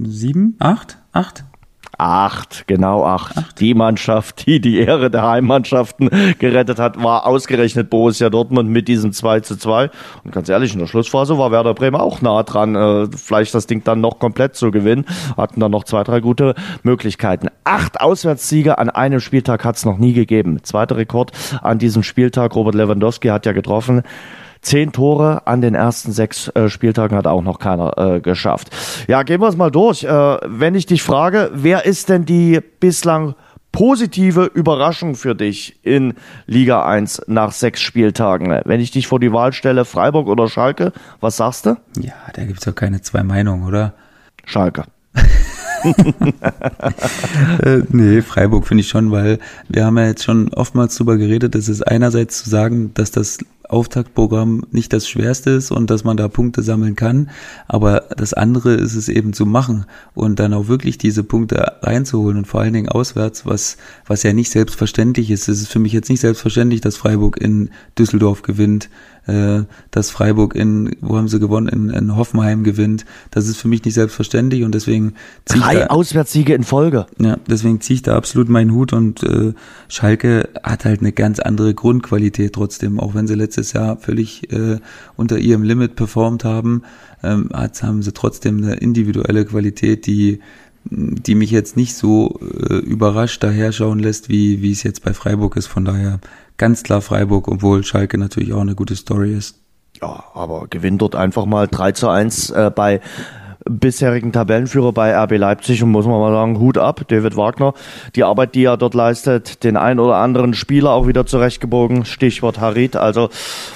sieben? 0.05 0.55
Acht? 0.57 0.97
Acht? 1.11 1.43
Acht, 2.01 2.63
genau 2.65 3.05
acht. 3.05 3.37
acht. 3.37 3.59
Die 3.59 3.75
Mannschaft, 3.75 4.47
die 4.47 4.59
die 4.59 4.79
Ehre 4.79 5.11
der 5.11 5.21
Heimmannschaften 5.21 6.09
gerettet 6.39 6.79
hat, 6.79 7.03
war 7.03 7.27
ausgerechnet 7.27 7.91
Borussia 7.91 8.31
Dortmund 8.31 8.71
mit 8.71 8.87
diesem 8.87 9.13
2 9.13 9.41
zu 9.41 9.55
2. 9.55 9.91
Und 10.23 10.31
ganz 10.31 10.49
ehrlich, 10.49 10.73
in 10.73 10.79
der 10.79 10.87
Schlussphase 10.87 11.37
war 11.37 11.51
Werder 11.51 11.75
Bremen 11.75 12.01
auch 12.01 12.19
nah 12.23 12.41
dran, 12.41 12.75
äh, 12.75 13.07
vielleicht 13.15 13.53
das 13.53 13.67
Ding 13.67 13.83
dann 13.83 14.01
noch 14.01 14.17
komplett 14.17 14.55
zu 14.55 14.71
gewinnen. 14.71 15.05
Hatten 15.37 15.59
dann 15.59 15.69
noch 15.69 15.83
zwei, 15.83 16.03
drei 16.03 16.21
gute 16.21 16.55
Möglichkeiten. 16.81 17.49
Acht 17.65 18.01
Auswärtssiege 18.01 18.79
an 18.79 18.89
einem 18.89 19.19
Spieltag 19.19 19.63
hat 19.63 19.75
es 19.75 19.85
noch 19.85 19.99
nie 19.99 20.13
gegeben. 20.13 20.63
Zweiter 20.63 20.97
Rekord 20.97 21.33
an 21.61 21.77
diesem 21.77 22.01
Spieltag. 22.01 22.55
Robert 22.55 22.73
Lewandowski 22.73 23.27
hat 23.27 23.45
ja 23.45 23.51
getroffen. 23.51 24.01
Zehn 24.61 24.91
Tore 24.91 25.47
an 25.47 25.61
den 25.61 25.73
ersten 25.73 26.11
sechs 26.11 26.47
äh, 26.49 26.69
Spieltagen 26.69 27.17
hat 27.17 27.25
auch 27.25 27.41
noch 27.41 27.57
keiner 27.59 27.97
äh, 27.97 28.19
geschafft. 28.21 28.69
Ja, 29.07 29.23
gehen 29.23 29.41
wir 29.41 29.47
es 29.47 29.57
mal 29.57 29.71
durch. 29.71 30.03
Äh, 30.03 30.37
wenn 30.45 30.75
ich 30.75 30.85
dich 30.85 31.01
frage, 31.01 31.49
wer 31.53 31.85
ist 31.85 32.09
denn 32.09 32.25
die 32.25 32.59
bislang 32.79 33.33
positive 33.71 34.45
Überraschung 34.53 35.15
für 35.15 35.33
dich 35.33 35.79
in 35.83 36.13
Liga 36.45 36.85
1 36.85 37.23
nach 37.27 37.51
sechs 37.51 37.81
Spieltagen? 37.81 38.61
Wenn 38.65 38.81
ich 38.81 38.91
dich 38.91 39.07
vor 39.07 39.19
die 39.19 39.33
Wahl 39.33 39.53
stelle, 39.53 39.85
Freiburg 39.85 40.27
oder 40.27 40.47
Schalke, 40.47 40.91
was 41.19 41.37
sagst 41.37 41.65
du? 41.65 41.77
Ja, 41.99 42.13
da 42.33 42.43
gibt's 42.43 42.65
doch 42.65 42.75
keine 42.75 43.01
zwei 43.01 43.23
Meinungen, 43.23 43.65
oder? 43.67 43.93
Schalke. 44.45 44.83
äh, 47.63 47.81
nee, 47.89 48.21
Freiburg 48.21 48.67
finde 48.67 48.81
ich 48.81 48.89
schon, 48.89 49.11
weil 49.11 49.39
wir 49.67 49.85
haben 49.85 49.97
ja 49.97 50.05
jetzt 50.05 50.23
schon 50.23 50.53
oftmals 50.53 50.95
drüber 50.95 51.17
geredet, 51.17 51.55
es 51.55 51.69
ist 51.69 51.81
einerseits 51.81 52.43
zu 52.43 52.49
sagen, 52.49 52.93
dass 52.93 53.09
das 53.11 53.39
Auftaktprogramm 53.71 54.63
nicht 54.71 54.93
das 54.93 55.07
Schwerste 55.07 55.51
ist 55.51 55.71
und 55.71 55.89
dass 55.89 56.03
man 56.03 56.17
da 56.17 56.27
Punkte 56.27 56.61
sammeln 56.61 56.95
kann. 56.95 57.29
Aber 57.67 58.05
das 58.15 58.33
andere 58.33 58.73
ist 58.73 58.95
es 58.95 59.09
eben 59.09 59.33
zu 59.33 59.45
machen 59.45 59.85
und 60.13 60.39
dann 60.39 60.53
auch 60.53 60.67
wirklich 60.67 60.97
diese 60.97 61.23
Punkte 61.23 61.77
reinzuholen 61.81 62.37
und 62.37 62.45
vor 62.45 62.61
allen 62.61 62.73
Dingen 62.73 62.89
auswärts, 62.89 63.45
was, 63.45 63.77
was 64.05 64.23
ja 64.23 64.33
nicht 64.33 64.51
selbstverständlich 64.51 65.31
ist. 65.31 65.47
Es 65.47 65.61
ist 65.61 65.71
für 65.71 65.79
mich 65.79 65.93
jetzt 65.93 66.09
nicht 66.09 66.21
selbstverständlich, 66.21 66.81
dass 66.81 66.97
Freiburg 66.97 67.37
in 67.39 67.69
Düsseldorf 67.97 68.41
gewinnt, 68.41 68.89
äh, 69.27 69.63
dass 69.91 70.09
Freiburg 70.09 70.55
in, 70.55 70.95
wo 71.01 71.17
haben 71.17 71.27
sie 71.27 71.39
gewonnen, 71.39 71.67
in, 71.67 71.89
in 71.89 72.15
Hoffenheim 72.15 72.63
gewinnt. 72.63 73.05
Das 73.29 73.47
ist 73.47 73.57
für 73.57 73.67
mich 73.67 73.83
nicht 73.85 73.93
selbstverständlich 73.93 74.63
und 74.63 74.73
deswegen 74.73 75.13
Drei 75.45 75.75
da, 75.75 75.87
Auswärtssiege 75.87 76.53
in 76.53 76.63
Folge. 76.63 77.05
Ja, 77.19 77.37
deswegen 77.47 77.81
ziehe 77.81 77.95
ich 77.95 78.01
da 78.01 78.15
absolut 78.15 78.49
meinen 78.49 78.71
Hut 78.71 78.93
und 78.93 79.23
äh, 79.23 79.53
Schalke 79.87 80.49
hat 80.63 80.85
halt 80.85 81.01
eine 81.01 81.11
ganz 81.11 81.39
andere 81.39 81.73
Grundqualität 81.73 82.53
trotzdem, 82.53 82.99
auch 82.99 83.13
wenn 83.13 83.27
sie 83.27 83.35
letztes 83.61 83.73
Jahr 83.73 83.97
völlig 83.97 84.51
äh, 84.51 84.79
unter 85.15 85.37
ihrem 85.37 85.63
Limit 85.63 85.95
performt 85.95 86.43
haben, 86.43 86.83
ähm, 87.23 87.49
haben 87.53 88.01
sie 88.01 88.11
trotzdem 88.11 88.57
eine 88.57 88.75
individuelle 88.75 89.45
Qualität, 89.45 90.05
die 90.05 90.39
die 90.83 91.35
mich 91.35 91.51
jetzt 91.51 91.77
nicht 91.77 91.95
so 91.95 92.39
äh, 92.41 92.77
überrascht 92.77 93.43
daherschauen 93.43 93.99
lässt, 93.99 94.29
wie, 94.29 94.63
wie 94.63 94.71
es 94.71 94.81
jetzt 94.81 95.03
bei 95.03 95.13
Freiburg 95.13 95.55
ist. 95.55 95.67
Von 95.67 95.85
daher 95.85 96.19
ganz 96.57 96.81
klar 96.81 97.01
Freiburg, 97.01 97.49
obwohl 97.49 97.83
Schalke 97.83 98.17
natürlich 98.17 98.51
auch 98.53 98.61
eine 98.61 98.73
gute 98.73 98.95
Story 98.95 99.31
ist. 99.31 99.59
Ja, 100.01 100.23
aber 100.33 100.65
gewinnt 100.71 101.03
dort 101.03 101.15
einfach 101.15 101.45
mal 101.45 101.67
3 101.67 101.91
zu 101.91 102.09
1 102.09 102.49
äh, 102.49 102.71
bei 102.75 102.99
bisherigen 103.69 104.31
Tabellenführer 104.31 104.91
bei 104.91 105.15
RB 105.15 105.37
Leipzig 105.37 105.83
und 105.83 105.91
muss 105.91 106.05
man 106.05 106.19
mal 106.19 106.31
sagen, 106.31 106.59
Hut 106.59 106.77
ab, 106.77 107.01
David 107.07 107.37
Wagner. 107.37 107.73
Die 108.15 108.23
Arbeit, 108.23 108.55
die 108.55 108.63
er 108.63 108.77
dort 108.77 108.93
leistet, 108.93 109.63
den 109.63 109.77
ein 109.77 109.99
oder 109.99 110.15
anderen 110.15 110.53
Spieler 110.53 110.91
auch 110.91 111.07
wieder 111.07 111.25
zurechtgebogen, 111.25 112.05
Stichwort 112.05 112.59
Harit. 112.59 112.95
Also 112.95 113.29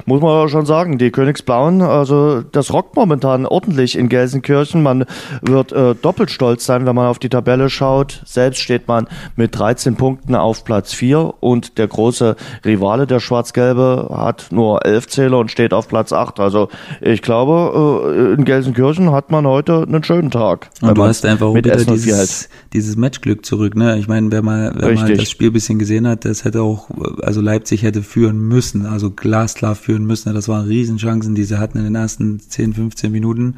muss 0.06 0.21
man 0.21 0.50
schon 0.50 0.65
sagen, 0.65 0.98
die 0.98 1.12
Königsblauen, 1.12 1.82
also 1.82 2.41
das 2.41 2.74
rockt 2.74 2.95
momentan 2.95 3.45
ordentlich 3.45 3.98
in 3.98 4.10
Gelsenkirchen. 4.10 4.82
Man 4.82 5.06
wird 5.41 5.71
äh, 5.71 5.95
doppelt 5.95 6.32
stolz 6.32 6.65
sein, 6.65 6.86
wenn 6.86 6.95
man 6.95 7.08
auf 7.08 7.19
die 7.19 7.30
Tabelle 7.30 7.69
schaut. 7.69 8.21
Selbst 8.26 8.62
steht 8.62 8.88
man 8.88 9.08
mit 9.36 9.58
13 9.58 9.95
Punkten 9.95 10.36
auf 10.36 10.63
Platz 10.63 10.93
4 10.93 11.36
und 11.39 11.78
der 11.78 11.88
große 11.88 12.36
Rivale, 12.65 13.06
der 13.06 13.19
Schwarz-Gelbe, 13.19 14.10
hat 14.15 14.48
nur 14.52 14.86
11 14.86 15.08
Zähler 15.08 15.39
und 15.39 15.52
steht 15.52 15.74
auf 15.74 15.88
Platz 15.88 16.12
8. 16.12 16.39
Also 16.39 16.69
ich 17.02 17.21
glaube, 17.21 18.34
äh, 18.34 18.34
in 18.34 18.45
Gelsenkirchen 18.45 19.12
hat 19.12 19.32
man 19.32 19.45
heute 19.45 19.74
einen 19.83 20.03
schönen 20.03 20.31
Tag. 20.31 20.69
Und 20.81 20.97
du 20.97 21.03
hast 21.03 21.25
einfach 21.25 21.47
auch 21.47 21.55
wieder 21.55 21.75
dieses, 21.75 22.17
halt. 22.17 22.49
dieses 22.73 22.95
Matchglück 22.95 23.45
zurück. 23.45 23.75
Ne? 23.75 23.97
Ich 23.97 24.08
meine, 24.08 24.31
wer 24.31 24.41
mal, 24.41 24.73
wer 24.75 24.93
mal 24.93 25.15
das 25.15 25.29
Spiel 25.29 25.52
bisschen 25.52 25.79
gesehen 25.79 26.08
hat, 26.08 26.25
das 26.25 26.43
hätte 26.43 26.62
auch, 26.62 26.89
also 27.21 27.41
Leipzig 27.41 27.83
hätte 27.83 28.04
führen 28.04 28.39
müssen, 28.39 28.85
also 28.85 29.12
glasklar 29.12 29.75
führen 29.75 30.06
müssen. 30.06 30.33
Das 30.33 30.47
waren 30.47 30.65
Riesenchancen, 30.67 31.35
die 31.35 31.43
sie 31.43 31.60
hatten 31.60 31.77
in 31.77 31.83
den 31.85 31.95
ersten 31.95 32.39
10, 32.39 32.73
15 32.73 33.12
Minuten. 33.12 33.56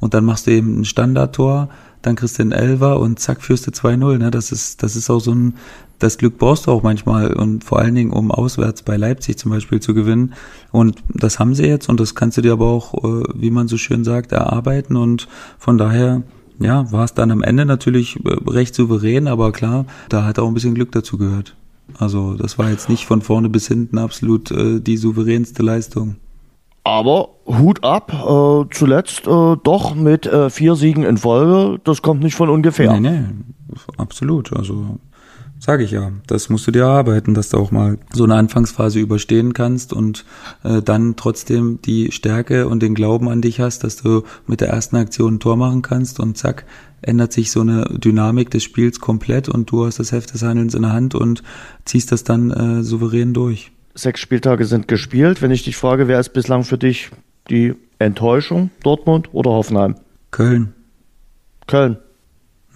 Und 0.00 0.14
dann 0.14 0.24
machst 0.24 0.46
du 0.46 0.52
eben 0.52 0.80
ein 0.80 0.84
Standardtor 0.84 1.68
dann 2.02 2.16
kriegst 2.16 2.38
du 2.38 2.42
den 2.42 2.52
Elfer 2.52 3.00
und 3.00 3.18
zack, 3.18 3.42
führst 3.42 3.66
du 3.66 3.70
2-0. 3.70 4.18
Ne? 4.18 4.30
Das 4.30 4.52
ist, 4.52 4.82
das 4.82 4.96
ist 4.96 5.10
auch 5.10 5.20
so 5.20 5.32
ein, 5.32 5.54
das 5.98 6.18
Glück 6.18 6.38
brauchst 6.38 6.66
du 6.66 6.70
auch 6.70 6.82
manchmal 6.82 7.32
und 7.32 7.64
vor 7.64 7.78
allen 7.78 7.94
Dingen, 7.94 8.12
um 8.12 8.30
auswärts 8.30 8.82
bei 8.82 8.96
Leipzig 8.96 9.38
zum 9.38 9.50
Beispiel 9.50 9.80
zu 9.80 9.94
gewinnen. 9.94 10.34
Und 10.70 11.02
das 11.08 11.38
haben 11.38 11.54
sie 11.54 11.66
jetzt 11.66 11.88
und 11.88 11.98
das 11.98 12.14
kannst 12.14 12.36
du 12.36 12.42
dir 12.42 12.52
aber 12.52 12.66
auch, 12.66 12.94
äh, 12.94 13.24
wie 13.34 13.50
man 13.50 13.68
so 13.68 13.76
schön 13.76 14.04
sagt, 14.04 14.32
erarbeiten 14.32 14.96
und 14.96 15.28
von 15.58 15.78
daher, 15.78 16.22
ja, 16.60 16.90
war 16.92 17.04
es 17.04 17.14
dann 17.14 17.30
am 17.30 17.42
Ende 17.42 17.64
natürlich 17.64 18.16
äh, 18.24 18.36
recht 18.48 18.74
souverän, 18.74 19.26
aber 19.26 19.52
klar, 19.52 19.86
da 20.08 20.24
hat 20.24 20.38
auch 20.38 20.48
ein 20.48 20.54
bisschen 20.54 20.74
Glück 20.74 20.92
dazu 20.92 21.18
gehört. 21.18 21.56
Also 21.96 22.34
das 22.34 22.58
war 22.58 22.70
jetzt 22.70 22.88
nicht 22.88 23.06
von 23.06 23.22
vorne 23.22 23.48
bis 23.48 23.66
hinten 23.66 23.98
absolut 23.98 24.50
äh, 24.50 24.80
die 24.80 24.96
souveränste 24.96 25.62
Leistung. 25.62 26.16
Aber 26.88 27.28
Hut 27.46 27.84
ab, 27.84 28.12
äh, 28.14 28.74
zuletzt 28.74 29.26
äh, 29.26 29.56
doch 29.62 29.94
mit 29.94 30.24
äh, 30.24 30.48
vier 30.48 30.74
Siegen 30.74 31.04
in 31.04 31.18
Folge, 31.18 31.78
das 31.84 32.00
kommt 32.00 32.22
nicht 32.22 32.34
von 32.34 32.48
ungefähr. 32.48 32.98
Nee, 32.98 33.10
nee, 33.10 33.24
absolut. 33.98 34.54
Also 34.54 34.98
sage 35.58 35.84
ich 35.84 35.90
ja, 35.90 36.12
das 36.26 36.48
musst 36.48 36.66
du 36.66 36.70
dir 36.70 36.84
erarbeiten, 36.84 37.34
dass 37.34 37.50
du 37.50 37.58
auch 37.58 37.72
mal 37.72 37.98
so 38.14 38.24
eine 38.24 38.36
Anfangsphase 38.36 39.00
überstehen 39.00 39.52
kannst 39.52 39.92
und 39.92 40.24
äh, 40.64 40.80
dann 40.80 41.16
trotzdem 41.16 41.80
die 41.82 42.10
Stärke 42.10 42.66
und 42.68 42.82
den 42.82 42.94
Glauben 42.94 43.28
an 43.28 43.42
dich 43.42 43.60
hast, 43.60 43.84
dass 43.84 43.96
du 43.96 44.22
mit 44.46 44.62
der 44.62 44.70
ersten 44.70 44.96
Aktion 44.96 45.34
ein 45.34 45.40
Tor 45.40 45.58
machen 45.58 45.82
kannst 45.82 46.20
und 46.20 46.38
zack, 46.38 46.64
ändert 47.02 47.34
sich 47.34 47.50
so 47.50 47.60
eine 47.60 47.84
Dynamik 47.98 48.50
des 48.50 48.62
Spiels 48.64 48.98
komplett 48.98 49.50
und 49.50 49.70
du 49.70 49.84
hast 49.84 49.98
das 49.98 50.12
Heft 50.12 50.32
des 50.32 50.42
Handelns 50.42 50.74
in 50.74 50.82
der 50.82 50.94
Hand 50.94 51.14
und 51.14 51.42
ziehst 51.84 52.12
das 52.12 52.24
dann 52.24 52.50
äh, 52.50 52.82
souverän 52.82 53.34
durch. 53.34 53.72
Sechs 53.98 54.20
Spieltage 54.20 54.64
sind 54.64 54.86
gespielt. 54.86 55.42
Wenn 55.42 55.50
ich 55.50 55.64
dich 55.64 55.76
frage, 55.76 56.06
wer 56.06 56.20
ist 56.20 56.28
bislang 56.28 56.62
für 56.62 56.78
dich 56.78 57.10
die 57.50 57.74
Enttäuschung? 57.98 58.70
Dortmund 58.84 59.30
oder 59.32 59.50
Hoffenheim? 59.50 59.96
Köln. 60.30 60.72
Köln. 61.66 61.98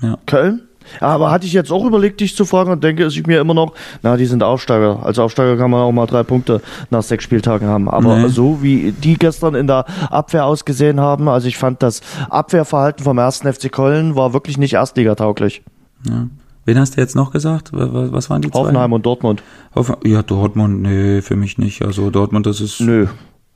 Ja. 0.00 0.18
Köln? 0.26 0.62
Aber 0.98 1.30
hatte 1.30 1.46
ich 1.46 1.52
jetzt 1.52 1.70
auch 1.70 1.84
überlegt, 1.84 2.18
dich 2.20 2.34
zu 2.34 2.44
fragen 2.44 2.72
und 2.72 2.82
denke, 2.82 3.06
ich 3.06 3.24
mir 3.24 3.40
immer 3.40 3.54
noch, 3.54 3.72
na, 4.02 4.16
die 4.16 4.26
sind 4.26 4.42
Aufsteiger. 4.42 5.06
Als 5.06 5.20
Aufsteiger 5.20 5.56
kann 5.56 5.70
man 5.70 5.82
auch 5.82 5.92
mal 5.92 6.06
drei 6.06 6.24
Punkte 6.24 6.60
nach 6.90 7.04
sechs 7.04 7.22
Spieltagen 7.22 7.68
haben. 7.68 7.88
Aber 7.88 8.18
nee. 8.18 8.28
so 8.28 8.60
wie 8.60 8.90
die 8.90 9.14
gestern 9.14 9.54
in 9.54 9.68
der 9.68 9.84
Abwehr 10.10 10.44
ausgesehen 10.44 10.98
haben, 10.98 11.28
also 11.28 11.46
ich 11.46 11.56
fand 11.56 11.84
das 11.84 12.00
Abwehrverhalten 12.30 13.04
vom 13.04 13.18
ersten 13.18 13.52
FC 13.52 13.70
Köln 13.70 14.16
war 14.16 14.32
wirklich 14.32 14.58
nicht 14.58 14.72
erstligatauglich. 14.72 15.62
Ja. 16.08 16.26
Wen 16.64 16.78
hast 16.78 16.96
du 16.96 17.00
jetzt 17.00 17.16
noch 17.16 17.32
gesagt? 17.32 17.70
Was 17.72 18.30
waren 18.30 18.42
die 18.42 18.50
zwei? 18.50 18.60
Hoffenheim 18.60 18.92
und 18.92 19.04
Dortmund. 19.04 19.42
Hoffen 19.74 19.96
ja, 20.04 20.22
Dortmund, 20.22 20.82
nee, 20.82 21.20
für 21.20 21.36
mich 21.36 21.58
nicht. 21.58 21.82
Also 21.82 22.10
Dortmund, 22.10 22.46
das 22.46 22.60
ist. 22.60 22.80
Nö. 22.80 23.06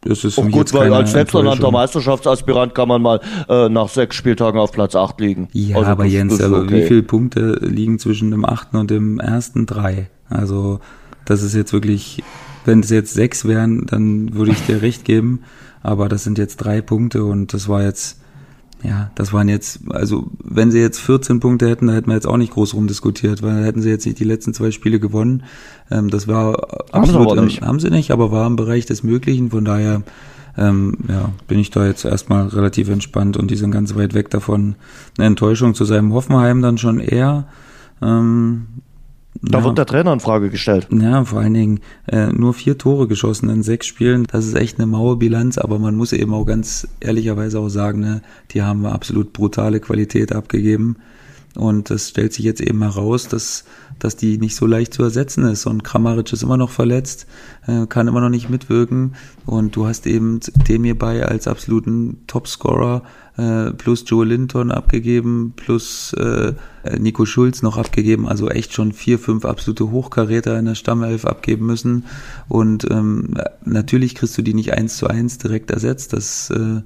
Das 0.02 0.22
ist 0.22 0.38
auch 0.38 0.48
gut, 0.48 0.72
weil 0.72 0.92
als 0.92 1.12
selbsternannter 1.12 1.70
Meisterschaftsaspirant 1.70 2.74
kann 2.74 2.86
man 2.86 3.02
mal 3.02 3.20
äh, 3.48 3.68
nach 3.68 3.88
sechs 3.88 4.14
Spieltagen 4.14 4.60
auf 4.60 4.70
Platz 4.70 4.94
acht 4.94 5.20
liegen. 5.20 5.48
Ja, 5.52 5.76
also 5.76 5.90
aber 5.90 6.04
das, 6.04 6.12
Jens, 6.12 6.36
das 6.36 6.46
aber 6.46 6.60
okay. 6.60 6.82
wie 6.82 6.86
viele 6.86 7.02
Punkte 7.02 7.58
liegen 7.60 7.98
zwischen 7.98 8.30
dem 8.30 8.44
achten 8.44 8.76
und 8.76 8.90
dem 8.90 9.18
ersten 9.18 9.66
drei? 9.66 10.08
Also 10.28 10.78
das 11.24 11.42
ist 11.42 11.54
jetzt 11.54 11.72
wirklich, 11.72 12.22
wenn 12.64 12.80
es 12.80 12.90
jetzt 12.90 13.14
sechs 13.14 13.46
wären, 13.46 13.86
dann 13.86 14.34
würde 14.34 14.52
ich 14.52 14.64
dir 14.66 14.80
recht 14.82 15.04
geben. 15.04 15.40
Aber 15.82 16.08
das 16.08 16.24
sind 16.24 16.38
jetzt 16.38 16.58
drei 16.58 16.82
Punkte 16.82 17.24
und 17.24 17.52
das 17.52 17.68
war 17.68 17.82
jetzt 17.82 18.20
ja, 18.82 19.10
das 19.14 19.32
waren 19.32 19.48
jetzt, 19.48 19.80
also 19.90 20.26
wenn 20.42 20.70
sie 20.70 20.80
jetzt 20.80 21.00
14 21.00 21.40
Punkte 21.40 21.68
hätten, 21.68 21.86
da 21.86 21.94
hätten 21.94 22.08
wir 22.08 22.14
jetzt 22.14 22.26
auch 22.26 22.36
nicht 22.36 22.52
groß 22.52 22.74
rumdiskutiert, 22.74 23.42
weil 23.42 23.64
hätten 23.64 23.80
sie 23.80 23.88
jetzt 23.88 24.04
nicht 24.06 24.18
die 24.18 24.24
letzten 24.24 24.54
zwei 24.54 24.70
Spiele 24.70 25.00
gewonnen. 25.00 25.44
Ähm, 25.90 26.10
das 26.10 26.28
war 26.28 26.84
absolut, 26.92 27.36
haben 27.36 27.48
sie, 27.48 27.58
im, 27.58 27.66
haben 27.66 27.80
sie 27.80 27.90
nicht, 27.90 28.10
aber 28.10 28.30
war 28.30 28.46
im 28.46 28.56
Bereich 28.56 28.86
des 28.86 29.02
Möglichen. 29.02 29.50
Von 29.50 29.64
daher 29.64 30.02
ähm, 30.58 30.96
ja, 31.08 31.32
bin 31.48 31.58
ich 31.58 31.70
da 31.70 31.86
jetzt 31.86 32.04
erstmal 32.04 32.48
relativ 32.48 32.88
entspannt 32.88 33.36
und 33.36 33.50
die 33.50 33.56
sind 33.56 33.70
ganz 33.70 33.94
weit 33.94 34.14
weg 34.14 34.30
davon. 34.30 34.76
Eine 35.16 35.28
Enttäuschung 35.28 35.74
zu 35.74 35.84
seinem 35.84 36.12
Hoffenheim 36.12 36.62
dann 36.62 36.78
schon 36.78 37.00
eher. 37.00 37.46
Ähm, 38.02 38.66
da 39.42 39.58
ja. 39.58 39.64
wird 39.64 39.78
der 39.78 39.86
Trainer 39.86 40.12
in 40.12 40.20
Frage 40.20 40.50
gestellt. 40.50 40.88
Ja, 40.90 41.24
vor 41.24 41.40
allen 41.40 41.54
Dingen 41.54 41.80
äh, 42.06 42.26
nur 42.26 42.54
vier 42.54 42.78
Tore 42.78 43.06
geschossen 43.06 43.48
in 43.50 43.62
sechs 43.62 43.86
Spielen. 43.86 44.24
Das 44.30 44.46
ist 44.46 44.54
echt 44.54 44.78
eine 44.78 44.86
maue 44.86 45.16
Bilanz, 45.16 45.58
aber 45.58 45.78
man 45.78 45.94
muss 45.94 46.12
eben 46.12 46.34
auch 46.34 46.44
ganz 46.44 46.88
ehrlicherweise 47.00 47.58
auch 47.58 47.68
sagen, 47.68 48.00
ne, 48.00 48.22
die 48.52 48.62
haben 48.62 48.86
absolut 48.86 49.32
brutale 49.32 49.80
Qualität 49.80 50.32
abgegeben. 50.32 50.96
Und 51.56 51.90
es 51.90 52.10
stellt 52.10 52.34
sich 52.34 52.44
jetzt 52.44 52.60
eben 52.60 52.82
heraus, 52.82 53.28
dass, 53.28 53.64
dass 53.98 54.16
die 54.16 54.38
nicht 54.38 54.56
so 54.56 54.66
leicht 54.66 54.94
zu 54.94 55.02
ersetzen 55.02 55.44
ist. 55.44 55.66
Und 55.66 55.84
Kramaric 55.84 56.32
ist 56.32 56.42
immer 56.42 56.56
noch 56.56 56.70
verletzt, 56.70 57.26
äh, 57.66 57.86
kann 57.86 58.08
immer 58.08 58.20
noch 58.20 58.28
nicht 58.28 58.50
mitwirken. 58.50 59.14
Und 59.44 59.76
du 59.76 59.86
hast 59.86 60.06
eben 60.06 60.40
dem 60.68 60.84
hierbei 60.84 61.26
als 61.26 61.48
absoluten 61.48 62.18
Topscorer 62.26 63.02
äh, 63.36 63.72
plus 63.72 64.04
Joe 64.06 64.24
Linton 64.24 64.70
abgegeben, 64.70 65.52
plus 65.56 66.12
äh, 66.14 66.54
Nico 66.98 67.26
Schulz 67.26 67.62
noch 67.62 67.76
abgegeben. 67.76 68.28
Also 68.28 68.48
echt 68.48 68.72
schon 68.72 68.92
vier, 68.92 69.18
fünf 69.18 69.44
absolute 69.44 69.90
Hochkaräter 69.90 70.58
in 70.58 70.64
der 70.66 70.74
Stammelf 70.74 71.24
abgeben 71.24 71.66
müssen. 71.66 72.04
Und 72.48 72.86
ähm, 72.90 73.34
natürlich 73.64 74.14
kriegst 74.14 74.36
du 74.38 74.42
die 74.42 74.54
nicht 74.54 74.72
eins 74.72 74.96
zu 74.96 75.06
eins 75.06 75.38
direkt 75.38 75.70
ersetzt. 75.70 76.12
Das 76.12 76.50
äh, 76.50 76.82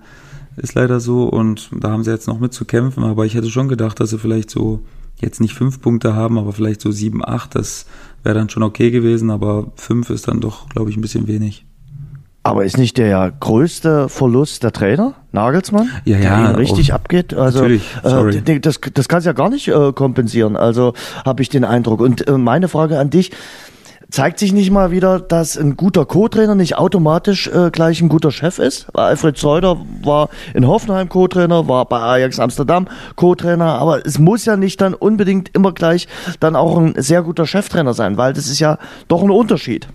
ist 0.57 0.75
leider 0.75 1.01
so 1.01 1.25
und 1.25 1.71
da 1.79 1.91
haben 1.91 2.05
sie 2.05 2.11
jetzt 2.11 2.29
noch 2.29 2.41
mit 2.41 2.53
zu 2.53 2.65
kämpfen, 2.65 3.05
aber 3.05 3.25
ich 3.25 3.35
hätte 3.35 3.51
schon 3.51 3.69
gedacht, 3.69 4.01
dass 4.01 4.11
sie 4.11 4.19
vielleicht 4.19 4.51
so 4.51 4.81
jetzt 5.21 5.41
nicht 5.41 5.55
fünf 5.55 5.81
Punkte 5.81 6.15
haben, 6.15 6.39
aber 6.39 6.53
vielleicht 6.53 6.81
so 6.81 6.91
sieben, 6.91 7.25
acht, 7.25 7.55
das 7.55 7.87
wäre 8.23 8.35
dann 8.35 8.49
schon 8.49 8.63
okay 8.63 8.91
gewesen, 8.91 9.31
aber 9.31 9.73
fünf 9.77 10.11
ist 10.11 10.29
dann 10.29 10.41
doch, 10.41 10.69
glaube 10.69 10.91
ich, 10.91 10.97
ein 10.97 11.01
bisschen 11.01 11.27
wenig. 11.27 11.65
Aber 12.43 12.65
ist 12.65 12.79
nicht 12.79 12.97
der 12.97 13.33
größte 13.39 14.09
Verlust 14.09 14.63
der 14.63 14.73
Trainer, 14.73 15.15
Nagelsmann? 15.33 15.91
Ja, 16.07 16.17
ja. 16.17 16.49
Der 16.49 16.59
richtig 16.59 16.95
abgeht? 16.95 17.35
Also. 17.35 17.67
Äh, 17.67 18.61
das, 18.61 18.81
das 18.95 19.09
kannst 19.09 19.27
ja 19.27 19.35
gar 19.35 19.51
nicht 19.51 19.69
äh, 19.69 19.93
kompensieren. 19.93 20.57
Also 20.57 20.95
habe 21.27 21.43
ich 21.43 21.51
den 21.51 21.65
Eindruck. 21.65 22.01
Und 22.01 22.27
äh, 22.27 22.39
meine 22.39 22.69
Frage 22.69 22.99
an 22.99 23.11
dich, 23.11 23.31
Zeigt 24.11 24.41
sich 24.41 24.53
nicht 24.53 24.73
mal 24.73 24.91
wieder, 24.91 25.21
dass 25.21 25.57
ein 25.57 25.77
guter 25.77 26.05
Co-Trainer 26.05 26.57
nicht 26.57 26.77
automatisch 26.77 27.47
äh, 27.47 27.71
gleich 27.71 28.01
ein 28.01 28.09
guter 28.09 28.33
Chef 28.33 28.59
ist? 28.59 28.87
Alfred 28.97 29.37
Zeuder 29.39 29.77
war 30.03 30.31
in 30.53 30.67
Hoffenheim 30.67 31.09
Co-Trainer, 31.09 31.69
war 31.69 31.85
bei 31.85 32.01
Ajax 32.01 32.41
Amsterdam 32.41 32.89
Co-Trainer, 33.15 33.79
aber 33.79 34.05
es 34.05 34.19
muss 34.19 34.45
ja 34.47 34.57
nicht 34.57 34.81
dann 34.81 34.95
unbedingt 34.95 35.51
immer 35.55 35.73
gleich 35.73 36.09
dann 36.41 36.57
auch 36.57 36.77
ein 36.77 36.95
sehr 36.97 37.23
guter 37.23 37.47
Cheftrainer 37.47 37.95
sein, 37.95 38.17
weil 38.17 38.33
das 38.33 38.49
ist 38.49 38.59
ja 38.59 38.79
doch 39.07 39.23
ein 39.23 39.31
Unterschied. 39.31 39.87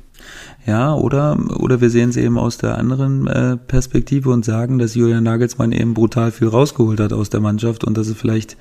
Ja, 0.65 0.95
oder, 0.95 1.37
oder 1.59 1.81
wir 1.81 1.89
sehen 1.89 2.09
es 2.09 2.17
eben 2.17 2.37
aus 2.37 2.57
der 2.57 2.77
anderen 2.77 3.27
äh, 3.27 3.57
Perspektive 3.57 4.29
und 4.29 4.45
sagen, 4.45 4.79
dass 4.79 4.95
Julian 4.95 5.23
Nagelsmann 5.23 5.71
eben 5.71 5.93
brutal 5.93 6.31
viel 6.31 6.47
rausgeholt 6.47 6.99
hat 6.99 7.11
aus 7.11 7.29
der 7.29 7.41
Mannschaft 7.41 7.83
und 7.83 7.97
dass 7.97 8.07
es 8.07 8.17
vielleicht 8.17 8.55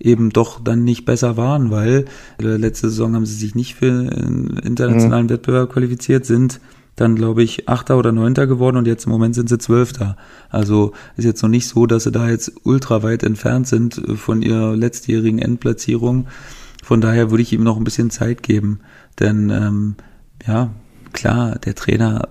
eben 0.00 0.30
doch 0.30 0.60
dann 0.60 0.82
nicht 0.82 1.04
besser 1.04 1.36
waren, 1.36 1.70
weil 1.70 2.06
äh, 2.40 2.56
letzte 2.56 2.88
Saison 2.88 3.14
haben 3.14 3.26
sie 3.26 3.34
sich 3.34 3.54
nicht 3.54 3.74
für 3.74 3.90
einen 3.90 4.58
internationalen 4.64 5.26
mhm. 5.26 5.30
Wettbewerb 5.30 5.72
qualifiziert, 5.72 6.26
sind 6.26 6.60
dann, 6.96 7.16
glaube 7.16 7.42
ich, 7.42 7.68
Achter 7.68 7.96
oder 7.96 8.12
Neunter 8.12 8.46
geworden 8.46 8.76
und 8.76 8.86
jetzt 8.86 9.06
im 9.06 9.12
Moment 9.12 9.34
sind 9.34 9.48
sie 9.48 9.58
Zwölfter. 9.58 10.16
Also 10.50 10.92
ist 11.16 11.24
jetzt 11.24 11.42
noch 11.42 11.48
nicht 11.48 11.66
so, 11.66 11.86
dass 11.86 12.04
sie 12.04 12.12
da 12.12 12.28
jetzt 12.28 12.52
ultra 12.64 13.02
weit 13.02 13.22
entfernt 13.22 13.68
sind 13.68 13.98
äh, 13.98 14.16
von 14.16 14.42
ihrer 14.42 14.76
letztjährigen 14.76 15.38
Endplatzierung. 15.38 16.26
Von 16.82 17.00
daher 17.00 17.30
würde 17.30 17.42
ich 17.42 17.52
ihm 17.52 17.62
noch 17.62 17.76
ein 17.76 17.84
bisschen 17.84 18.10
Zeit 18.10 18.42
geben. 18.42 18.80
Denn 19.18 19.50
ähm, 19.50 19.94
ja, 20.46 20.70
klar, 21.12 21.58
der 21.58 21.74
Trainer, 21.74 22.28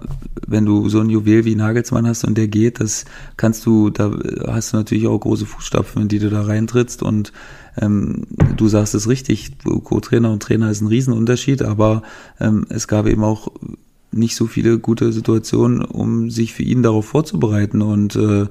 wenn 0.47 0.65
du 0.65 0.89
so 0.89 0.99
ein 0.99 1.09
Juwel 1.09 1.45
wie 1.45 1.55
Nagelsmann 1.55 2.07
hast 2.07 2.23
und 2.23 2.37
der 2.37 2.47
geht, 2.47 2.79
das 2.79 3.05
kannst 3.37 3.65
du, 3.65 3.89
da 3.89 4.11
hast 4.47 4.73
du 4.73 4.77
natürlich 4.77 5.07
auch 5.07 5.19
große 5.19 5.45
Fußstapfen, 5.45 6.03
in 6.03 6.07
die 6.07 6.19
du 6.19 6.29
da 6.29 6.41
reintrittst 6.41 7.03
und 7.03 7.31
ähm, 7.77 8.27
du 8.57 8.67
sagst 8.67 8.95
es 8.95 9.07
richtig, 9.07 9.51
Co-Trainer 9.63 10.31
und 10.31 10.43
Trainer 10.43 10.69
ist 10.69 10.81
ein 10.81 10.87
Riesenunterschied, 10.87 11.61
aber 11.61 12.01
ähm, 12.39 12.65
es 12.69 12.87
gab 12.87 13.07
eben 13.07 13.23
auch 13.23 13.49
nicht 14.11 14.35
so 14.35 14.47
viele 14.47 14.79
gute 14.79 15.13
Situationen, 15.13 15.83
um 15.83 16.29
sich 16.29 16.53
für 16.53 16.63
ihn 16.63 16.83
darauf 16.83 17.05
vorzubereiten 17.05 17.81
und 17.81 18.15
äh, 18.15 18.47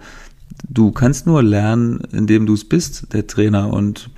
du 0.69 0.93
kannst 0.93 1.27
nur 1.27 1.43
lernen, 1.43 2.01
indem 2.13 2.47
du 2.47 2.55
es 2.55 2.65
bist, 2.65 3.13
der 3.13 3.27
Trainer 3.27 3.73
und 3.73 4.11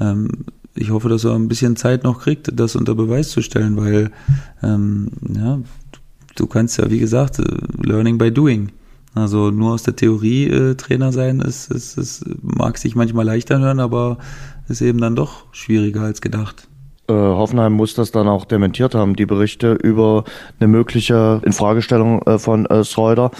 ähm, 0.00 0.44
ich 0.80 0.90
hoffe, 0.90 1.08
dass 1.08 1.24
er 1.24 1.34
ein 1.34 1.48
bisschen 1.48 1.76
Zeit 1.76 2.04
noch 2.04 2.20
kriegt, 2.20 2.50
das 2.58 2.74
unter 2.74 2.94
Beweis 2.94 3.28
zu 3.28 3.42
stellen, 3.42 3.76
weil 3.76 4.10
ähm, 4.62 5.10
ja, 5.28 5.60
du 6.36 6.46
kannst 6.46 6.78
ja, 6.78 6.90
wie 6.90 6.98
gesagt, 6.98 7.38
äh, 7.38 7.44
learning 7.82 8.16
by 8.16 8.32
doing. 8.32 8.72
Also 9.14 9.50
nur 9.50 9.72
aus 9.72 9.82
der 9.82 9.96
Theorie 9.96 10.46
äh, 10.46 10.74
Trainer 10.76 11.12
sein, 11.12 11.40
ist, 11.40 11.70
ist, 11.70 11.98
ist, 11.98 12.24
mag 12.42 12.78
sich 12.78 12.94
manchmal 12.94 13.26
leichter 13.26 13.58
hören, 13.58 13.80
aber 13.80 14.18
ist 14.68 14.80
eben 14.80 15.00
dann 15.00 15.16
doch 15.16 15.52
schwieriger 15.52 16.02
als 16.02 16.20
gedacht. 16.20 16.68
Äh, 17.10 17.12
Hoffenheim 17.12 17.72
muss 17.72 17.94
das 17.94 18.12
dann 18.12 18.28
auch 18.28 18.44
dementiert 18.44 18.94
haben, 18.94 19.16
die 19.16 19.26
Berichte 19.26 19.72
über 19.72 20.22
eine 20.60 20.68
mögliche 20.68 21.40
Infragestellung 21.44 22.22
äh, 22.22 22.38
von 22.38 22.66
äh, 22.66 22.84
Schreuder. 22.84 23.32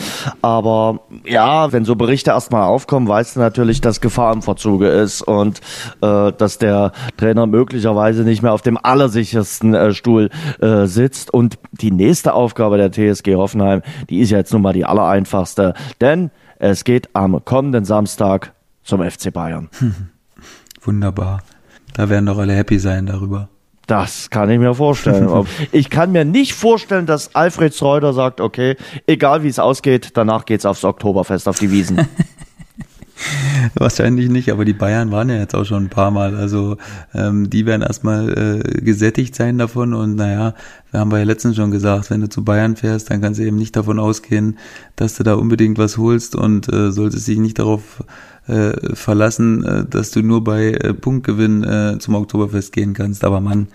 Aber 0.43 1.01
ja, 1.25 1.73
wenn 1.73 1.85
so 1.85 1.95
Berichte 1.95 2.31
erstmal 2.33 2.65
aufkommen, 2.65 3.07
weißt 3.07 3.37
du 3.37 3.41
natürlich, 3.41 3.81
dass 3.81 4.01
Gefahr 4.01 4.33
im 4.33 4.43
Verzuge 4.43 4.89
ist 4.89 5.23
und 5.23 5.61
äh, 6.03 6.33
dass 6.33 6.59
der 6.59 6.91
Trainer 7.17 7.47
möglicherweise 7.47 8.25
nicht 8.25 8.43
mehr 8.43 8.53
auf 8.53 8.63
dem 8.63 8.77
allersichersten 8.77 9.75
äh, 9.75 9.95
Stuhl 9.95 10.31
äh, 10.61 10.87
sitzt. 10.87 11.33
Und 11.33 11.59
die 11.71 11.93
nächste 11.93 12.35
Aufgabe 12.35 12.77
der 12.77 12.91
TSG 12.91 13.37
Hoffenheim, 13.37 13.83
die 14.09 14.19
ist 14.19 14.31
ja 14.31 14.39
jetzt 14.39 14.53
nun 14.53 14.63
mal 14.63 14.73
die 14.73 14.85
allereinfachste, 14.85 15.75
denn 16.01 16.33
es 16.59 16.83
geht 16.83 17.09
am 17.15 17.45
kommenden 17.45 17.85
Samstag 17.85 18.53
zum 18.83 19.09
FC 19.09 19.33
Bayern. 19.33 19.69
Wunderbar. 20.83 21.43
Da 21.95 22.09
werden 22.09 22.27
doch 22.27 22.39
alle 22.39 22.55
happy 22.55 22.79
sein 22.79 23.07
darüber. 23.07 23.49
Das 23.91 24.31
kann 24.31 24.49
ich 24.51 24.61
mir 24.61 24.73
vorstellen. 24.73 25.29
ich 25.73 25.91
kann 25.91 26.13
mir 26.13 26.25
nicht 26.25 26.55
vorstellen, 26.55 27.07
dass 27.07 27.35
Alfred 27.35 27.75
Schreuder 27.75 28.13
sagt, 28.13 28.41
okay, 28.41 28.77
egal 29.09 29.43
wie 29.43 29.49
es 29.49 29.59
ausgeht, 29.59 30.11
danach 30.15 30.45
geht's 30.45 30.65
aufs 30.65 30.85
Oktoberfest 30.85 31.49
auf 31.49 31.59
die 31.59 31.73
Wiesen. 31.73 32.07
Wahrscheinlich 33.75 34.29
nicht, 34.31 34.53
aber 34.53 34.65
die 34.65 34.75
Bayern 34.75 35.11
waren 35.11 35.29
ja 35.29 35.39
jetzt 35.39 35.57
auch 35.57 35.65
schon 35.65 35.87
ein 35.87 35.89
paar 35.89 36.13
Mal. 36.13 36.37
Also 36.37 36.77
ähm, 37.13 37.51
die 37.51 37.67
werden 37.67 37.83
erstmal 37.83 38.63
äh, 38.65 38.81
gesättigt 38.81 39.35
sein 39.35 39.59
davon. 39.59 39.93
Und 39.93 40.15
naja, 40.15 40.55
wir 40.93 41.01
haben 41.01 41.11
ja 41.11 41.25
letztens 41.25 41.57
schon 41.57 41.73
gesagt, 41.73 42.11
wenn 42.11 42.21
du 42.21 42.29
zu 42.29 42.45
Bayern 42.45 42.77
fährst, 42.77 43.11
dann 43.11 43.21
kannst 43.21 43.41
du 43.41 43.45
eben 43.45 43.57
nicht 43.57 43.75
davon 43.75 43.99
ausgehen, 43.99 44.57
dass 44.95 45.17
du 45.17 45.25
da 45.25 45.35
unbedingt 45.35 45.79
was 45.79 45.99
holst 45.99 46.37
und 46.37 46.73
äh, 46.73 46.93
solltest 46.93 47.27
dich 47.27 47.39
nicht 47.39 47.59
darauf 47.59 48.05
äh, 48.51 48.95
verlassen, 48.95 49.65
äh, 49.65 49.85
dass 49.89 50.11
du 50.11 50.23
nur 50.23 50.43
bei 50.43 50.73
äh, 50.73 50.93
Punktgewinn 50.93 51.65
äh, 51.65 51.99
zum 51.99 52.15
Oktoberfest 52.15 52.73
gehen 52.73 52.95
kannst. 52.95 53.25
Aber 53.25 53.41
Mann, 53.41 53.69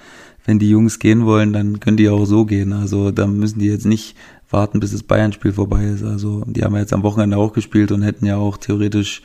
wenn 0.45 0.59
die 0.59 0.69
Jungs 0.69 0.99
gehen 0.99 1.25
wollen, 1.25 1.53
dann 1.53 1.79
können 1.79 1.97
die 1.97 2.09
auch 2.09 2.25
so 2.25 2.45
gehen. 2.45 2.73
Also 2.73 3.11
da 3.11 3.25
müssen 3.25 3.59
die 3.59 3.67
jetzt 3.67 3.85
nicht 3.85 4.15
warten, 4.49 4.79
bis 4.79 4.91
das 4.91 5.03
Bayern-Spiel 5.03 5.53
vorbei 5.53 5.85
ist. 5.85 6.03
Also 6.03 6.43
die 6.45 6.63
haben 6.63 6.73
ja 6.75 6.81
jetzt 6.81 6.93
am 6.93 7.03
Wochenende 7.03 7.37
auch 7.37 7.53
gespielt 7.53 7.91
und 7.91 8.01
hätten 8.01 8.25
ja 8.25 8.37
auch 8.37 8.57
theoretisch 8.57 9.21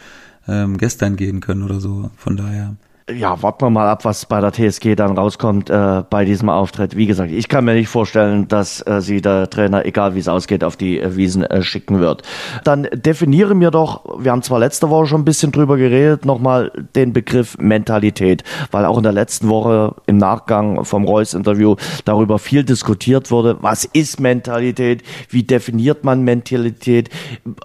ähm, 0.49 0.79
gestern 0.79 1.17
gehen 1.17 1.41
können 1.41 1.63
oder 1.63 1.81
so. 1.81 2.11
Von 2.17 2.37
daher 2.37 2.77
ja, 3.17 3.43
warten 3.43 3.65
wir 3.65 3.71
mal 3.71 3.89
ab, 3.89 4.05
was 4.05 4.27
bei 4.27 4.41
der 4.41 4.53
TSG 4.53 4.95
dann 4.95 5.17
rauskommt 5.17 5.71
äh, 5.71 6.03
bei 6.09 6.25
diesem 6.25 6.49
Auftritt. 6.49 6.97
Wie 6.97 7.07
gesagt, 7.07 7.31
ich 7.31 7.49
kann 7.49 7.65
mir 7.65 7.75
nicht 7.75 7.89
vorstellen, 7.89 8.49
dass 8.49 8.87
äh, 8.87 9.01
sie 9.01 9.21
der 9.21 9.51
Trainer, 9.51 9.85
egal 9.87 10.15
wie 10.15 10.19
es 10.19 10.29
ausgeht, 10.29 10.65
auf 10.65 10.77
die 10.77 11.01
äh, 11.01 11.17
Wiesen 11.17 11.43
äh, 11.43 11.63
schicken 11.63 12.01
wird. 12.01 12.23
Dann 12.65 12.89
definiere 12.93 13.55
mir 13.55 13.71
doch, 13.71 14.05
wir 14.19 14.33
haben 14.33 14.43
zwar 14.43 14.59
letzte 14.59 14.91
Woche 14.91 15.07
schon 15.07 15.23
ein 15.23 15.25
bisschen 15.25 15.53
drüber 15.53 15.77
geredet, 15.77 16.25
nochmal 16.25 16.71
den 16.95 17.13
Begriff 17.13 17.57
Mentalität, 17.59 18.45
weil 18.71 18.85
auch 18.85 18.97
in 18.97 19.03
der 19.03 19.13
letzten 19.13 19.49
Woche 19.49 19.95
im 20.07 20.17
Nachgang 20.17 20.85
vom 20.85 21.05
Reus-Interview 21.05 21.77
darüber 22.05 22.39
viel 22.39 22.65
diskutiert 22.65 23.31
wurde. 23.31 23.57
Was 23.61 23.85
ist 23.85 24.21
Mentalität? 24.21 25.03
Wie 25.29 25.43
definiert 25.43 26.05
man 26.05 26.23
Mentalität? 26.23 27.11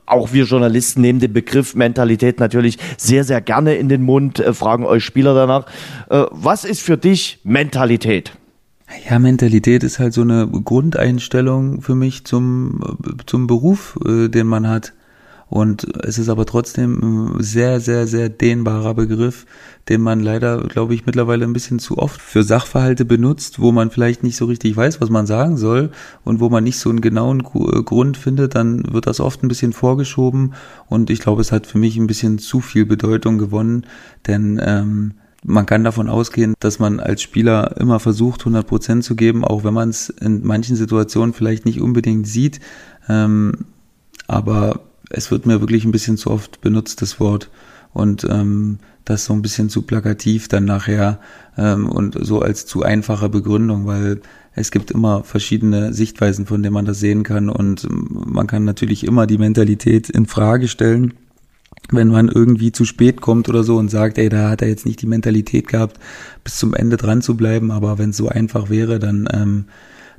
Auch 0.05 0.33
wir 0.33 0.45
Journalisten 0.45 1.01
nehmen 1.01 1.19
den 1.19 1.33
Begriff 1.33 1.75
Mentalität 1.75 2.39
natürlich 2.39 2.77
sehr, 2.97 3.23
sehr 3.23 3.41
gerne 3.41 3.75
in 3.75 3.89
den 3.89 4.01
Mund, 4.01 4.39
äh, 4.39 4.53
fragen 4.53 4.85
euch 4.85 5.03
Spieler 5.03 5.34
danach. 5.35 5.65
Äh, 6.09 6.25
was 6.31 6.65
ist 6.65 6.81
für 6.81 6.97
dich 6.97 7.39
Mentalität? 7.43 8.33
Ja, 9.09 9.19
Mentalität 9.19 9.83
ist 9.83 9.99
halt 9.99 10.13
so 10.13 10.21
eine 10.21 10.47
Grundeinstellung 10.47 11.81
für 11.81 11.95
mich 11.95 12.25
zum, 12.25 12.81
zum 13.25 13.47
Beruf, 13.47 13.97
äh, 14.05 14.29
den 14.29 14.47
man 14.47 14.67
hat. 14.67 14.93
Und 15.47 15.87
es 16.03 16.17
ist 16.17 16.29
aber 16.29 16.45
trotzdem 16.45 17.35
ein 17.35 17.43
sehr, 17.43 17.79
sehr, 17.79 18.07
sehr 18.07 18.29
dehnbarer 18.29 18.95
Begriff, 18.95 19.45
den 19.89 20.01
man 20.01 20.19
leider, 20.19 20.63
glaube 20.63 20.95
ich, 20.95 21.05
mittlerweile 21.05 21.45
ein 21.45 21.53
bisschen 21.53 21.77
zu 21.77 21.99
oft 21.99 22.19
für 22.19 22.43
Sachverhalte 22.43 23.05
benutzt, 23.05 23.59
wo 23.59 23.71
man 23.71 23.91
vielleicht 23.91 24.23
nicht 24.23 24.37
so 24.37 24.45
richtig 24.45 24.75
weiß, 24.75 25.01
was 25.01 25.11
man 25.11 25.27
sagen 25.27 25.57
soll 25.57 25.91
und 26.23 26.39
wo 26.39 26.49
man 26.49 26.63
nicht 26.63 26.79
so 26.79 26.89
einen 26.89 27.01
genauen 27.01 27.41
äh, 27.41 27.83
Grund 27.83 28.17
findet, 28.17 28.55
dann 28.55 28.91
wird 28.91 29.05
das 29.05 29.19
oft 29.19 29.43
ein 29.43 29.47
bisschen 29.47 29.71
vorgeschoben 29.71 30.55
und 30.87 31.11
ich 31.11 31.19
glaube, 31.19 31.41
es 31.41 31.51
hat 31.51 31.67
für 31.67 31.77
mich 31.77 31.95
ein 31.97 32.07
bisschen 32.07 32.39
zu 32.39 32.59
viel 32.59 32.85
Bedeutung 32.85 33.37
gewonnen, 33.37 33.85
denn 34.25 34.59
ähm, 34.63 35.13
man 35.47 35.65
kann 35.65 35.83
davon 35.83 36.09
ausgehen, 36.09 36.55
dass 36.59 36.79
man 36.79 36.99
als 36.99 37.21
Spieler 37.21 37.77
immer 37.79 37.99
versucht, 37.99 38.41
100 38.41 38.65
Prozent 38.65 39.03
zu 39.03 39.15
geben, 39.15 39.45
auch 39.45 39.63
wenn 39.63 39.73
man 39.73 39.89
es 39.89 40.09
in 40.09 40.45
manchen 40.45 40.75
Situationen 40.75 41.33
vielleicht 41.33 41.65
nicht 41.65 41.81
unbedingt 41.81 42.27
sieht. 42.27 42.59
Ähm, 43.07 43.53
aber 44.27 44.81
es 45.09 45.29
wird 45.29 45.45
mir 45.45 45.61
wirklich 45.61 45.85
ein 45.85 45.91
bisschen 45.91 46.17
zu 46.17 46.31
oft 46.31 46.61
benutzt, 46.61 47.01
das 47.01 47.19
Wort. 47.19 47.51
Und 47.93 48.25
ähm, 48.29 48.79
das 49.05 49.25
so 49.25 49.33
ein 49.33 49.41
bisschen 49.41 49.69
zu 49.69 49.83
plakativ 49.83 50.47
dann 50.47 50.65
nachher 50.65 51.19
ähm, 51.57 51.87
und 51.87 52.17
so 52.19 52.41
als 52.41 52.65
zu 52.65 52.81
einfache 52.81 53.29
Begründung, 53.29 53.85
weil 53.85 54.21
es 54.53 54.71
gibt 54.71 54.89
immer 54.91 55.23
verschiedene 55.23 55.93
Sichtweisen, 55.93 56.45
von 56.45 56.63
denen 56.63 56.73
man 56.73 56.85
das 56.85 56.99
sehen 56.99 57.23
kann 57.23 57.49
und 57.49 57.87
man 57.89 58.47
kann 58.47 58.63
natürlich 58.63 59.05
immer 59.05 59.27
die 59.27 59.37
Mentalität 59.37 60.09
in 60.09 60.25
Frage 60.25 60.67
stellen, 60.67 61.13
wenn 61.91 62.07
man 62.07 62.29
irgendwie 62.29 62.71
zu 62.71 62.85
spät 62.85 63.21
kommt 63.21 63.49
oder 63.49 63.63
so 63.63 63.77
und 63.77 63.89
sagt, 63.89 64.17
ey, 64.17 64.29
da 64.29 64.49
hat 64.49 64.61
er 64.61 64.67
jetzt 64.67 64.85
nicht 64.85 65.01
die 65.01 65.07
Mentalität 65.07 65.67
gehabt, 65.67 65.99
bis 66.43 66.57
zum 66.57 66.73
Ende 66.73 66.97
dran 66.97 67.21
zu 67.21 67.37
bleiben, 67.37 67.71
aber 67.71 67.97
wenn 67.97 68.09
es 68.09 68.17
so 68.17 68.27
einfach 68.27 68.69
wäre, 68.69 68.99
dann 68.99 69.27
ähm, 69.31 69.65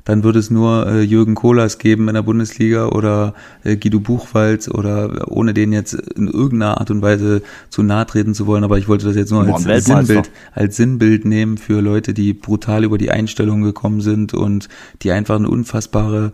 dann 0.07 0.23
würde 0.23 0.39
es 0.39 0.49
nur 0.49 0.87
äh, 0.87 1.01
Jürgen 1.01 1.35
Kohlers 1.35 1.79
geben 1.79 2.07
in 2.07 2.13
der 2.13 2.21
Bundesliga 2.21 2.87
oder 2.87 3.33
äh, 3.65 3.75
Guido 3.75 3.99
Buchwald 3.99 4.69
oder 4.69 5.29
ohne 5.29 5.53
den 5.53 5.73
jetzt 5.73 5.95
in 5.95 6.29
irgendeiner 6.29 6.79
Art 6.79 6.89
und 6.91 7.01
Weise 7.01 7.41
zu 7.69 7.83
nahe 7.83 8.05
treten 8.05 8.33
zu 8.33 8.47
wollen, 8.47 8.63
aber 8.63 8.77
ich 8.77 8.87
wollte 8.87 9.05
das 9.05 9.17
jetzt 9.17 9.31
nur 9.31 9.45
als 9.45 9.85
Sinnbild, 9.85 10.31
als 10.53 10.77
Sinnbild 10.77 11.25
nehmen 11.25 11.57
für 11.57 11.81
Leute, 11.81 12.13
die 12.13 12.33
brutal 12.33 12.85
über 12.85 12.97
die 12.97 13.11
Einstellung 13.11 13.63
gekommen 13.63 13.99
sind 13.99 14.33
und 14.33 14.69
die 15.01 15.11
einfach 15.11 15.35
eine 15.35 15.49
unfassbare 15.49 16.31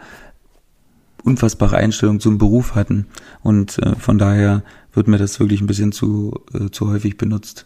unfassbare 1.23 1.77
Einstellung 1.77 2.19
zum 2.19 2.37
Beruf 2.37 2.75
hatten 2.75 3.07
und 3.41 3.79
äh, 3.79 3.95
von 3.95 4.17
daher 4.17 4.63
wird 4.93 5.07
mir 5.07 5.17
das 5.17 5.39
wirklich 5.39 5.61
ein 5.61 5.67
bisschen 5.67 5.91
zu 5.91 6.43
zu, 6.51 6.69
zu 6.69 6.89
häufig 6.89 7.17
benutzt. 7.17 7.65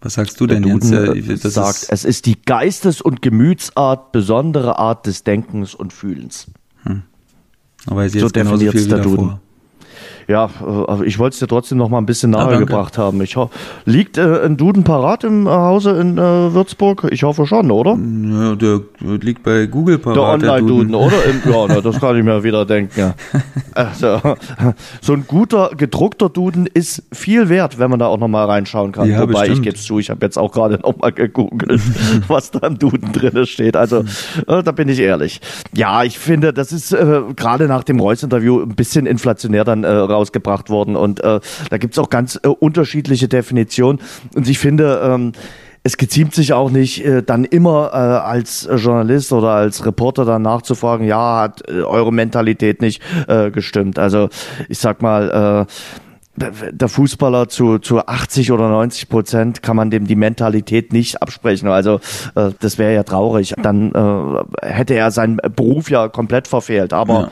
Was 0.00 0.14
sagst 0.14 0.38
du 0.38 0.46
denn, 0.46 0.64
Jens? 0.64 0.90
Äh, 0.90 1.22
das 1.22 1.54
sagt, 1.54 1.76
ist 1.76 1.90
es 1.90 2.04
ist 2.04 2.26
die 2.26 2.40
Geistes- 2.42 3.00
und 3.00 3.22
Gemütsart, 3.22 4.12
besondere 4.12 4.78
Art 4.78 5.06
des 5.06 5.24
Denkens 5.24 5.74
und 5.74 5.92
Fühlens. 5.94 6.46
Hm. 6.82 7.02
Aber 7.86 8.04
ist 8.04 8.14
jetzt 8.14 8.22
so 8.22 8.28
genauso 8.28 8.70
viel 8.70 8.86
der 8.86 8.98
Duden. 8.98 9.28
Vor. 9.28 9.40
Ja, 10.28 10.50
äh, 10.66 11.04
ich 11.04 11.18
wollte 11.18 11.34
es 11.34 11.40
dir 11.40 11.46
trotzdem 11.46 11.78
noch 11.78 11.88
mal 11.88 11.98
ein 11.98 12.06
bisschen 12.06 12.30
nahe 12.30 12.54
ah, 12.54 12.58
gebracht 12.58 12.98
haben. 12.98 13.20
Ich 13.22 13.36
liegt 13.84 14.18
äh, 14.18 14.44
ein 14.44 14.56
Duden 14.56 14.84
parat 14.84 15.24
im 15.24 15.46
äh, 15.46 15.50
Hause 15.50 15.90
in 15.92 16.18
äh, 16.18 16.20
Würzburg? 16.54 17.08
Ich 17.10 17.22
hoffe 17.22 17.46
schon, 17.46 17.70
oder? 17.70 17.96
Ja, 17.96 18.54
der 18.54 18.80
liegt 19.00 19.42
bei 19.42 19.66
Google 19.66 19.98
parat. 19.98 20.16
Der 20.16 20.24
Online-Duden, 20.24 20.94
oder? 20.94 21.24
Im, 21.24 21.42
ja, 21.52 21.66
na, 21.68 21.80
das 21.80 22.00
kann 22.00 22.16
ich 22.16 22.24
mir 22.24 22.42
wieder 22.42 22.64
denken. 22.64 22.98
Ja. 22.98 23.14
Also, 23.76 24.20
so 25.00 25.14
ein 25.14 25.24
guter 25.26 25.70
gedruckter 25.76 26.28
Duden 26.28 26.66
ist 26.72 27.02
viel 27.12 27.48
wert, 27.48 27.80
wenn 27.80 27.90
man 27.90 27.98
da 27.98 28.06
auch 28.06 28.18
noch 28.18 28.28
mal 28.28 28.44
reinschauen 28.44 28.92
kann. 28.92 29.10
Ja, 29.10 29.22
Wobei 29.22 29.32
bestimmt. 29.32 29.56
ich 29.56 29.62
gebe 29.62 29.76
es 29.76 29.82
zu, 29.82 29.98
ich 29.98 30.10
habe 30.10 30.24
jetzt 30.24 30.38
auch 30.38 30.52
gerade 30.52 30.78
noch 30.78 30.96
mal 30.96 31.10
gegoogelt, 31.10 31.82
was 32.28 32.52
da 32.52 32.68
im 32.68 32.78
Duden 32.78 33.12
drin 33.12 33.44
steht. 33.46 33.76
Also 33.76 34.04
äh, 34.46 34.62
da 34.62 34.70
bin 34.70 34.88
ich 34.88 35.00
ehrlich. 35.00 35.40
Ja, 35.74 36.04
ich 36.04 36.20
finde, 36.20 36.52
das 36.52 36.70
ist 36.70 36.92
äh, 36.92 37.22
gerade 37.34 37.66
nach 37.66 37.82
dem 37.82 37.98
Reus-Interview 37.98 38.62
ein 38.62 38.76
bisschen 38.76 39.06
inflationär 39.06 39.64
dann 39.64 39.82
äh, 39.82 39.88
rausgebracht 40.14 40.70
worden. 40.70 40.96
Und 40.96 41.20
äh, 41.20 41.40
da 41.70 41.78
gibt's 41.78 41.98
auch 41.98 42.10
ganz 42.10 42.38
äh, 42.42 42.48
unterschiedliche 42.48 43.28
Definitionen. 43.28 44.00
Und 44.34 44.48
ich 44.48 44.58
finde, 44.58 45.00
ähm, 45.04 45.32
es 45.86 45.98
geziemt 45.98 46.34
sich 46.34 46.54
auch 46.54 46.70
nicht, 46.70 47.04
äh, 47.04 47.22
dann 47.22 47.44
immer 47.44 47.90
äh, 47.92 47.96
als 47.96 48.66
Journalist 48.74 49.32
oder 49.32 49.50
als 49.50 49.84
Reporter 49.84 50.24
dann 50.24 50.42
nachzufragen, 50.42 51.06
ja, 51.06 51.42
hat 51.42 51.68
äh, 51.68 51.82
eure 51.82 52.12
Mentalität 52.12 52.80
nicht 52.80 53.02
äh, 53.28 53.50
gestimmt. 53.50 53.98
Also 53.98 54.30
ich 54.70 54.78
sag 54.78 55.02
mal, 55.02 55.66
äh, 55.66 55.72
der 56.36 56.88
Fußballer 56.88 57.48
zu, 57.48 57.78
zu 57.78 58.06
80 58.06 58.50
oder 58.50 58.68
90 58.68 59.08
Prozent 59.08 59.62
kann 59.62 59.76
man 59.76 59.90
dem 59.90 60.06
die 60.06 60.16
Mentalität 60.16 60.92
nicht 60.92 61.22
absprechen. 61.22 61.68
Also 61.68 62.00
äh, 62.34 62.50
das 62.58 62.78
wäre 62.78 62.92
ja 62.92 63.04
traurig. 63.04 63.54
Dann 63.62 63.92
äh, 63.92 64.66
hätte 64.66 64.94
er 64.94 65.10
seinen 65.12 65.36
Beruf 65.36 65.90
ja 65.90 66.08
komplett 66.08 66.48
verfehlt. 66.48 66.92
Aber 66.92 67.20
ja 67.20 67.30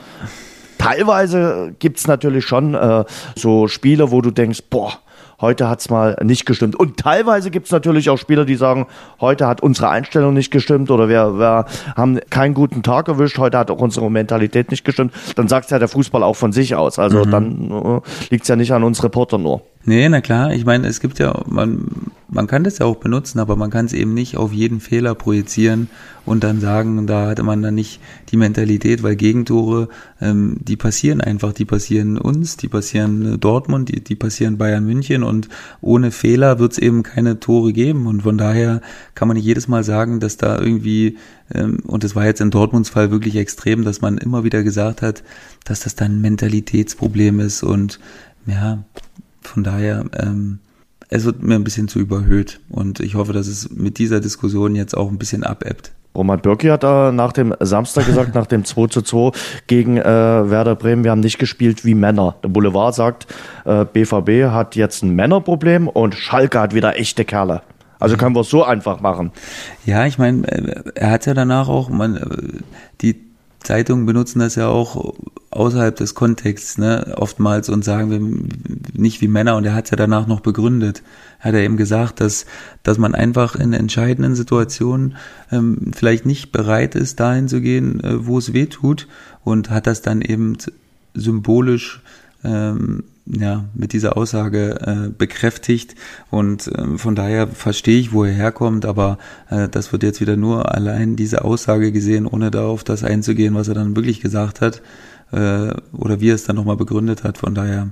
teilweise 0.83 1.75
gibt's 1.79 2.07
natürlich 2.07 2.45
schon 2.45 2.73
äh, 2.73 3.05
so 3.35 3.67
Spiele, 3.67 4.11
wo 4.11 4.21
du 4.21 4.31
denkst, 4.31 4.63
boah, 4.69 4.93
heute 5.41 5.69
hat's 5.69 5.89
mal 5.89 6.17
nicht 6.23 6.45
gestimmt. 6.45 6.75
Und 6.75 6.97
teilweise 6.97 7.51
gibt's 7.51 7.71
natürlich 7.71 8.09
auch 8.09 8.17
Spieler, 8.17 8.45
die 8.45 8.55
sagen, 8.55 8.87
heute 9.19 9.47
hat 9.47 9.61
unsere 9.61 9.89
Einstellung 9.89 10.33
nicht 10.33 10.51
gestimmt 10.51 10.91
oder 10.91 11.09
wir, 11.09 11.37
wir 11.37 11.65
haben 11.95 12.19
keinen 12.29 12.53
guten 12.53 12.83
Tag 12.83 13.07
erwischt, 13.07 13.37
heute 13.37 13.57
hat 13.57 13.71
auch 13.71 13.79
unsere 13.79 14.09
Mentalität 14.11 14.71
nicht 14.71 14.85
gestimmt. 14.85 15.13
Dann 15.35 15.47
sagt's 15.47 15.69
ja 15.69 15.79
der 15.79 15.87
Fußball 15.87 16.23
auch 16.23 16.35
von 16.35 16.51
sich 16.51 16.75
aus. 16.75 16.99
Also 16.99 17.25
mhm. 17.25 17.31
dann 17.31 17.71
äh, 17.71 18.01
liegt's 18.29 18.47
ja 18.47 18.55
nicht 18.55 18.71
an 18.71 18.83
uns 18.83 19.03
Reporter 19.03 19.37
nur. 19.37 19.61
Nee, 19.85 20.07
na 20.07 20.21
klar, 20.21 20.53
ich 20.53 20.65
meine, 20.65 20.87
es 20.87 21.01
gibt 21.01 21.19
ja, 21.19 21.43
man, 21.45 21.87
man 22.29 22.47
kann 22.47 22.63
das 22.63 22.77
ja 22.77 22.85
auch 22.85 22.95
benutzen, 22.95 23.39
aber 23.39 23.57
man 23.57 23.69
kann 23.69 23.85
es 23.85 23.91
eben 23.91 24.13
nicht 24.13 24.37
auf 24.37 24.53
jeden 24.53 24.79
Fehler 24.79 25.13
projizieren 25.13 25.89
und 26.25 26.43
dann 26.45 26.61
sagen, 26.61 27.05
da 27.05 27.27
hatte 27.27 27.43
man 27.43 27.61
dann 27.61 27.75
nicht 27.75 27.99
die 28.29 28.37
Mentalität, 28.37 29.03
weil 29.03 29.17
Gegentore, 29.17 29.89
ähm, 30.21 30.55
die 30.61 30.77
passieren 30.77 31.19
einfach, 31.19 31.51
die 31.51 31.65
passieren 31.65 32.17
uns, 32.17 32.55
die 32.55 32.69
passieren 32.69 33.41
Dortmund, 33.41 33.89
die, 33.89 34.01
die 34.01 34.15
passieren 34.15 34.57
Bayern 34.57 34.85
München 34.85 35.21
und 35.21 35.49
ohne 35.81 36.11
Fehler 36.11 36.59
wird 36.59 36.71
es 36.71 36.77
eben 36.77 37.03
keine 37.03 37.41
Tore 37.41 37.73
geben. 37.73 38.07
Und 38.07 38.23
von 38.23 38.37
daher 38.37 38.81
kann 39.15 39.27
man 39.27 39.35
nicht 39.35 39.45
jedes 39.45 39.67
Mal 39.67 39.83
sagen, 39.83 40.21
dass 40.21 40.37
da 40.37 40.59
irgendwie, 40.59 41.17
ähm, 41.53 41.79
und 41.85 42.05
das 42.05 42.15
war 42.15 42.25
jetzt 42.25 42.39
in 42.39 42.51
Dortmunds 42.51 42.89
Fall 42.89 43.11
wirklich 43.11 43.35
extrem, 43.35 43.83
dass 43.83 43.99
man 43.99 44.17
immer 44.17 44.45
wieder 44.45 44.63
gesagt 44.63 45.01
hat, 45.01 45.23
dass 45.65 45.81
das 45.81 45.95
dann 45.95 46.17
ein 46.17 46.21
Mentalitätsproblem 46.21 47.41
ist 47.41 47.63
und 47.63 47.99
ja, 48.45 48.83
von 49.43 49.63
daher, 49.63 50.05
ähm, 50.17 50.59
es 51.09 51.25
wird 51.25 51.43
mir 51.43 51.55
ein 51.55 51.63
bisschen 51.63 51.87
zu 51.87 51.99
überhöht 51.99 52.59
und 52.69 52.99
ich 52.99 53.15
hoffe, 53.15 53.33
dass 53.33 53.47
es 53.47 53.69
mit 53.69 53.99
dieser 53.99 54.19
Diskussion 54.19 54.75
jetzt 54.75 54.95
auch 54.95 55.09
ein 55.09 55.17
bisschen 55.17 55.43
abebbt. 55.43 55.91
Roman 56.15 56.39
Bürki 56.39 56.67
hat 56.67 56.83
da 56.83 57.11
nach 57.11 57.33
dem 57.33 57.55
Samstag 57.59 58.05
gesagt, 58.05 58.35
nach 58.35 58.45
dem 58.45 58.65
2 58.65 58.87
zu 58.87 59.01
2 59.01 59.31
gegen 59.67 59.97
äh, 59.97 60.03
Werder 60.03 60.75
Bremen, 60.75 61.03
wir 61.03 61.11
haben 61.11 61.21
nicht 61.21 61.39
gespielt 61.39 61.85
wie 61.85 61.95
Männer. 61.95 62.35
Der 62.43 62.49
Boulevard 62.49 62.93
sagt, 62.93 63.27
äh, 63.65 63.85
BVB 63.85 64.51
hat 64.51 64.75
jetzt 64.75 65.03
ein 65.03 65.15
Männerproblem 65.15 65.87
und 65.87 66.15
Schalke 66.15 66.59
hat 66.59 66.73
wieder 66.73 66.97
echte 66.97 67.25
Kerle. 67.25 67.61
Also 67.99 68.17
können 68.17 68.35
wir 68.35 68.41
es 68.41 68.49
so 68.49 68.63
einfach 68.63 68.99
machen. 68.99 69.31
Ja, 69.85 70.05
ich 70.05 70.17
meine, 70.17 70.47
äh, 70.47 70.83
er 70.95 71.11
hat 71.11 71.25
ja 71.25 71.33
danach 71.33 71.69
auch, 71.69 71.89
man, 71.89 72.17
äh, 72.17 72.23
die 73.01 73.22
Zeitungen 73.63 74.05
benutzen 74.05 74.39
das 74.39 74.55
ja 74.55 74.67
auch 74.67 75.15
außerhalb 75.51 75.95
des 75.95 76.15
Kontexts, 76.15 76.77
ne, 76.77 77.13
oftmals 77.17 77.69
und 77.69 77.83
sagen 77.83 78.11
wir 78.11 78.19
nicht 78.93 79.21
wie 79.21 79.27
Männer 79.27 79.55
und 79.55 79.65
er 79.65 79.73
hat 79.73 79.85
es 79.85 79.91
ja 79.91 79.97
danach 79.97 80.27
noch 80.27 80.41
begründet. 80.41 81.03
Hat 81.39 81.53
er 81.53 81.61
eben 81.61 81.77
gesagt, 81.77 82.21
dass, 82.21 82.45
dass 82.83 82.97
man 82.97 83.15
einfach 83.15 83.55
in 83.55 83.73
entscheidenden 83.73 84.35
Situationen 84.35 85.15
ähm, 85.51 85.91
vielleicht 85.95 86.25
nicht 86.25 86.51
bereit 86.51 86.95
ist, 86.95 87.19
dahin 87.19 87.47
zu 87.47 87.61
gehen, 87.61 88.03
äh, 88.03 88.25
wo 88.25 88.37
es 88.37 88.53
weh 88.53 88.65
tut 88.65 89.07
und 89.43 89.69
hat 89.69 89.87
das 89.87 90.01
dann 90.01 90.21
eben 90.21 90.57
symbolisch 91.13 92.01
ähm, 92.43 93.03
ja, 93.25 93.65
mit 93.73 93.93
dieser 93.93 94.17
Aussage 94.17 94.79
äh, 94.81 95.09
bekräftigt 95.09 95.95
und 96.29 96.67
äh, 96.67 96.97
von 96.97 97.15
daher 97.15 97.47
verstehe 97.47 97.99
ich, 97.99 98.11
wo 98.11 98.25
er 98.25 98.33
herkommt, 98.33 98.85
aber 98.85 99.17
äh, 99.49 99.69
das 99.69 99.91
wird 99.91 100.03
jetzt 100.03 100.19
wieder 100.19 100.35
nur 100.35 100.73
allein 100.73 101.15
diese 101.15 101.45
Aussage 101.45 101.91
gesehen, 101.91 102.25
ohne 102.27 102.51
darauf 102.51 102.83
das 102.83 103.03
einzugehen, 103.03 103.55
was 103.55 103.69
er 103.69 103.75
dann 103.75 103.95
wirklich 103.95 104.19
gesagt 104.19 104.61
hat 104.61 104.81
äh, 105.31 105.73
oder 105.93 106.19
wie 106.19 106.29
er 106.29 106.35
es 106.35 106.43
dann 106.43 106.57
nochmal 106.57 106.77
begründet 106.77 107.23
hat. 107.23 107.37
Von 107.37 107.55
daher 107.55 107.89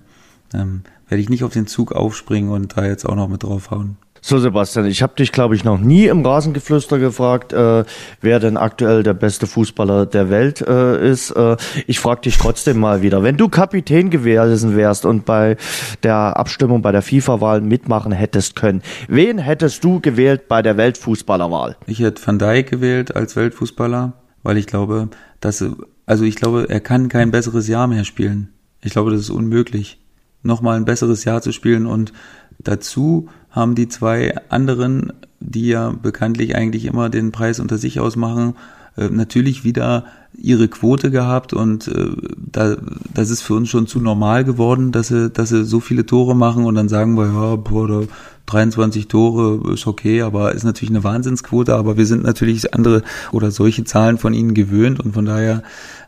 ähm, 0.54 0.82
werde 1.08 1.22
ich 1.22 1.30
nicht 1.30 1.44
auf 1.44 1.54
den 1.54 1.68
Zug 1.68 1.94
aufspringen 1.94 2.52
und 2.52 2.76
da 2.76 2.86
jetzt 2.86 3.06
auch 3.06 3.16
noch 3.16 3.30
mit 3.30 3.44
draufhauen. 3.44 3.98
So, 4.24 4.38
Sebastian, 4.38 4.86
ich 4.86 5.02
habe 5.02 5.16
dich, 5.16 5.32
glaube 5.32 5.56
ich, 5.56 5.64
noch 5.64 5.80
nie 5.80 6.06
im 6.06 6.24
Rasengeflüster 6.24 7.00
gefragt, 7.00 7.54
äh, 7.54 7.84
wer 8.22 8.40
denn 8.40 8.56
aktuell 8.56 9.02
der 9.02 9.16
beste 9.16 9.48
Fußballer 9.48 10.06
der 10.06 10.30
Welt 10.30 10.62
äh, 10.62 11.10
ist. 11.10 11.32
Äh, 11.32 11.58
ich 11.88 12.00
frage 12.00 12.22
dich 12.22 12.38
trotzdem 12.38 12.80
mal 12.80 13.02
wieder, 13.02 13.24
wenn 13.24 13.36
du 13.36 13.50
Kapitän 13.50 14.12
gewesen 14.12 14.76
wärst 14.76 15.06
und 15.06 15.26
bei 15.26 15.58
der 16.04 16.38
Abstimmung 16.38 16.84
bei 16.84 16.92
der 16.92 17.02
FIFA-Wahl 17.02 17.62
mitmachen 17.62 18.12
hättest 18.12 18.56
können, 18.56 18.84
wen 19.08 19.40
hättest 19.40 19.84
du 19.84 20.00
gewählt 20.00 20.48
bei 20.48 20.62
der 20.62 20.78
Weltfußballerwahl? 20.78 21.78
Ich 21.88 22.00
hätte 22.00 22.22
Van 22.24 22.38
Dijk 22.38 22.70
gewählt 22.70 23.16
als 23.16 23.36
Weltfußballer, 23.36 24.14
weil 24.44 24.58
ich 24.58 24.68
glaube, 24.68 25.10
dass, 25.40 25.66
also 26.06 26.26
ich 26.26 26.36
glaube, 26.36 26.68
er 26.70 26.80
kann 26.80 27.10
kein 27.10 27.32
besseres 27.32 27.68
Jahr 27.68 27.88
mehr 27.88 28.04
spielen. 28.04 28.50
Ich 28.84 28.92
glaube, 28.92 29.10
das 29.10 29.22
ist 29.22 29.32
unmöglich, 29.32 30.00
nochmal 30.44 30.78
ein 30.78 30.86
besseres 30.86 31.24
Jahr 31.24 31.42
zu 31.42 31.52
spielen 31.52 31.88
und 31.88 32.14
dazu 32.60 33.28
haben 33.52 33.76
die 33.76 33.88
zwei 33.88 34.36
anderen, 34.50 35.14
die 35.40 35.68
ja 35.68 35.92
bekanntlich 35.92 36.56
eigentlich 36.56 36.86
immer 36.86 37.10
den 37.10 37.32
Preis 37.32 37.60
unter 37.60 37.78
sich 37.78 38.00
ausmachen, 38.00 38.56
äh, 38.98 39.10
natürlich 39.10 39.64
wieder 39.64 40.06
ihre 40.34 40.68
Quote 40.68 41.12
gehabt 41.12 41.54
und 41.54 41.88
äh, 41.88 42.10
da, 42.38 42.78
das 43.14 43.30
ist 43.30 43.42
für 43.42 43.54
uns 43.54 43.70
schon 43.70 43.88
zu 43.88 44.00
normal 44.00 44.44
geworden, 44.44 44.92
dass 44.92 45.10
sie, 45.10 45.30
dass 45.30 45.50
sie 45.50 45.66
so 45.66 45.80
viele 45.80 46.06
Tore 46.06 46.36
machen 46.36 46.66
und 46.66 46.76
dann 46.76 46.90
sagen 46.90 47.16
wir, 47.16 47.28
ja, 47.28 47.56
boah, 47.58 48.08
23 48.48 49.08
Tore 49.08 49.74
ist 49.74 49.88
okay, 49.88 50.22
aber 50.22 50.54
ist 50.54 50.64
natürlich 50.64 50.90
eine 50.90 51.04
Wahnsinnsquote, 51.04 51.76
aber 51.76 51.96
wir 51.98 52.06
sind 52.06 52.24
natürlich 52.24 52.74
andere 52.74 53.04
oder 53.32 53.52
solche 53.52 53.84
Zahlen 53.84 54.18
von 54.18 54.34
ihnen 54.34 54.54
gewöhnt 54.54 55.00
und 55.00 55.14
von 55.14 55.26
daher 55.26 55.64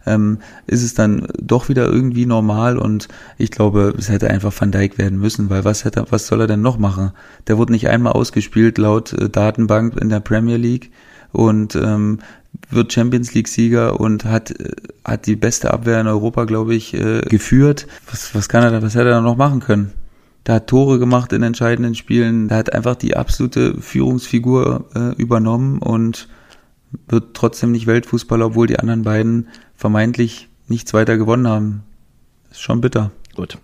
ähm, 0.05 0.39
ist 0.67 0.83
es 0.83 0.93
dann 0.93 1.27
doch 1.41 1.69
wieder 1.69 1.85
irgendwie 1.85 2.25
normal 2.25 2.77
und 2.77 3.07
ich 3.37 3.51
glaube, 3.51 3.93
es 3.97 4.09
hätte 4.09 4.29
einfach 4.29 4.53
Van 4.57 4.71
Dijk 4.71 4.97
werden 4.97 5.19
müssen, 5.19 5.49
weil 5.49 5.63
was 5.65 5.85
hätte, 5.85 6.05
was 6.09 6.27
soll 6.27 6.41
er 6.41 6.47
denn 6.47 6.61
noch 6.61 6.77
machen? 6.77 7.11
Der 7.47 7.57
wurde 7.57 7.71
nicht 7.71 7.87
einmal 7.87 8.13
ausgespielt 8.13 8.77
laut 8.77 9.13
äh, 9.13 9.29
Datenbank 9.29 9.97
in 9.99 10.09
der 10.09 10.19
Premier 10.19 10.57
League 10.57 10.91
und 11.31 11.75
ähm, 11.75 12.19
wird 12.69 12.93
Champions 12.93 13.33
League 13.33 13.47
Sieger 13.47 13.99
und 13.99 14.25
hat 14.25 14.51
äh, 14.51 14.71
hat 15.03 15.25
die 15.25 15.35
beste 15.35 15.73
Abwehr 15.73 15.99
in 15.99 16.07
Europa, 16.07 16.45
glaube 16.45 16.75
ich, 16.75 16.93
äh, 16.93 17.21
geführt. 17.21 17.87
Was 18.09 18.35
was 18.35 18.49
kann 18.49 18.63
er 18.63 18.71
da? 18.71 18.81
Was 18.81 18.95
hätte 18.95 19.09
er 19.09 19.15
da 19.15 19.21
noch 19.21 19.37
machen 19.37 19.59
können? 19.59 19.91
Der 20.45 20.55
hat 20.55 20.67
Tore 20.67 20.99
gemacht 20.99 21.31
in 21.31 21.41
entscheidenden 21.41 21.95
Spielen. 21.95 22.49
Der 22.49 22.57
hat 22.57 22.73
einfach 22.73 22.95
die 22.95 23.15
absolute 23.15 23.79
Führungsfigur 23.79 24.85
äh, 24.93 25.15
übernommen 25.15 25.79
und 25.79 26.27
wird 27.07 27.33
trotzdem 27.33 27.71
nicht 27.71 27.87
Weltfußballer, 27.87 28.47
obwohl 28.47 28.67
die 28.67 28.79
anderen 28.79 29.03
beiden 29.03 29.47
vermeintlich 29.75 30.49
nichts 30.67 30.93
weiter 30.93 31.17
gewonnen 31.17 31.47
haben. 31.47 31.83
Ist 32.51 32.61
schon 32.61 32.81
bitter. 32.81 33.11
Gut. 33.35 33.57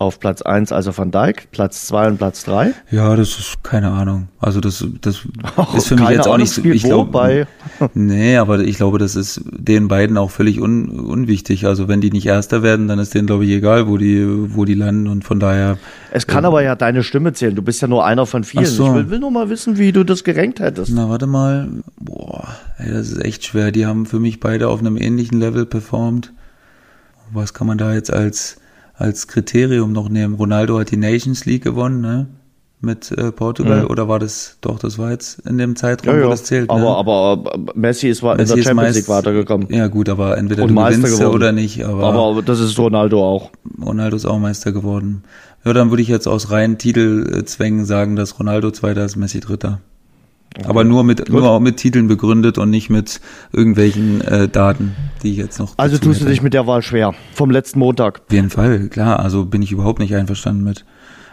Auf 0.00 0.20
Platz 0.20 0.42
1 0.42 0.70
also 0.70 0.96
Van 0.96 1.10
Dijk, 1.10 1.50
Platz 1.50 1.88
2 1.88 2.06
und 2.06 2.18
Platz 2.18 2.44
3? 2.44 2.72
Ja, 2.92 3.16
das 3.16 3.36
ist 3.36 3.64
keine 3.64 3.90
Ahnung. 3.90 4.28
Also 4.38 4.60
das, 4.60 4.86
das 5.00 5.26
oh, 5.56 5.66
ist 5.76 5.88
für 5.88 5.96
mich 5.96 6.10
jetzt 6.10 6.28
auch 6.28 6.36
nicht 6.36 6.52
so. 6.52 6.62
Ich 6.62 6.84
glaube, 6.84 7.48
nee, 7.94 8.36
aber 8.36 8.60
ich 8.60 8.76
glaube, 8.76 8.98
das 8.98 9.16
ist 9.16 9.40
den 9.44 9.88
beiden 9.88 10.16
auch 10.16 10.30
völlig 10.30 10.60
un, 10.60 10.88
unwichtig. 11.00 11.66
Also 11.66 11.88
wenn 11.88 12.00
die 12.00 12.12
nicht 12.12 12.26
Erster 12.26 12.62
werden, 12.62 12.86
dann 12.86 13.00
ist 13.00 13.12
denen 13.12 13.26
glaube 13.26 13.44
ich 13.44 13.50
egal, 13.50 13.88
wo 13.88 13.96
die, 13.96 14.24
wo 14.54 14.64
die 14.64 14.74
landen 14.74 15.08
und 15.08 15.24
von 15.24 15.40
daher. 15.40 15.78
Es 16.12 16.28
kann 16.28 16.44
äh, 16.44 16.46
aber 16.46 16.62
ja 16.62 16.76
deine 16.76 17.02
Stimme 17.02 17.32
zählen. 17.32 17.56
Du 17.56 17.62
bist 17.62 17.82
ja 17.82 17.88
nur 17.88 18.06
einer 18.06 18.24
von 18.24 18.44
vielen. 18.44 18.66
So. 18.66 18.86
Ich 18.86 18.94
will, 18.94 19.10
will 19.10 19.18
nur 19.18 19.32
mal 19.32 19.50
wissen, 19.50 19.78
wie 19.78 19.90
du 19.90 20.04
das 20.04 20.22
gerenkt 20.22 20.60
hättest. 20.60 20.92
Na, 20.94 21.08
warte 21.08 21.26
mal. 21.26 21.70
Boah, 21.98 22.46
ey, 22.76 22.92
das 22.92 23.10
ist 23.10 23.24
echt 23.24 23.44
schwer. 23.44 23.72
Die 23.72 23.84
haben 23.84 24.06
für 24.06 24.20
mich 24.20 24.38
beide 24.38 24.68
auf 24.68 24.78
einem 24.78 24.96
ähnlichen 24.96 25.40
Level 25.40 25.66
performt. 25.66 26.32
Was 27.32 27.52
kann 27.52 27.66
man 27.66 27.78
da 27.78 27.92
jetzt 27.94 28.12
als 28.12 28.58
als 28.98 29.28
Kriterium 29.28 29.92
noch 29.92 30.08
nehmen. 30.08 30.34
Ronaldo 30.34 30.78
hat 30.78 30.90
die 30.90 30.96
Nations 30.96 31.46
League 31.46 31.64
gewonnen, 31.64 32.00
ne? 32.00 32.26
Mit 32.80 33.10
äh, 33.10 33.32
Portugal, 33.32 33.82
mhm. 33.82 33.90
oder 33.90 34.06
war 34.06 34.20
das, 34.20 34.58
doch, 34.60 34.78
das 34.78 34.98
war 34.98 35.10
jetzt 35.10 35.40
in 35.40 35.58
dem 35.58 35.74
Zeitraum, 35.74 36.14
ja, 36.14 36.20
ja. 36.20 36.26
wo 36.26 36.30
das 36.30 36.44
zählt. 36.44 36.70
Aber, 36.70 36.80
ne? 36.80 36.86
aber 36.86 37.58
Messi 37.74 38.08
ist, 38.08 38.22
war 38.22 38.36
Messi 38.36 38.52
in 38.52 38.56
der 38.58 38.64
Champions 38.64 38.96
League 38.96 39.08
weitergekommen. 39.08 39.66
Ja, 39.72 39.88
gut, 39.88 40.08
aber 40.08 40.38
entweder 40.38 40.62
Und 40.62 40.68
du 40.68 40.74
Meister 40.74 41.00
gewinnst 41.00 41.18
geworden. 41.18 41.34
oder 41.34 41.50
nicht. 41.50 41.84
Aber, 41.84 42.04
aber 42.04 42.42
das 42.42 42.60
ist 42.60 42.78
Ronaldo 42.78 43.24
auch. 43.24 43.50
Ronaldo 43.84 44.14
ist 44.14 44.26
auch 44.26 44.38
Meister 44.38 44.70
geworden. 44.70 45.24
Ja, 45.64 45.72
dann 45.72 45.90
würde 45.90 46.02
ich 46.02 46.08
jetzt 46.08 46.28
aus 46.28 46.52
reinen 46.52 46.78
Titelzwängen 46.78 47.84
sagen, 47.84 48.14
dass 48.14 48.38
Ronaldo 48.38 48.70
Zweiter 48.70 49.04
ist, 49.04 49.16
Messi 49.16 49.40
Dritter. 49.40 49.80
Aber 50.64 50.82
nur 50.82 51.04
mit, 51.04 51.28
nur 51.28 51.60
mit 51.60 51.76
Titeln 51.76 52.08
begründet 52.08 52.58
und 52.58 52.70
nicht 52.70 52.90
mit 52.90 53.20
irgendwelchen 53.52 54.20
äh, 54.22 54.48
Daten, 54.48 54.96
die 55.22 55.32
ich 55.32 55.36
jetzt 55.36 55.58
noch. 55.58 55.74
Also 55.76 55.98
tust 55.98 56.22
du 56.22 56.24
dich 56.24 56.42
mit 56.42 56.54
der 56.54 56.66
Wahl 56.66 56.82
schwer. 56.82 57.14
Vom 57.34 57.50
letzten 57.50 57.78
Montag. 57.78 58.22
Auf 58.26 58.32
jeden 58.32 58.50
Fall, 58.50 58.88
klar. 58.88 59.20
Also 59.20 59.44
bin 59.44 59.62
ich 59.62 59.72
überhaupt 59.72 60.00
nicht 60.00 60.14
einverstanden 60.14 60.64
mit. 60.64 60.84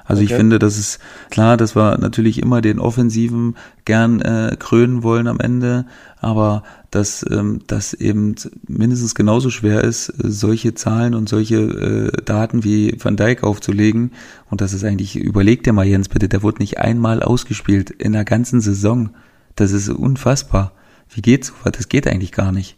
Also 0.06 0.22
okay. 0.22 0.32
ich 0.32 0.38
finde, 0.38 0.60
das 0.60 0.78
ist 0.78 1.00
klar, 1.32 1.58
dass 1.58 1.76
wir 1.76 1.98
natürlich 1.98 2.40
immer 2.42 2.62
den 2.62 2.80
Offensiven 2.80 3.56
gern 3.86 4.22
äh, 4.22 4.56
krönen 4.58 5.02
wollen 5.02 5.28
am 5.28 5.40
Ende, 5.40 5.86
aber 6.20 6.62
dass 6.96 7.26
ähm, 7.30 7.60
das 7.68 7.94
eben 7.94 8.36
mindestens 8.70 9.16
genauso 9.16 9.50
schwer 9.50 9.84
ist, 9.84 10.06
solche 10.18 10.76
Zahlen 10.76 11.14
und 11.14 11.28
solche 11.28 11.58
äh, 11.58 12.24
Daten 12.24 12.64
wie 12.64 12.96
Van 12.98 13.18
Dijk 13.18 13.44
aufzulegen. 13.44 14.12
Und 14.50 14.62
das 14.62 14.72
ist 14.72 14.86
eigentlich, 14.86 15.18
überleg 15.18 15.62
dir 15.64 15.74
mal 15.74 15.86
Jens 15.86 16.08
bitte, 16.08 16.30
der 16.30 16.42
wurde 16.42 16.60
nicht 16.60 16.78
einmal 16.78 17.22
ausgespielt 17.22 17.90
in 17.90 18.14
der 18.14 18.24
ganzen 18.24 18.62
Saison. 18.62 19.10
Das 19.56 19.74
ist 19.74 19.90
unfassbar. 19.90 20.72
Wie 21.14 21.22
geht's 21.22 21.48
so? 21.48 21.70
Das 21.70 21.90
geht 21.90 22.08
eigentlich 22.08 22.32
gar 22.32 22.54
nicht. 22.54 22.78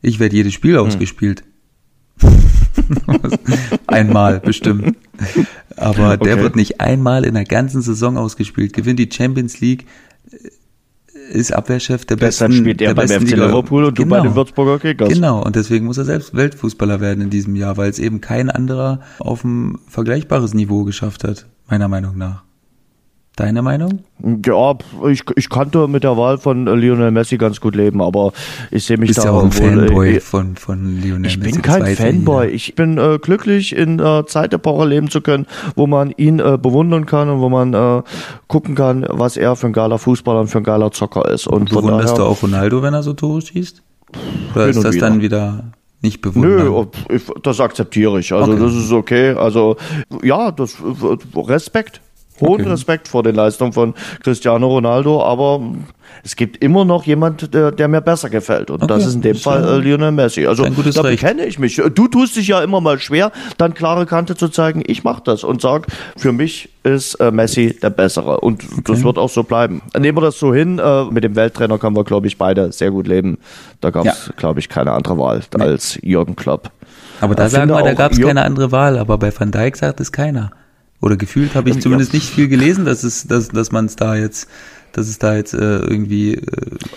Ich 0.00 0.18
werde 0.18 0.36
jedes 0.36 0.54
Spiel 0.54 0.78
hm. 0.78 0.86
ausgespielt. 0.86 1.44
einmal 3.86 4.40
bestimmt. 4.40 4.96
Aber 5.76 6.16
der 6.16 6.38
wird 6.38 6.56
nicht 6.56 6.80
einmal 6.80 7.26
in 7.26 7.34
der 7.34 7.44
ganzen 7.44 7.82
Saison 7.82 8.16
ausgespielt. 8.16 8.72
Gewinnt 8.72 8.98
die 8.98 9.10
Champions 9.12 9.60
League, 9.60 9.84
äh, 10.30 10.38
ist 11.30 11.52
Abwehrchef 11.52 12.04
der 12.04 12.16
Deshalb 12.16 12.50
besten. 12.50 12.62
spielt 12.62 12.82
er 12.82 12.94
beim 12.94 13.08
FC 13.08 13.30
Liverpool 13.30 13.84
und 13.84 13.96
genau. 13.96 14.16
du 14.16 14.22
bei 14.22 14.28
den 14.28 14.36
Würzburger 14.36 14.78
Kickers. 14.78 15.08
Genau, 15.08 15.42
und 15.42 15.56
deswegen 15.56 15.86
muss 15.86 15.98
er 15.98 16.04
selbst 16.04 16.34
Weltfußballer 16.34 17.00
werden 17.00 17.22
in 17.22 17.30
diesem 17.30 17.56
Jahr, 17.56 17.76
weil 17.76 17.90
es 17.90 17.98
eben 17.98 18.20
kein 18.20 18.50
anderer 18.50 19.00
auf 19.18 19.44
ein 19.44 19.78
vergleichbares 19.88 20.54
Niveau 20.54 20.84
geschafft 20.84 21.24
hat, 21.24 21.46
meiner 21.68 21.88
Meinung 21.88 22.18
nach. 22.18 22.44
Deine 23.40 23.62
Meinung? 23.62 24.00
Ja, 24.44 24.74
ich, 25.08 25.22
ich 25.34 25.48
kannte 25.48 25.88
mit 25.88 26.04
der 26.04 26.18
Wahl 26.18 26.36
von 26.36 26.66
Lionel 26.66 27.10
Messi 27.10 27.38
ganz 27.38 27.58
gut 27.58 27.74
leben, 27.74 28.02
aber 28.02 28.34
ich 28.70 28.84
sehe 28.84 28.98
mich 28.98 29.08
Bist 29.08 29.20
da 29.20 29.24
ja 29.24 29.30
auch 29.30 29.44
ein 29.44 29.50
Fanboy 29.50 30.16
äh, 30.16 30.20
von, 30.20 30.56
von 30.56 31.00
Lionel 31.00 31.24
ich 31.24 31.38
Messi. 31.38 31.48
Ich 31.48 31.54
bin 31.54 31.62
kein 31.62 31.96
Fanboy. 31.96 32.48
Ich 32.48 32.74
bin 32.74 32.98
äh, 32.98 33.18
glücklich, 33.18 33.74
in 33.74 33.96
der 33.96 34.26
Zeitepoche 34.26 34.86
leben 34.86 35.08
zu 35.08 35.22
können, 35.22 35.46
wo 35.74 35.86
man 35.86 36.10
ihn 36.18 36.38
äh, 36.38 36.58
bewundern 36.60 37.06
kann 37.06 37.30
und 37.30 37.40
wo 37.40 37.48
man 37.48 37.72
äh, 37.72 38.02
gucken 38.46 38.74
kann, 38.74 39.06
was 39.08 39.38
er 39.38 39.56
für 39.56 39.68
ein 39.68 39.72
geiler 39.72 39.98
Fußballer 39.98 40.40
und 40.40 40.48
für 40.48 40.58
ein 40.58 40.64
geiler 40.64 40.92
Zocker 40.92 41.26
ist. 41.30 41.46
Und 41.46 41.70
Bewunderst 41.70 42.08
daher, 42.08 42.16
du 42.18 42.24
auch 42.24 42.42
Ronaldo, 42.42 42.82
wenn 42.82 42.92
er 42.92 43.02
so 43.02 43.14
Tore 43.14 43.40
schießt? 43.40 43.82
Oder 44.54 44.68
ist 44.68 44.84
das 44.84 44.96
wieder. 44.96 45.08
dann 45.08 45.22
wieder 45.22 45.64
nicht 46.02 46.20
bewundern? 46.20 46.74
Nö, 47.08 47.18
das 47.42 47.58
akzeptiere 47.58 48.20
ich. 48.20 48.34
Also 48.34 48.52
okay. 48.52 48.62
das 48.62 48.74
ist 48.74 48.92
okay. 48.92 49.30
Also 49.30 49.78
ja, 50.22 50.50
das 50.50 50.76
Respekt 51.34 52.02
hohen 52.40 52.60
okay. 52.60 52.70
Respekt 52.70 53.08
vor 53.08 53.22
den 53.22 53.34
Leistungen 53.34 53.72
von 53.72 53.94
Cristiano 54.22 54.68
Ronaldo, 54.68 55.22
aber 55.22 55.60
es 56.22 56.36
gibt 56.36 56.62
immer 56.62 56.84
noch 56.84 57.04
jemand, 57.04 57.54
der, 57.54 57.72
der 57.72 57.88
mir 57.88 58.00
besser 58.00 58.28
gefällt. 58.28 58.70
Und 58.70 58.82
okay. 58.82 58.88
das 58.88 59.06
ist 59.06 59.14
in 59.14 59.22
dem 59.22 59.34
das 59.34 59.42
Fall 59.42 59.64
äh, 59.64 59.78
Lionel 59.78 60.12
Messi. 60.12 60.46
Also 60.46 60.64
da 60.64 61.16
kenne 61.16 61.46
ich 61.46 61.58
mich. 61.58 61.76
Du 61.76 62.08
tust 62.08 62.36
dich 62.36 62.48
ja 62.48 62.62
immer 62.62 62.80
mal 62.80 62.98
schwer, 62.98 63.32
dann 63.58 63.74
klare 63.74 64.06
Kante 64.06 64.36
zu 64.36 64.48
zeigen, 64.48 64.82
ich 64.86 65.04
mache 65.04 65.22
das 65.24 65.44
und 65.44 65.60
sag, 65.60 65.86
für 66.16 66.32
mich 66.32 66.68
ist 66.82 67.14
äh, 67.14 67.30
Messi 67.30 67.78
der 67.80 67.90
Bessere. 67.90 68.40
Und 68.40 68.64
okay. 68.64 68.82
das 68.86 69.04
wird 69.04 69.18
auch 69.18 69.30
so 69.30 69.42
bleiben. 69.42 69.82
Nehmen 69.98 70.18
wir 70.18 70.22
das 70.22 70.38
so 70.38 70.54
hin, 70.54 70.78
äh, 70.78 71.04
mit 71.04 71.24
dem 71.24 71.36
Welttrainer 71.36 71.78
können 71.78 71.96
wir, 71.96 72.04
glaube 72.04 72.26
ich, 72.26 72.38
beide 72.38 72.72
sehr 72.72 72.90
gut 72.90 73.06
leben. 73.06 73.38
Da 73.80 73.90
gab 73.90 74.06
es, 74.06 74.26
ja. 74.26 74.32
glaube 74.36 74.60
ich, 74.60 74.68
keine 74.68 74.92
andere 74.92 75.18
Wahl 75.18 75.40
nee. 75.56 75.64
als 75.64 75.98
Jürgen 76.02 76.36
Klopp. 76.36 76.70
Aber 77.20 77.34
da 77.34 77.48
sagen 77.48 77.70
wir, 77.70 77.82
da 77.82 77.94
gab 77.94 78.12
es 78.12 78.20
keine 78.20 78.42
andere 78.42 78.72
Wahl, 78.72 78.98
aber 78.98 79.18
bei 79.18 79.32
Van 79.38 79.50
Dijk 79.50 79.76
sagt 79.76 80.00
es 80.00 80.10
keiner. 80.10 80.50
Oder 81.00 81.16
gefühlt 81.16 81.54
habe 81.54 81.70
ich 81.70 81.80
zumindest 81.80 82.12
nicht 82.12 82.28
viel 82.28 82.48
gelesen, 82.48 82.84
dass 82.84 83.04
es, 83.04 83.26
dass, 83.26 83.48
dass 83.48 83.72
man 83.72 83.86
es 83.86 83.96
da 83.96 84.16
jetzt 84.16 84.48
dass 84.92 85.08
es 85.08 85.18
da 85.18 85.36
jetzt 85.36 85.54
äh, 85.54 85.58
irgendwie 85.58 86.34
äh, 86.34 86.40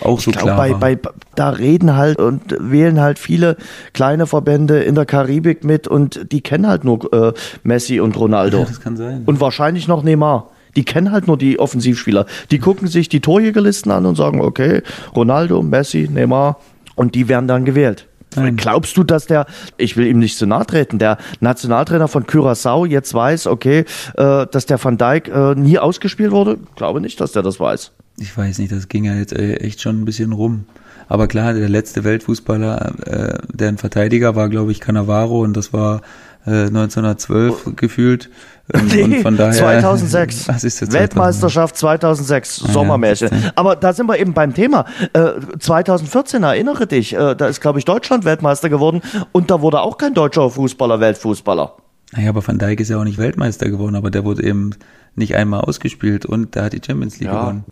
auch 0.01 0.19
so 0.19 0.31
ich 0.31 0.37
glaub, 0.37 0.55
klar 0.55 0.57
bei, 0.57 0.71
war. 0.71 0.79
Bei, 0.79 0.99
da 1.35 1.49
reden 1.49 1.95
halt 1.95 2.17
und 2.17 2.55
wählen 2.59 2.99
halt 2.99 3.19
viele 3.19 3.57
kleine 3.93 4.27
Verbände 4.27 4.83
in 4.83 4.95
der 4.95 5.05
Karibik 5.05 5.63
mit 5.63 5.87
und 5.87 6.31
die 6.31 6.41
kennen 6.41 6.67
halt 6.67 6.83
nur 6.83 7.11
äh, 7.13 7.33
Messi 7.63 7.99
und 7.99 8.17
Ronaldo. 8.17 8.59
Ja, 8.59 8.65
das 8.65 8.81
kann 8.81 8.97
sein. 8.97 9.23
Und 9.25 9.39
wahrscheinlich 9.39 9.87
noch 9.87 10.03
Neymar. 10.03 10.49
Die 10.75 10.85
kennen 10.85 11.11
halt 11.11 11.27
nur 11.27 11.37
die 11.37 11.59
Offensivspieler. 11.59 12.25
Die 12.49 12.57
gucken 12.57 12.87
sich 12.87 13.07
die 13.07 13.19
Torjägerlisten 13.19 13.91
an 13.91 14.07
und 14.07 14.15
sagen, 14.15 14.41
okay, 14.41 14.81
Ronaldo, 15.15 15.61
Messi, 15.61 16.09
Neymar 16.11 16.57
und 16.95 17.13
die 17.13 17.27
werden 17.27 17.47
dann 17.47 17.63
gewählt. 17.63 18.07
Nein. 18.35 18.55
Glaubst 18.55 18.97
du, 18.97 19.03
dass 19.03 19.27
der, 19.27 19.45
ich 19.77 19.97
will 19.97 20.07
ihm 20.07 20.19
nicht 20.19 20.37
zu 20.37 20.45
nahe 20.45 20.65
treten, 20.65 20.99
der 20.99 21.17
Nationaltrainer 21.39 22.07
von 22.07 22.25
Curaçao 22.25 22.85
jetzt 22.85 23.13
weiß, 23.13 23.47
okay, 23.47 23.85
äh, 24.15 24.45
dass 24.47 24.65
der 24.65 24.83
Van 24.83 24.97
Dijk 24.97 25.27
äh, 25.27 25.55
nie 25.55 25.79
ausgespielt 25.79 26.31
wurde? 26.31 26.57
Glaube 26.75 27.01
nicht, 27.01 27.19
dass 27.19 27.31
der 27.31 27.43
das 27.43 27.59
weiß. 27.59 27.91
Ich 28.17 28.37
weiß 28.37 28.59
nicht, 28.59 28.71
das 28.71 28.87
ging 28.89 29.05
ja 29.05 29.15
jetzt 29.15 29.33
äh, 29.33 29.55
echt 29.57 29.81
schon 29.81 30.01
ein 30.01 30.05
bisschen 30.05 30.33
rum. 30.33 30.65
Aber 31.07 31.27
klar, 31.27 31.53
der 31.53 31.69
letzte 31.69 32.03
Weltfußballer, 32.03 32.93
äh, 33.05 33.37
der 33.53 33.69
ein 33.69 33.77
Verteidiger 33.77 34.35
war, 34.35 34.49
glaube 34.49 34.71
ich, 34.71 34.79
Cannavaro 34.79 35.41
und 35.41 35.55
das 35.55 35.73
war 35.73 36.01
äh, 36.45 36.67
1912 36.67 37.75
gefühlt. 37.75 38.29
Ähm, 38.73 38.87
Nee, 38.87 39.03
und 39.03 39.21
von 39.23 39.35
daher, 39.37 39.51
2006. 39.53 40.47
Was 40.47 40.63
ist 40.63 40.79
jetzt 40.79 40.93
Weltmeisterschaft 40.93 41.75
2006, 41.77 42.61
Ah, 42.63 42.67
ja, 42.67 42.73
Sommermärchen. 42.73 43.29
du. 43.29 43.35
Aber 43.55 43.75
da 43.75 43.91
sind 43.91 44.07
wir 44.07 44.17
eben 44.19 44.33
beim 44.33 44.53
Thema. 44.53 44.85
Äh, 45.13 45.31
2014, 45.59 46.43
erinnere 46.43 46.87
dich, 46.87 47.13
äh, 47.13 47.35
da 47.35 47.47
ist, 47.47 47.59
glaube 47.59 47.79
ich, 47.79 47.85
Deutschland 47.85 48.23
Weltmeister 48.23 48.69
geworden 48.69 49.01
und 49.33 49.51
da 49.51 49.61
wurde 49.61 49.81
auch 49.81 49.97
kein 49.97 50.13
deutscher 50.13 50.49
Fußballer 50.49 50.99
Weltfußballer. 51.01 51.73
Naja, 52.13 52.29
aber 52.29 52.45
Van 52.47 52.57
Dijk 52.59 52.79
ist 52.79 52.89
ja 52.89 52.97
auch 52.99 53.03
nicht 53.03 53.17
Weltmeister 53.17 53.69
geworden, 53.69 53.95
aber 53.95 54.11
der 54.11 54.23
wurde 54.23 54.43
eben 54.43 54.71
nicht 55.15 55.35
einmal 55.35 55.61
ausgespielt 55.61 56.25
und 56.25 56.55
der 56.55 56.63
hat 56.65 56.73
die 56.73 56.81
Champions 56.85 57.19
League 57.19 57.29
Ja. 57.31 57.41
gewonnen. 57.41 57.65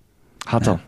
Hat 0.47 0.67
er. 0.67 0.79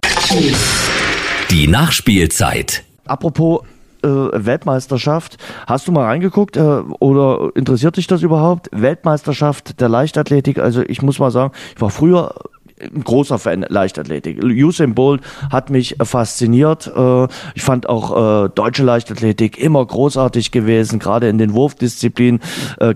Die 1.51 1.67
Nachspielzeit. 1.67 2.83
Apropos 3.05 3.61
Weltmeisterschaft, 4.09 5.37
hast 5.67 5.87
du 5.87 5.91
mal 5.91 6.05
reingeguckt 6.05 6.57
äh, 6.57 6.61
oder 6.99 7.51
interessiert 7.55 7.97
dich 7.97 8.07
das 8.07 8.21
überhaupt? 8.21 8.69
Weltmeisterschaft 8.71 9.79
der 9.79 9.89
Leichtathletik, 9.89 10.59
also 10.59 10.81
ich 10.81 11.01
muss 11.01 11.19
mal 11.19 11.31
sagen, 11.31 11.53
ich 11.75 11.81
war 11.81 11.89
früher 11.89 12.33
ein 12.83 13.03
großer 13.03 13.39
Fan 13.39 13.65
Leichtathletik. 13.67 14.43
Usain 14.43 14.93
Bolt 14.93 15.21
hat 15.51 15.69
mich 15.69 15.99
äh, 15.99 16.05
fasziniert. 16.05 16.91
Äh, 16.95 17.27
ich 17.55 17.63
fand 17.63 17.87
auch 17.87 18.45
äh, 18.45 18.49
deutsche 18.49 18.83
Leichtathletik 18.83 19.57
immer 19.57 19.85
großartig 19.85 20.51
gewesen, 20.51 20.99
gerade 20.99 21.29
in 21.29 21.37
den 21.37 21.53
Wurfdisziplinen. 21.53 22.41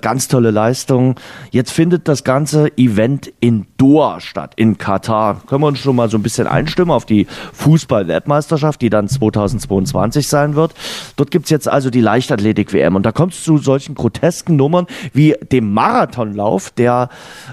Ganz 0.01 0.27
tolle 0.27 0.51
Leistung. 0.51 1.15
Jetzt 1.51 1.71
findet 1.71 2.07
das 2.07 2.23
ganze 2.23 2.77
Event 2.77 3.31
in 3.39 3.65
Doha 3.77 4.19
statt, 4.19 4.53
in 4.55 4.77
Katar. 4.77 5.41
Können 5.47 5.61
wir 5.61 5.67
uns 5.67 5.79
schon 5.79 5.95
mal 5.95 6.09
so 6.09 6.17
ein 6.17 6.23
bisschen 6.23 6.47
einstimmen 6.47 6.91
auf 6.91 7.05
die 7.05 7.27
Fußball-Weltmeisterschaft, 7.53 8.81
die 8.81 8.89
dann 8.89 9.07
2022 9.07 10.27
sein 10.27 10.55
wird. 10.55 10.73
Dort 11.15 11.31
gibt's 11.31 11.49
jetzt 11.49 11.67
also 11.67 11.89
die 11.89 12.01
Leichtathletik-WM 12.01 12.95
und 12.95 13.05
da 13.05 13.11
kommt 13.11 13.33
es 13.33 13.43
zu 13.43 13.57
solchen 13.57 13.95
grotesken 13.95 14.55
Nummern 14.55 14.88
wie 15.13 15.35
dem 15.51 15.73
Marathonlauf, 15.73 16.71
der 16.71 17.09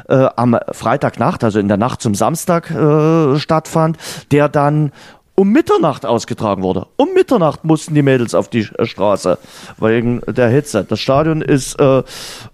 äh, 0.09 0.27
am 0.37 0.59
Freitagnacht, 0.73 1.45
also 1.45 1.59
in 1.59 1.69
der 1.69 1.77
Nacht 1.77 2.03
zum 2.03 2.15
Samstag 2.15 2.24
äh, 2.31 3.39
stattfand, 3.39 3.99
der 4.31 4.49
dann 4.49 4.93
um 5.37 5.51
Mitternacht 5.51 6.07
ausgetragen 6.07 6.63
wurde. 6.63 6.87
Um 6.97 7.13
Mitternacht 7.13 7.65
mussten 7.65 7.95
die 7.95 8.03
Mädels 8.03 8.35
auf 8.35 8.49
die 8.49 8.69
äh, 8.79 8.87
Straße 8.87 9.39
wegen 9.79 10.21
der 10.27 10.49
Hitze. 10.49 10.85
Das 10.85 11.01
Stadion 11.01 11.43
ist 11.43 11.79
äh, 11.81 12.03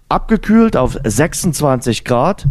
abgekühlt 0.09 0.75
auf 0.75 0.97
26 1.03 2.05
Grad 2.05 2.47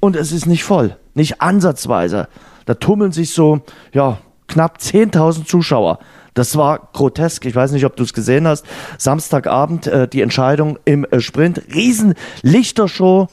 und 0.00 0.16
es 0.16 0.32
ist 0.32 0.46
nicht 0.46 0.64
voll, 0.64 0.96
nicht 1.14 1.42
ansatzweise. 1.42 2.28
Da 2.64 2.74
tummeln 2.74 3.12
sich 3.12 3.32
so, 3.32 3.60
ja, 3.92 4.18
knapp 4.46 4.78
10.000 4.78 5.46
Zuschauer. 5.46 5.98
Das 6.34 6.56
war 6.56 6.90
grotesk. 6.92 7.44
Ich 7.46 7.54
weiß 7.54 7.72
nicht, 7.72 7.84
ob 7.84 7.96
du 7.96 8.04
es 8.04 8.12
gesehen 8.12 8.46
hast. 8.46 8.64
Samstagabend 8.96 9.86
äh, 9.86 10.06
die 10.06 10.22
Entscheidung 10.22 10.78
im 10.84 11.04
äh, 11.04 11.20
Sprint. 11.20 11.62
Riesen 11.74 12.14
Lichtershow 12.42 13.28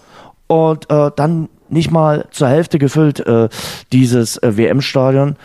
und 0.48 0.90
äh, 0.90 1.12
dann 1.16 1.50
nicht 1.70 1.92
mal 1.92 2.26
zur 2.32 2.48
Hälfte 2.48 2.80
gefüllt, 2.80 3.20
äh, 3.20 3.50
dieses 3.92 4.38
äh, 4.38 4.58
WM-Stadion. 4.58 5.36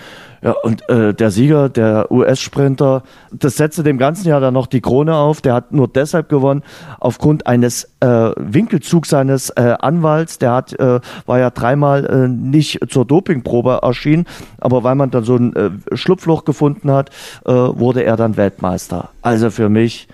Ja, 0.42 0.52
und 0.62 0.88
äh, 0.88 1.12
der 1.12 1.30
Sieger, 1.30 1.68
der 1.68 2.10
US-Sprinter, 2.10 3.02
das 3.30 3.56
setzte 3.56 3.82
dem 3.82 3.98
ganzen 3.98 4.26
Jahr 4.26 4.40
dann 4.40 4.54
noch 4.54 4.68
die 4.68 4.80
Krone 4.80 5.14
auf. 5.14 5.42
Der 5.42 5.52
hat 5.52 5.72
nur 5.72 5.86
deshalb 5.86 6.30
gewonnen, 6.30 6.62
aufgrund 6.98 7.46
eines 7.46 7.84
äh, 8.00 8.30
Winkelzugs 8.36 9.10
seines 9.10 9.50
äh, 9.50 9.76
Anwalts. 9.78 10.38
Der 10.38 10.52
hat, 10.52 10.72
äh, 10.80 11.00
war 11.26 11.38
ja 11.38 11.50
dreimal 11.50 12.06
äh, 12.06 12.28
nicht 12.28 12.78
zur 12.90 13.04
Dopingprobe 13.04 13.80
erschienen, 13.82 14.24
aber 14.58 14.82
weil 14.82 14.94
man 14.94 15.10
dann 15.10 15.24
so 15.24 15.36
ein 15.36 15.54
äh, 15.54 15.70
Schlupfloch 15.94 16.46
gefunden 16.46 16.90
hat, 16.90 17.10
äh, 17.44 17.52
wurde 17.52 18.04
er 18.04 18.16
dann 18.16 18.38
Weltmeister. 18.38 19.10
Also 19.20 19.50
für 19.50 19.68
mich 19.68 20.08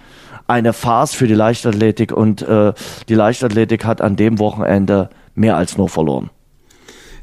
eine 0.49 0.73
Farce 0.73 1.15
für 1.15 1.29
die 1.29 1.35
Leichtathletik 1.35 2.13
und 2.13 2.43
äh, 2.43 2.73
die 3.09 3.15
Leichtathletik 3.15 3.85
hat 3.85 4.01
an 4.01 4.17
dem 4.17 4.39
Wochenende 4.41 5.09
mehr 5.37 5.57
als 5.57 5.79
nur 5.79 5.89
verloren. 5.89 6.31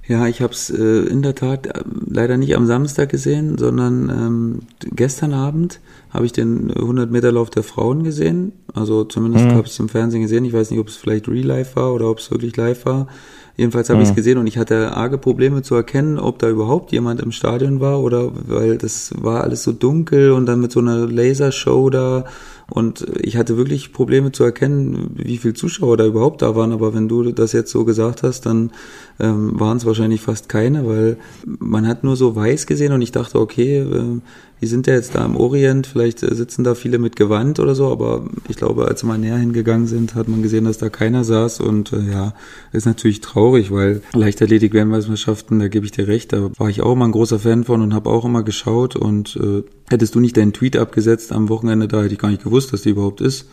Ja, 0.06 0.28
ich 0.28 0.42
habe 0.42 0.52
es 0.52 0.70
äh, 0.70 1.06
in 1.08 1.22
der 1.22 1.34
Tat 1.34 1.66
äh, 1.66 1.82
leider 2.10 2.36
nicht 2.36 2.56
am 2.58 2.66
Samstag 2.66 3.10
gesehen, 3.10 3.58
sondern 3.58 4.10
ähm, 4.10 4.60
gestern 4.94 5.34
Abend 5.34 5.80
habe 6.10 6.26
ich 6.26 6.34
den 6.34 6.72
100 6.72 7.10
Meter 7.10 7.32
Lauf 7.32 7.50
der 7.50 7.64
Frauen 7.64 8.04
gesehen. 8.04 8.52
Also 8.74 9.06
zumindest 9.06 9.46
habe 9.48 9.66
ich 9.66 9.72
es 9.72 9.80
im 9.80 9.88
Fernsehen 9.88 10.22
gesehen. 10.22 10.44
Ich 10.44 10.52
weiß 10.52 10.72
nicht, 10.72 10.80
ob 10.82 10.90
es 10.90 10.98
vielleicht 10.98 11.30
Real 11.30 11.46
Life 11.46 11.78
war 11.78 11.94
oder 11.94 12.10
ob 12.10 12.20
es 12.20 12.32
wirklich 12.32 12.58
live 12.58 12.86
war. 12.86 13.08
Jedenfalls 13.56 13.90
habe 13.90 14.02
ich 14.02 14.10
es 14.10 14.16
gesehen 14.16 14.40
und 14.40 14.48
ich 14.48 14.58
hatte 14.58 14.98
arge 14.98 15.20
Probleme 15.20 15.62
zu 15.62 15.76
erkennen, 15.76 16.18
ob 16.18 16.40
da 16.40 16.50
überhaupt 16.50 16.92
jemand 16.92 17.22
im 17.22 17.32
Stadion 17.32 17.80
war 17.80 18.02
oder 18.02 18.32
weil 18.48 18.80
das 18.80 19.14
war 19.16 19.44
alles 19.44 19.62
so 19.62 19.72
dunkel 19.72 20.32
und 20.32 20.48
dann 20.48 20.60
mit 20.60 20.72
so 20.72 20.80
einer 20.80 21.08
Lasershow 21.08 21.92
da 21.92 22.26
und 22.74 23.06
ich 23.22 23.38
hatte 23.38 23.56
wirklich 23.56 23.94
Probleme 23.94 24.32
zu 24.32 24.44
erkennen, 24.44 25.12
wie 25.14 25.38
viele 25.38 25.54
Zuschauer 25.54 25.96
da 25.96 26.08
überhaupt 26.08 26.42
da 26.42 26.56
waren. 26.56 26.72
Aber 26.72 26.96
wenn 26.96 27.08
du 27.08 27.32
das 27.32 27.52
jetzt 27.52 27.70
so 27.70 27.86
gesagt 27.86 28.24
hast, 28.24 28.48
dann 28.48 28.72
ähm, 29.20 29.60
waren 29.60 29.78
es 29.78 29.86
wahrscheinlich 29.86 30.22
fast 30.22 30.50
keine, 30.50 30.88
weil 30.88 31.18
man 31.46 31.88
hat 31.88 32.04
nur 32.04 32.16
so 32.16 32.36
weiß 32.36 32.66
gesehen 32.66 32.92
und 32.92 33.04
ich 33.04 33.12
dachte, 33.12 33.40
okay, 33.40 33.78
äh, 33.78 34.22
die 34.64 34.68
sind 34.68 34.88
ja 34.88 34.94
jetzt 34.94 35.14
da 35.14 35.26
im 35.26 35.36
Orient, 35.36 35.88
vielleicht 35.88 36.24
äh, 36.24 36.34
sitzen 36.34 36.64
da 36.64 36.74
viele 36.74 36.98
mit 36.98 37.18
Gewand 37.18 37.60
oder 37.60 37.76
so, 37.76 37.92
aber 37.92 38.24
ich 38.48 38.56
glaube, 38.56 38.88
als 38.88 39.04
wir 39.04 39.10
mal 39.10 39.18
näher 39.18 39.36
hingegangen 39.36 39.88
sind, 39.88 40.16
hat 40.16 40.30
man 40.30 40.42
gesehen, 40.42 40.64
dass 40.64 40.78
da 40.78 40.88
keiner 40.88 41.26
saß 41.26 41.60
und 41.60 41.92
äh, 41.92 42.00
ja, 42.10 42.34
ist 42.72 42.86
natürlich 42.86 43.20
traurig, 43.20 43.72
weil 43.72 44.02
Leichtathletik-Weltmeisterschaften, 44.14 45.60
da 45.60 45.68
gebe 45.68 45.86
ich 45.86 45.92
dir 45.92 46.08
recht, 46.08 46.32
da 46.32 46.50
war 46.58 46.70
ich 46.70 46.82
auch 46.82 46.94
immer 46.94 47.04
ein 47.04 47.12
großer 47.12 47.40
Fan 47.40 47.66
von 47.66 47.82
und 47.82 47.94
habe 47.94 48.10
auch 48.10 48.24
immer 48.24 48.42
geschaut 48.42 48.96
und 48.96 49.36
äh, 49.36 49.64
hättest 49.90 50.16
du 50.16 50.22
nicht 50.22 50.38
deinen 50.38 50.54
Tweet 50.54 50.78
abgesetzt 50.78 51.34
am 51.34 51.50
Wochenende, 51.50 51.90
da 51.90 52.02
hätte 52.02 52.14
ich 52.14 52.20
gar 52.20 52.30
nicht 52.30 52.46
gewusst, 52.46 52.72
dass 52.72 52.84
die 52.84 52.92
überhaupt 52.92 53.20
ist. 53.20 53.50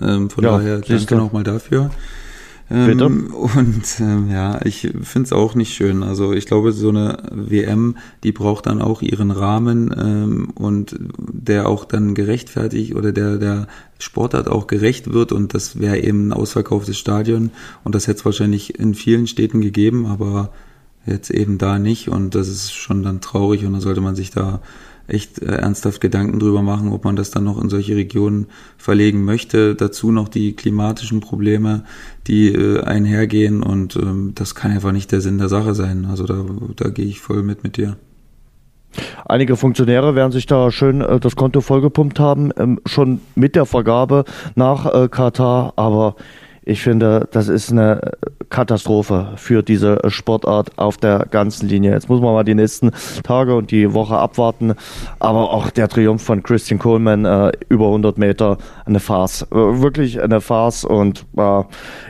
Ähm, 0.00 0.30
von 0.30 0.44
Ja, 0.44 0.56
daher 0.56 0.80
danke 0.80 1.14
nochmal 1.14 1.44
dafür. 1.44 1.90
Bitte. 2.68 3.04
Ähm, 3.04 3.34
und 3.34 4.00
ähm, 4.00 4.30
ja, 4.30 4.64
ich 4.64 4.80
finde 5.02 5.26
es 5.26 5.32
auch 5.32 5.54
nicht 5.54 5.74
schön. 5.74 6.02
Also 6.02 6.32
ich 6.32 6.46
glaube, 6.46 6.72
so 6.72 6.88
eine 6.88 7.22
WM, 7.30 7.96
die 8.22 8.32
braucht 8.32 8.66
dann 8.66 8.80
auch 8.80 9.02
ihren 9.02 9.30
Rahmen 9.30 9.94
ähm, 9.96 10.50
und 10.54 10.96
der 11.18 11.68
auch 11.68 11.84
dann 11.84 12.14
gerechtfertigt 12.14 12.94
oder 12.94 13.12
der 13.12 13.36
der 13.36 13.66
Sportart 13.98 14.48
auch 14.48 14.66
gerecht 14.66 15.12
wird 15.12 15.32
und 15.32 15.54
das 15.54 15.78
wäre 15.78 15.98
eben 15.98 16.28
ein 16.28 16.32
ausverkauftes 16.32 16.98
Stadion 16.98 17.50
und 17.84 17.94
das 17.94 18.06
hätte 18.06 18.20
es 18.20 18.24
wahrscheinlich 18.24 18.78
in 18.78 18.94
vielen 18.94 19.26
Städten 19.26 19.60
gegeben, 19.60 20.06
aber 20.06 20.50
jetzt 21.06 21.30
eben 21.30 21.58
da 21.58 21.78
nicht 21.78 22.08
und 22.08 22.34
das 22.34 22.48
ist 22.48 22.72
schon 22.72 23.02
dann 23.02 23.20
traurig 23.20 23.64
und 23.64 23.74
da 23.74 23.80
sollte 23.80 24.00
man 24.00 24.16
sich 24.16 24.30
da 24.30 24.60
echt 25.06 25.42
äh, 25.42 25.56
ernsthaft 25.56 26.00
Gedanken 26.00 26.38
drüber 26.38 26.62
machen, 26.62 26.92
ob 26.92 27.04
man 27.04 27.16
das 27.16 27.30
dann 27.30 27.44
noch 27.44 27.60
in 27.60 27.68
solche 27.68 27.96
Regionen 27.96 28.46
verlegen 28.78 29.24
möchte. 29.24 29.74
Dazu 29.74 30.10
noch 30.10 30.28
die 30.28 30.54
klimatischen 30.54 31.20
Probleme, 31.20 31.84
die 32.26 32.48
äh, 32.48 32.82
einhergehen 32.82 33.62
und 33.62 33.96
ähm, 33.96 34.32
das 34.34 34.54
kann 34.54 34.72
einfach 34.72 34.92
nicht 34.92 35.12
der 35.12 35.20
Sinn 35.20 35.38
der 35.38 35.48
Sache 35.48 35.74
sein. 35.74 36.06
Also 36.06 36.24
da, 36.24 36.44
da 36.76 36.88
gehe 36.88 37.06
ich 37.06 37.20
voll 37.20 37.42
mit 37.42 37.64
mit 37.64 37.76
dir. 37.76 37.96
Einige 39.26 39.56
Funktionäre 39.56 40.14
werden 40.14 40.32
sich 40.32 40.46
da 40.46 40.70
schön 40.70 41.00
äh, 41.00 41.20
das 41.20 41.36
Konto 41.36 41.60
vollgepumpt 41.60 42.20
haben, 42.20 42.50
ähm, 42.56 42.80
schon 42.86 43.20
mit 43.34 43.56
der 43.56 43.66
Vergabe 43.66 44.24
nach 44.54 44.86
äh, 44.86 45.08
Katar. 45.08 45.72
Aber 45.76 46.16
ich 46.62 46.82
finde, 46.82 47.28
das 47.30 47.48
ist 47.48 47.70
eine 47.70 48.12
Katastrophe 48.48 49.32
für 49.36 49.62
diese 49.62 49.98
Sportart 50.08 50.78
auf 50.78 50.96
der 50.96 51.26
ganzen 51.30 51.68
Linie. 51.68 51.92
Jetzt 51.92 52.08
muss 52.08 52.20
man 52.20 52.32
mal 52.32 52.44
die 52.44 52.54
nächsten 52.54 52.90
Tage 53.22 53.54
und 53.54 53.70
die 53.70 53.92
Woche 53.92 54.16
abwarten. 54.16 54.74
Aber 55.18 55.52
auch 55.52 55.70
der 55.70 55.88
Triumph 55.88 56.22
von 56.22 56.42
Christian 56.42 56.78
Coleman 56.78 57.24
äh, 57.24 57.52
über 57.68 57.86
100 57.86 58.18
Meter, 58.18 58.58
eine 58.84 59.00
Farce. 59.00 59.46
Wirklich 59.50 60.20
eine 60.22 60.40
Farce. 60.40 60.84
Und 60.84 61.26
äh, 61.36 61.62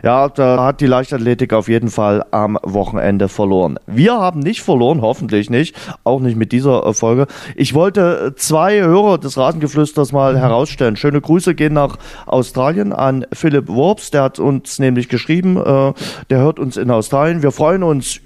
ja, 0.03 0.29
da 0.29 0.65
hat 0.65 0.81
die 0.81 0.87
Leichtathletik 0.87 1.53
auf 1.53 1.69
jeden 1.69 1.89
Fall 1.89 2.25
am 2.31 2.59
Wochenende 2.63 3.29
verloren. 3.29 3.79
Wir 3.87 4.15
haben 4.15 4.41
nicht 4.41 4.63
verloren, 4.63 5.01
hoffentlich 5.01 5.51
nicht. 5.51 5.77
Auch 6.05 6.21
nicht 6.21 6.37
mit 6.37 6.53
dieser 6.53 6.87
äh, 6.87 6.95
Folge. 6.95 7.27
Ich 7.57 7.75
wollte 7.75 8.33
äh, 8.35 8.35
zwei 8.37 8.81
Hörer 8.81 9.19
des 9.19 9.37
Rasengeflüsters 9.37 10.13
mal 10.13 10.39
herausstellen. 10.39 10.97
Schöne 10.97 11.21
Grüße 11.21 11.55
gehen 11.55 11.75
nach 11.75 11.97
Australien 12.27 12.93
an 12.93 13.27
Philipp 13.33 13.69
Worps. 13.69 14.11
Der 14.11 14.23
hat 14.23 14.39
uns 14.39 14.79
nämlich 14.79 15.09
geschrieben, 15.09 15.57
äh, 15.57 15.93
der 16.31 16.39
hört 16.39 16.59
uns 16.59 16.77
in 16.77 16.91
Australien. 16.91 17.43
Wir 17.43 17.53
freuen 17.53 17.83
uns 17.83 18.21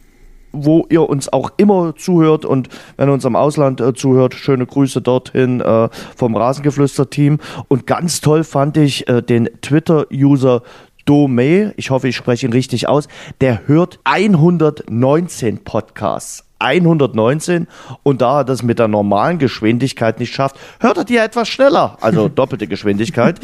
wo 0.53 0.87
ihr 0.89 1.09
uns 1.09 1.31
auch 1.31 1.53
immer 1.59 1.95
zuhört 1.95 2.47
und 2.47 2.71
wenn 2.97 3.09
ihr 3.09 3.13
uns 3.13 3.27
am 3.27 3.37
Ausland 3.37 3.81
äh, 3.83 3.93
zuhört, 3.93 4.35
schöne 4.35 4.65
Grüße 4.65 5.03
dorthin 5.03 5.61
äh, 5.61 5.89
vom 6.17 6.35
Rasengeflüster-Team. 6.35 7.39
Und 7.69 7.87
ganz 7.87 8.23
toll 8.23 8.45
fand 8.45 8.79
ich 8.79 9.09
äh, 9.09 9.23
den 9.23 9.51
Twitter-User 9.61 10.63
Domey, 11.05 11.71
ich 11.77 11.91
hoffe, 11.91 12.09
ich 12.09 12.17
spreche 12.17 12.47
ihn 12.47 12.53
richtig 12.53 12.87
aus, 12.87 13.09
der 13.41 13.67
hört 13.67 13.99
119 14.05 15.65
Podcasts. 15.65 16.45
119 16.61 17.69
und 18.03 18.21
da 18.21 18.41
er 18.41 18.45
das 18.45 18.63
mit 18.63 18.79
der 18.79 18.89
normalen 18.89 19.39
Geschwindigkeit 19.39 20.19
nicht 20.19 20.35
schafft, 20.35 20.57
hört 20.81 20.99
er 20.99 21.05
die 21.05 21.17
etwas 21.17 21.49
schneller, 21.49 21.97
also 22.01 22.29
doppelte 22.35 22.67
Geschwindigkeit. 22.67 23.39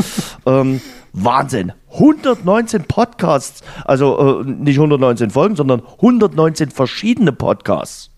ähm, 0.47 0.81
Wahnsinn. 1.13 1.73
119 1.95 2.85
Podcasts, 2.85 3.63
also 3.85 4.43
äh, 4.43 4.45
nicht 4.45 4.77
119 4.77 5.31
Folgen, 5.31 5.57
sondern 5.57 5.83
119 5.97 6.71
verschiedene 6.71 7.33
Podcasts. 7.33 8.11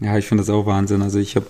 Ja, 0.00 0.16
ich 0.18 0.26
finde 0.26 0.42
das 0.42 0.50
auch 0.50 0.66
Wahnsinn. 0.66 1.02
Also 1.02 1.18
ich 1.18 1.36
habe 1.36 1.46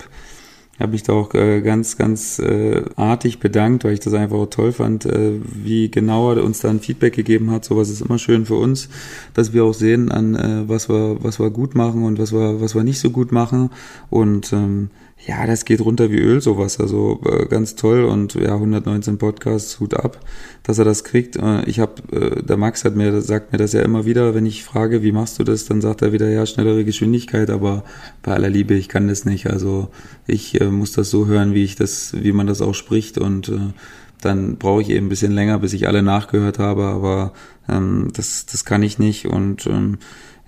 habe 0.79 0.91
mich 0.91 1.03
da 1.03 1.13
auch 1.13 1.33
äh, 1.33 1.61
ganz, 1.61 1.97
ganz 1.97 2.39
äh, 2.39 2.83
artig 2.95 3.39
bedankt, 3.39 3.83
weil 3.83 3.93
ich 3.93 4.01
das 4.01 4.13
einfach 4.13 4.37
auch 4.37 4.49
toll 4.49 4.73
fand, 4.73 5.05
äh, 5.05 5.39
wie 5.41 5.89
genau 5.89 6.33
er 6.33 6.43
uns 6.43 6.59
da 6.59 6.69
ein 6.69 6.81
Feedback 6.81 7.13
gegeben 7.13 7.51
hat. 7.51 7.63
Sowas 7.63 7.89
ist 7.89 8.01
immer 8.01 8.19
schön 8.19 8.45
für 8.45 8.55
uns, 8.55 8.89
dass 9.33 9.53
wir 9.53 9.63
auch 9.63 9.73
sehen, 9.73 10.11
an 10.11 10.35
äh, 10.35 10.67
was 10.67 10.89
wir, 10.89 11.23
was 11.23 11.39
wir 11.39 11.49
gut 11.49 11.75
machen 11.75 12.03
und 12.03 12.19
was 12.19 12.33
wir, 12.33 12.59
was 12.59 12.75
wir 12.75 12.83
nicht 12.83 12.99
so 12.99 13.09
gut 13.09 13.31
machen. 13.31 13.69
Und 14.09 14.51
ähm, 14.51 14.89
ja, 15.27 15.47
das 15.47 15.65
geht 15.65 15.81
runter 15.81 16.11
wie 16.11 16.19
Öl, 16.19 16.41
sowas. 16.41 16.79
Also 16.79 17.19
äh, 17.25 17.45
ganz 17.47 17.75
toll 17.75 18.03
und 18.03 18.35
ja, 18.35 18.53
119 18.53 19.17
Podcasts, 19.17 19.79
Hut 19.79 19.95
ab, 19.95 20.19
dass 20.63 20.77
er 20.77 20.85
das 20.85 21.03
kriegt. 21.03 21.35
Äh, 21.37 21.63
ich 21.65 21.79
habe, 21.79 22.01
äh, 22.11 22.43
der 22.43 22.57
Max 22.57 22.83
hat 22.85 22.95
mir, 22.95 23.21
sagt 23.21 23.51
mir 23.51 23.57
das 23.57 23.73
ja 23.73 23.81
immer 23.81 24.05
wieder, 24.05 24.35
wenn 24.35 24.45
ich 24.45 24.63
frage, 24.63 25.01
wie 25.01 25.11
machst 25.11 25.39
du 25.39 25.43
das, 25.43 25.65
dann 25.65 25.81
sagt 25.81 26.01
er 26.01 26.11
wieder, 26.11 26.29
ja, 26.29 26.45
schnellere 26.45 26.85
Geschwindigkeit, 26.85 27.49
aber 27.49 27.83
bei 28.21 28.33
aller 28.33 28.49
Liebe, 28.49 28.75
ich 28.75 28.87
kann 28.87 29.07
das 29.07 29.25
nicht. 29.25 29.47
Also 29.47 29.89
ich 30.27 30.61
äh, 30.61 30.65
muss 30.65 30.91
das 30.91 31.09
so 31.09 31.25
hören, 31.25 31.53
wie 31.53 31.63
ich 31.63 31.75
das, 31.75 32.13
wie 32.21 32.31
man 32.31 32.45
das 32.45 32.61
auch 32.61 32.75
spricht 32.75 33.17
und 33.17 33.49
äh, 33.49 33.73
dann 34.21 34.57
brauche 34.57 34.81
ich 34.81 34.89
eben 34.89 35.07
ein 35.07 35.09
bisschen 35.09 35.33
länger, 35.33 35.59
bis 35.59 35.73
ich 35.73 35.87
alle 35.87 36.03
nachgehört 36.03 36.59
habe, 36.59 36.85
aber 36.85 37.33
ähm, 37.69 38.09
das, 38.13 38.45
das 38.45 38.65
kann 38.65 38.83
ich 38.83 38.99
nicht 38.99 39.25
und 39.27 39.67
ähm, 39.67 39.97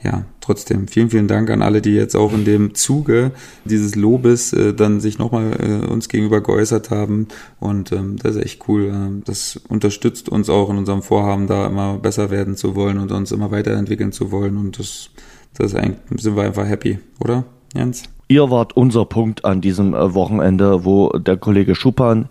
ja, 0.03 0.25
trotzdem 0.41 0.87
vielen, 0.87 1.09
vielen 1.09 1.27
Dank 1.27 1.49
an 1.49 1.61
alle, 1.61 1.81
die 1.81 1.93
jetzt 1.93 2.15
auch 2.15 2.31
in 2.31 2.45
dem 2.45 2.75
Zuge 2.75 3.31
dieses 3.65 3.95
Lobes 3.95 4.53
äh, 4.53 4.73
dann 4.73 4.99
sich 4.99 5.17
nochmal 5.17 5.53
äh, 5.59 5.87
uns 5.87 6.07
gegenüber 6.07 6.41
geäußert 6.41 6.91
haben. 6.91 7.27
Und 7.59 7.91
ähm, 7.91 8.17
das 8.17 8.35
ist 8.35 8.43
echt 8.43 8.67
cool. 8.67 8.89
Äh, 8.89 9.21
das 9.25 9.59
unterstützt 9.69 10.29
uns 10.29 10.49
auch 10.49 10.69
in 10.69 10.77
unserem 10.77 11.01
Vorhaben, 11.01 11.47
da 11.47 11.65
immer 11.65 11.97
besser 11.97 12.29
werden 12.29 12.55
zu 12.55 12.75
wollen 12.75 12.99
und 12.99 13.11
uns 13.11 13.31
immer 13.31 13.49
weiterentwickeln 13.49 14.11
zu 14.11 14.31
wollen. 14.31 14.57
Und 14.57 14.77
das, 14.77 15.09
das 15.57 15.71
sind 15.71 16.35
wir 16.35 16.43
einfach 16.43 16.67
happy, 16.67 16.99
oder, 17.19 17.45
Jens? 17.73 18.03
Ihr 18.27 18.51
wart 18.51 18.75
unser 18.75 19.05
Punkt 19.05 19.45
an 19.45 19.61
diesem 19.61 19.95
äh, 19.95 20.13
Wochenende, 20.13 20.85
wo 20.85 21.09
der 21.09 21.37
Kollege 21.37 21.73
Schuppan 21.73 22.29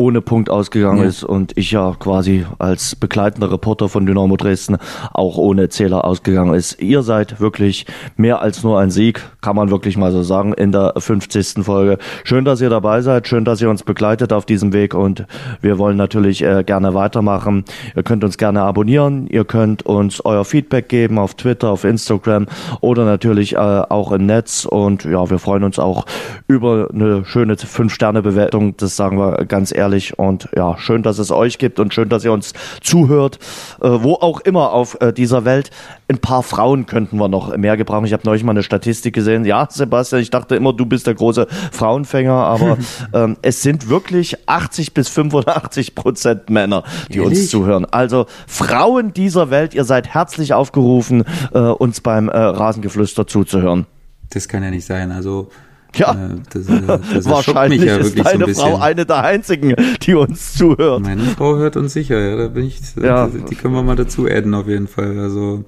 ohne 0.00 0.22
Punkt 0.22 0.48
ausgegangen 0.48 1.02
ja. 1.02 1.08
ist 1.08 1.22
und 1.22 1.56
ich 1.58 1.70
ja 1.72 1.94
quasi 1.98 2.46
als 2.58 2.96
begleitender 2.96 3.52
Reporter 3.52 3.90
von 3.90 4.06
Dynamo 4.06 4.38
Dresden 4.38 4.78
auch 5.12 5.36
ohne 5.36 5.68
Zähler 5.68 6.06
ausgegangen 6.06 6.54
ist. 6.54 6.80
Ihr 6.80 7.02
seid 7.02 7.38
wirklich 7.38 7.84
mehr 8.16 8.40
als 8.40 8.62
nur 8.62 8.80
ein 8.80 8.90
Sieg, 8.90 9.22
kann 9.42 9.56
man 9.56 9.70
wirklich 9.70 9.98
mal 9.98 10.10
so 10.10 10.22
sagen, 10.22 10.54
in 10.54 10.72
der 10.72 10.94
50. 10.96 11.62
Folge. 11.62 11.98
Schön, 12.24 12.46
dass 12.46 12.62
ihr 12.62 12.70
dabei 12.70 13.02
seid, 13.02 13.28
schön, 13.28 13.44
dass 13.44 13.60
ihr 13.60 13.68
uns 13.68 13.82
begleitet 13.82 14.32
auf 14.32 14.46
diesem 14.46 14.72
Weg 14.72 14.94
und 14.94 15.26
wir 15.60 15.76
wollen 15.76 15.98
natürlich 15.98 16.42
äh, 16.42 16.64
gerne 16.64 16.94
weitermachen. 16.94 17.64
Ihr 17.94 18.02
könnt 18.02 18.24
uns 18.24 18.38
gerne 18.38 18.62
abonnieren, 18.62 19.26
ihr 19.26 19.44
könnt 19.44 19.84
uns 19.84 20.24
euer 20.24 20.46
Feedback 20.46 20.88
geben 20.88 21.18
auf 21.18 21.34
Twitter, 21.34 21.68
auf 21.68 21.84
Instagram 21.84 22.46
oder 22.80 23.04
natürlich 23.04 23.54
äh, 23.54 23.58
auch 23.58 24.12
im 24.12 24.24
Netz 24.24 24.64
und 24.64 25.04
ja, 25.04 25.28
wir 25.28 25.38
freuen 25.38 25.62
uns 25.62 25.78
auch 25.78 26.06
über 26.48 26.88
eine 26.90 27.26
schöne 27.26 27.56
5-Sterne-Bewertung, 27.56 28.78
das 28.78 28.96
sagen 28.96 29.18
wir 29.18 29.44
ganz 29.44 29.74
ehrlich 29.76 29.89
herrlich 29.90 30.18
und 30.18 30.48
ja, 30.54 30.78
schön, 30.78 31.02
dass 31.02 31.18
es 31.18 31.30
euch 31.32 31.58
gibt 31.58 31.80
und 31.80 31.92
schön, 31.92 32.08
dass 32.08 32.24
ihr 32.24 32.32
uns 32.32 32.52
zuhört, 32.80 33.38
äh, 33.80 33.88
wo 33.88 34.14
auch 34.14 34.40
immer 34.40 34.72
auf 34.72 34.96
äh, 35.00 35.12
dieser 35.12 35.44
Welt. 35.44 35.70
Ein 36.08 36.18
paar 36.18 36.42
Frauen 36.42 36.86
könnten 36.86 37.18
wir 37.18 37.28
noch 37.28 37.56
mehr 37.56 37.76
gebrauchen. 37.76 38.04
Ich 38.06 38.12
habe 38.12 38.22
neulich 38.24 38.44
mal 38.44 38.52
eine 38.52 38.62
Statistik 38.62 39.14
gesehen. 39.14 39.44
Ja, 39.44 39.66
Sebastian, 39.68 40.22
ich 40.22 40.30
dachte 40.30 40.54
immer, 40.54 40.72
du 40.72 40.86
bist 40.86 41.06
der 41.06 41.14
große 41.14 41.46
Frauenfänger, 41.72 42.32
aber 42.32 42.78
ähm, 43.12 43.36
es 43.42 43.62
sind 43.62 43.88
wirklich 43.88 44.48
80 44.48 44.94
bis 44.94 45.08
85 45.08 45.94
Prozent 45.94 46.50
Männer, 46.50 46.84
die 47.08 47.18
Ehrlich? 47.18 47.40
uns 47.40 47.50
zuhören. 47.50 47.84
Also 47.90 48.26
Frauen 48.46 49.12
dieser 49.12 49.50
Welt, 49.50 49.74
ihr 49.74 49.84
seid 49.84 50.08
herzlich 50.08 50.54
aufgerufen, 50.54 51.24
äh, 51.52 51.58
uns 51.58 52.00
beim 52.00 52.28
äh, 52.28 52.38
Rasengeflüster 52.38 53.26
zuzuhören. 53.26 53.86
Das 54.30 54.46
kann 54.46 54.62
ja 54.62 54.70
nicht 54.70 54.86
sein. 54.86 55.10
Also 55.10 55.48
ja, 55.96 56.12
äh, 56.12 56.36
das, 56.52 56.68
äh, 56.68 56.98
das 57.14 57.24
wahrscheinlich 57.28 57.82
ja 57.82 57.96
ist 57.96 58.18
deine 58.18 58.52
so 58.54 58.62
ein 58.62 58.72
Frau 58.72 58.80
eine 58.80 59.06
der 59.06 59.22
einzigen, 59.22 59.74
die 60.02 60.14
uns 60.14 60.54
zuhört. 60.54 61.02
Meine 61.02 61.22
Frau 61.22 61.56
hört 61.56 61.76
uns 61.76 61.92
sicher, 61.92 62.18
ja, 62.18 62.36
da 62.36 62.48
bin 62.48 62.66
ich, 62.66 62.80
ja. 63.02 63.28
die 63.28 63.54
können 63.54 63.74
wir 63.74 63.82
mal 63.82 63.96
dazu 63.96 64.26
adden 64.26 64.54
auf 64.54 64.68
jeden 64.68 64.88
Fall. 64.88 65.18
Also 65.18 65.64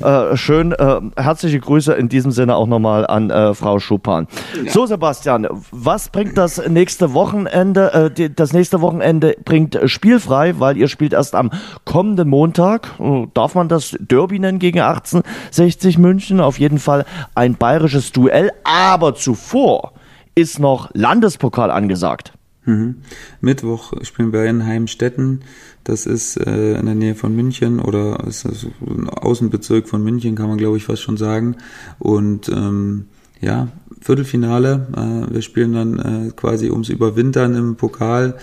ja. 0.00 0.30
Äh, 0.32 0.36
schön, 0.36 0.72
äh, 0.72 1.00
herzliche 1.16 1.60
Grüße 1.60 1.92
in 1.94 2.08
diesem 2.08 2.30
Sinne 2.30 2.56
auch 2.56 2.66
nochmal 2.66 3.06
an 3.06 3.30
äh, 3.30 3.54
Frau 3.54 3.78
Schupan. 3.78 4.26
Ja. 4.64 4.70
So 4.70 4.86
Sebastian, 4.86 5.46
was 5.70 6.08
bringt 6.08 6.36
das 6.36 6.66
nächste 6.68 7.14
Wochenende? 7.14 7.92
Äh, 7.92 8.10
die, 8.10 8.34
das 8.34 8.52
nächste 8.52 8.80
Wochenende 8.80 9.36
bringt 9.44 9.78
spielfrei, 9.86 10.58
weil 10.58 10.76
ihr 10.76 10.88
spielt 10.88 11.12
erst 11.12 11.34
am 11.34 11.50
kommenden 11.84 12.28
Montag. 12.28 12.88
Darf 13.34 13.54
man 13.54 13.68
das 13.68 13.96
Derby 13.98 14.38
nennen 14.38 14.58
gegen 14.58 14.80
1860 14.80 15.98
München? 15.98 16.40
Auf 16.40 16.58
jeden 16.58 16.78
Fall 16.78 17.04
ein 17.34 17.54
bayerisches 17.54 18.12
Duell. 18.12 18.50
Aber 18.64 18.89
aber 18.90 19.14
zuvor 19.14 19.92
ist 20.34 20.58
noch 20.58 20.90
Landespokal 20.94 21.70
angesagt. 21.70 22.32
Mhm. 22.64 22.96
Mittwoch 23.40 23.92
spielen 24.02 24.32
wir 24.32 24.44
in 24.46 24.66
Heimstetten. 24.66 25.42
Das 25.84 26.06
ist 26.06 26.36
äh, 26.36 26.78
in 26.78 26.86
der 26.86 26.96
Nähe 26.96 27.14
von 27.14 27.34
München 27.34 27.78
oder 27.78 28.24
ist 28.26 28.44
das 28.44 28.66
ein 28.80 29.08
Außenbezirk 29.08 29.88
von 29.88 30.02
München, 30.02 30.34
kann 30.34 30.48
man 30.48 30.58
glaube 30.58 30.76
ich 30.76 30.84
fast 30.84 31.02
schon 31.02 31.16
sagen. 31.16 31.56
Und 31.98 32.48
ähm, 32.48 33.06
ja, 33.40 33.68
Viertelfinale. 34.00 34.88
Äh, 34.96 35.34
wir 35.34 35.42
spielen 35.42 35.72
dann 35.72 35.98
äh, 35.98 36.30
quasi 36.32 36.70
ums 36.70 36.88
Überwintern 36.88 37.54
im 37.54 37.76
Pokal. 37.76 38.38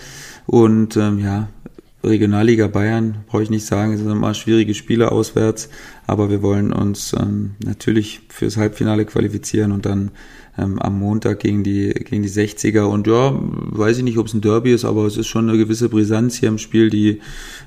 Und 0.46 0.96
ähm, 0.96 1.18
ja, 1.18 1.48
Regionalliga 2.02 2.68
Bayern, 2.68 3.18
brauche 3.26 3.42
ich 3.42 3.50
nicht 3.50 3.66
sagen, 3.66 3.92
es 3.92 4.00
sind 4.00 4.10
immer 4.10 4.32
schwierige 4.34 4.74
Spiele 4.74 5.12
auswärts, 5.12 5.68
aber 6.08 6.30
wir 6.30 6.42
wollen 6.42 6.72
uns 6.72 7.12
ähm, 7.12 7.52
natürlich 7.62 8.22
fürs 8.30 8.56
Halbfinale 8.56 9.04
qualifizieren 9.04 9.72
und 9.72 9.84
dann 9.84 10.10
ähm, 10.56 10.78
am 10.78 10.98
Montag 10.98 11.40
gegen 11.40 11.62
die, 11.62 11.90
gegen 11.90 12.22
die 12.22 12.30
60er. 12.30 12.84
Und 12.84 13.06
ja, 13.06 13.38
weiß 13.38 13.98
ich 13.98 14.04
nicht, 14.04 14.16
ob 14.16 14.26
es 14.26 14.32
ein 14.32 14.40
Derby 14.40 14.72
ist, 14.72 14.86
aber 14.86 15.04
es 15.04 15.18
ist 15.18 15.26
schon 15.26 15.48
eine 15.48 15.58
gewisse 15.58 15.90
Brisanz 15.90 16.36
hier 16.36 16.48
im 16.48 16.56
Spiel. 16.56 16.88
Die, 16.88 17.20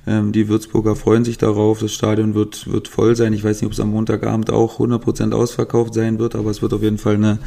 ähm, 0.08 0.32
die 0.32 0.50
Würzburger 0.50 0.96
freuen 0.96 1.24
sich 1.24 1.38
darauf. 1.38 1.80
Das 1.80 1.94
Stadion 1.94 2.34
wird, 2.34 2.70
wird 2.72 2.88
voll 2.88 3.16
sein. 3.16 3.32
Ich 3.34 3.44
weiß 3.44 3.62
nicht, 3.62 3.68
ob 3.68 3.74
es 3.74 3.80
am 3.80 3.92
Montagabend 3.92 4.50
auch 4.50 4.80
100% 4.80 5.34
ausverkauft 5.34 5.94
sein 5.94 6.18
wird, 6.18 6.34
aber 6.34 6.50
es 6.50 6.64
wird 6.64 6.74
auf 6.74 6.82
jeden 6.82 6.98
Fall 6.98 7.16
eine, 7.16 7.38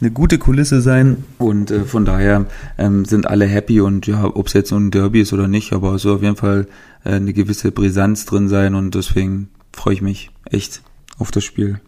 eine 0.00 0.10
gute 0.10 0.38
Kulisse 0.38 0.80
sein. 0.80 1.18
Und 1.36 1.70
äh, 1.70 1.80
von 1.80 2.06
daher 2.06 2.46
ähm, 2.78 3.04
sind 3.04 3.26
alle 3.26 3.44
happy. 3.44 3.82
Und 3.82 4.06
ja, 4.06 4.24
ob 4.24 4.46
es 4.46 4.54
jetzt 4.54 4.72
ein 4.72 4.90
Derby 4.90 5.20
ist 5.20 5.34
oder 5.34 5.48
nicht, 5.48 5.74
aber 5.74 5.96
es 5.96 6.02
soll 6.02 6.16
auf 6.16 6.22
jeden 6.22 6.36
Fall 6.36 6.66
äh, 7.04 7.10
eine 7.10 7.34
gewisse 7.34 7.72
Brisanz 7.72 8.24
drin 8.24 8.48
sein. 8.48 8.74
Und 8.74 8.94
deswegen 8.94 9.50
freue 9.72 9.94
ich 9.94 10.02
mich 10.02 10.30
echt 10.44 10.82
auf 11.18 11.30
das 11.30 11.44
Spiel. 11.44 11.80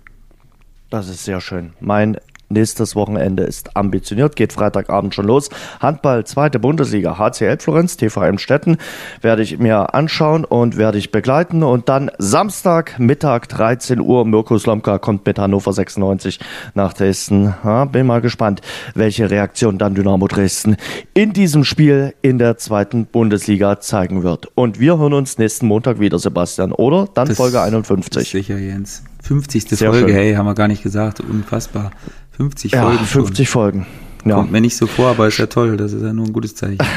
Das 0.91 1.09
ist 1.09 1.25
sehr 1.25 1.41
schön. 1.41 1.73
Mein 1.81 2.19
Nächstes 2.53 2.95
Wochenende 2.95 3.45
ist 3.45 3.77
ambitioniert, 3.77 4.37
geht 4.37 4.53
Freitagabend 4.53 5.15
schon 5.15 5.27
los. 5.27 5.49
Handball, 5.81 6.25
zweite 6.25 6.59
Bundesliga, 6.59 7.19
HCL 7.19 7.59
Florenz, 7.59 7.97
TVM 7.97 8.39
Stetten, 8.39 8.77
werde 9.21 9.43
ich 9.43 9.59
mir 9.59 9.95
anschauen 9.95 10.45
und 10.45 10.77
werde 10.77 10.99
ich 10.99 11.11
begleiten. 11.11 11.63
Und 11.63 11.89
dann 11.89 12.11
Samstag, 12.19 12.99
Mittag, 12.99 13.49
13 13.49 14.01
Uhr, 14.01 14.25
Mirko 14.25 14.59
Slomka 14.59 14.99
kommt 14.99 15.27
mit 15.27 15.39
Hannover 15.39 15.73
96 15.73 16.39
nach 16.75 16.93
Dresden. 16.93 17.55
Ja, 17.65 17.85
bin 17.87 18.07
mal 18.07 18.21
gespannt, 18.21 18.61
welche 18.95 19.31
Reaktion 19.31 19.79
dann 19.79 19.95
Dynamo 19.95 20.29
Dresden 20.29 20.77
in 21.15 21.33
diesem 21.33 21.65
Spiel 21.65 22.15
in 22.23 22.39
der 22.39 22.59
zweiten 22.59 23.07
Bundesliga 23.07 23.81
zeigen 23.81 24.23
wird. 24.23 24.49
Und 24.55 24.79
wir 24.79 24.99
hören 24.99 25.15
uns 25.15 25.39
nächsten 25.39 25.67
Montag 25.67 26.01
wieder, 26.01 26.19
Sebastian, 26.19 26.73
oder? 26.73 27.09
Dann 27.15 27.29
das 27.29 27.37
Folge 27.37 27.61
51. 27.61 28.29
Sicher, 28.29 28.59
Jens. 28.59 29.03
50. 29.23 29.69
Sehr 29.69 29.91
Folge, 29.91 30.09
schön. 30.09 30.17
hey, 30.17 30.35
haben 30.35 30.47
wir 30.47 30.55
gar 30.55 30.69
nicht 30.69 30.83
gesagt. 30.83 31.21
Unfassbar. 31.21 31.93
50 32.37 32.73
ja, 32.73 32.83
Folgen. 32.83 33.05
50 33.05 33.49
schon. 33.49 33.53
Folgen. 33.53 33.87
Ja. 34.25 34.37
Kommt 34.37 34.53
mir 34.53 34.61
nicht 34.61 34.77
so 34.77 34.87
vor, 34.87 35.11
aber 35.11 35.29
ist 35.29 35.39
ja 35.39 35.47
toll. 35.47 35.77
Das 35.77 35.93
ist 35.93 36.03
ja 36.03 36.13
nur 36.13 36.27
ein 36.27 36.33
gutes 36.33 36.55
Zeichen. 36.55 36.79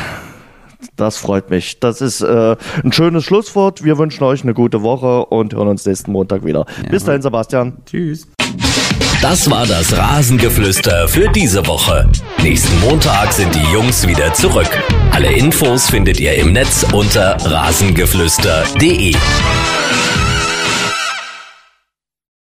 Das 0.98 1.18
freut 1.18 1.50
mich. 1.50 1.80
Das 1.80 2.00
ist 2.00 2.22
äh, 2.22 2.56
ein 2.84 2.94
schönes 2.94 3.26
Schlusswort. 3.26 3.84
Wir 3.84 3.98
wünschen 3.98 4.24
euch 4.24 4.44
eine 4.44 4.54
gute 4.54 4.82
Woche 4.82 5.26
und 5.26 5.54
hören 5.54 5.68
uns 5.68 5.86
nächsten 5.86 6.12
Montag 6.12 6.46
wieder. 6.46 6.66
Ja, 6.84 6.90
Bis 6.90 7.04
dahin, 7.04 7.22
Sebastian. 7.22 7.74
Tschüss. 7.86 8.28
Das 9.22 9.50
war 9.50 9.66
das 9.66 9.98
Rasengeflüster 9.98 11.08
für 11.08 11.28
diese 11.30 11.66
Woche. 11.68 12.08
Nächsten 12.42 12.80
Montag 12.80 13.34
sind 13.34 13.54
die 13.56 13.74
Jungs 13.74 14.08
wieder 14.08 14.34
zurück. 14.34 14.70
Alle 15.12 15.34
Infos 15.34 15.90
findet 15.90 16.20
ihr 16.20 16.36
im 16.36 16.54
Netz 16.54 16.86
unter 16.94 17.36
rasengeflüster.de. 17.44 19.16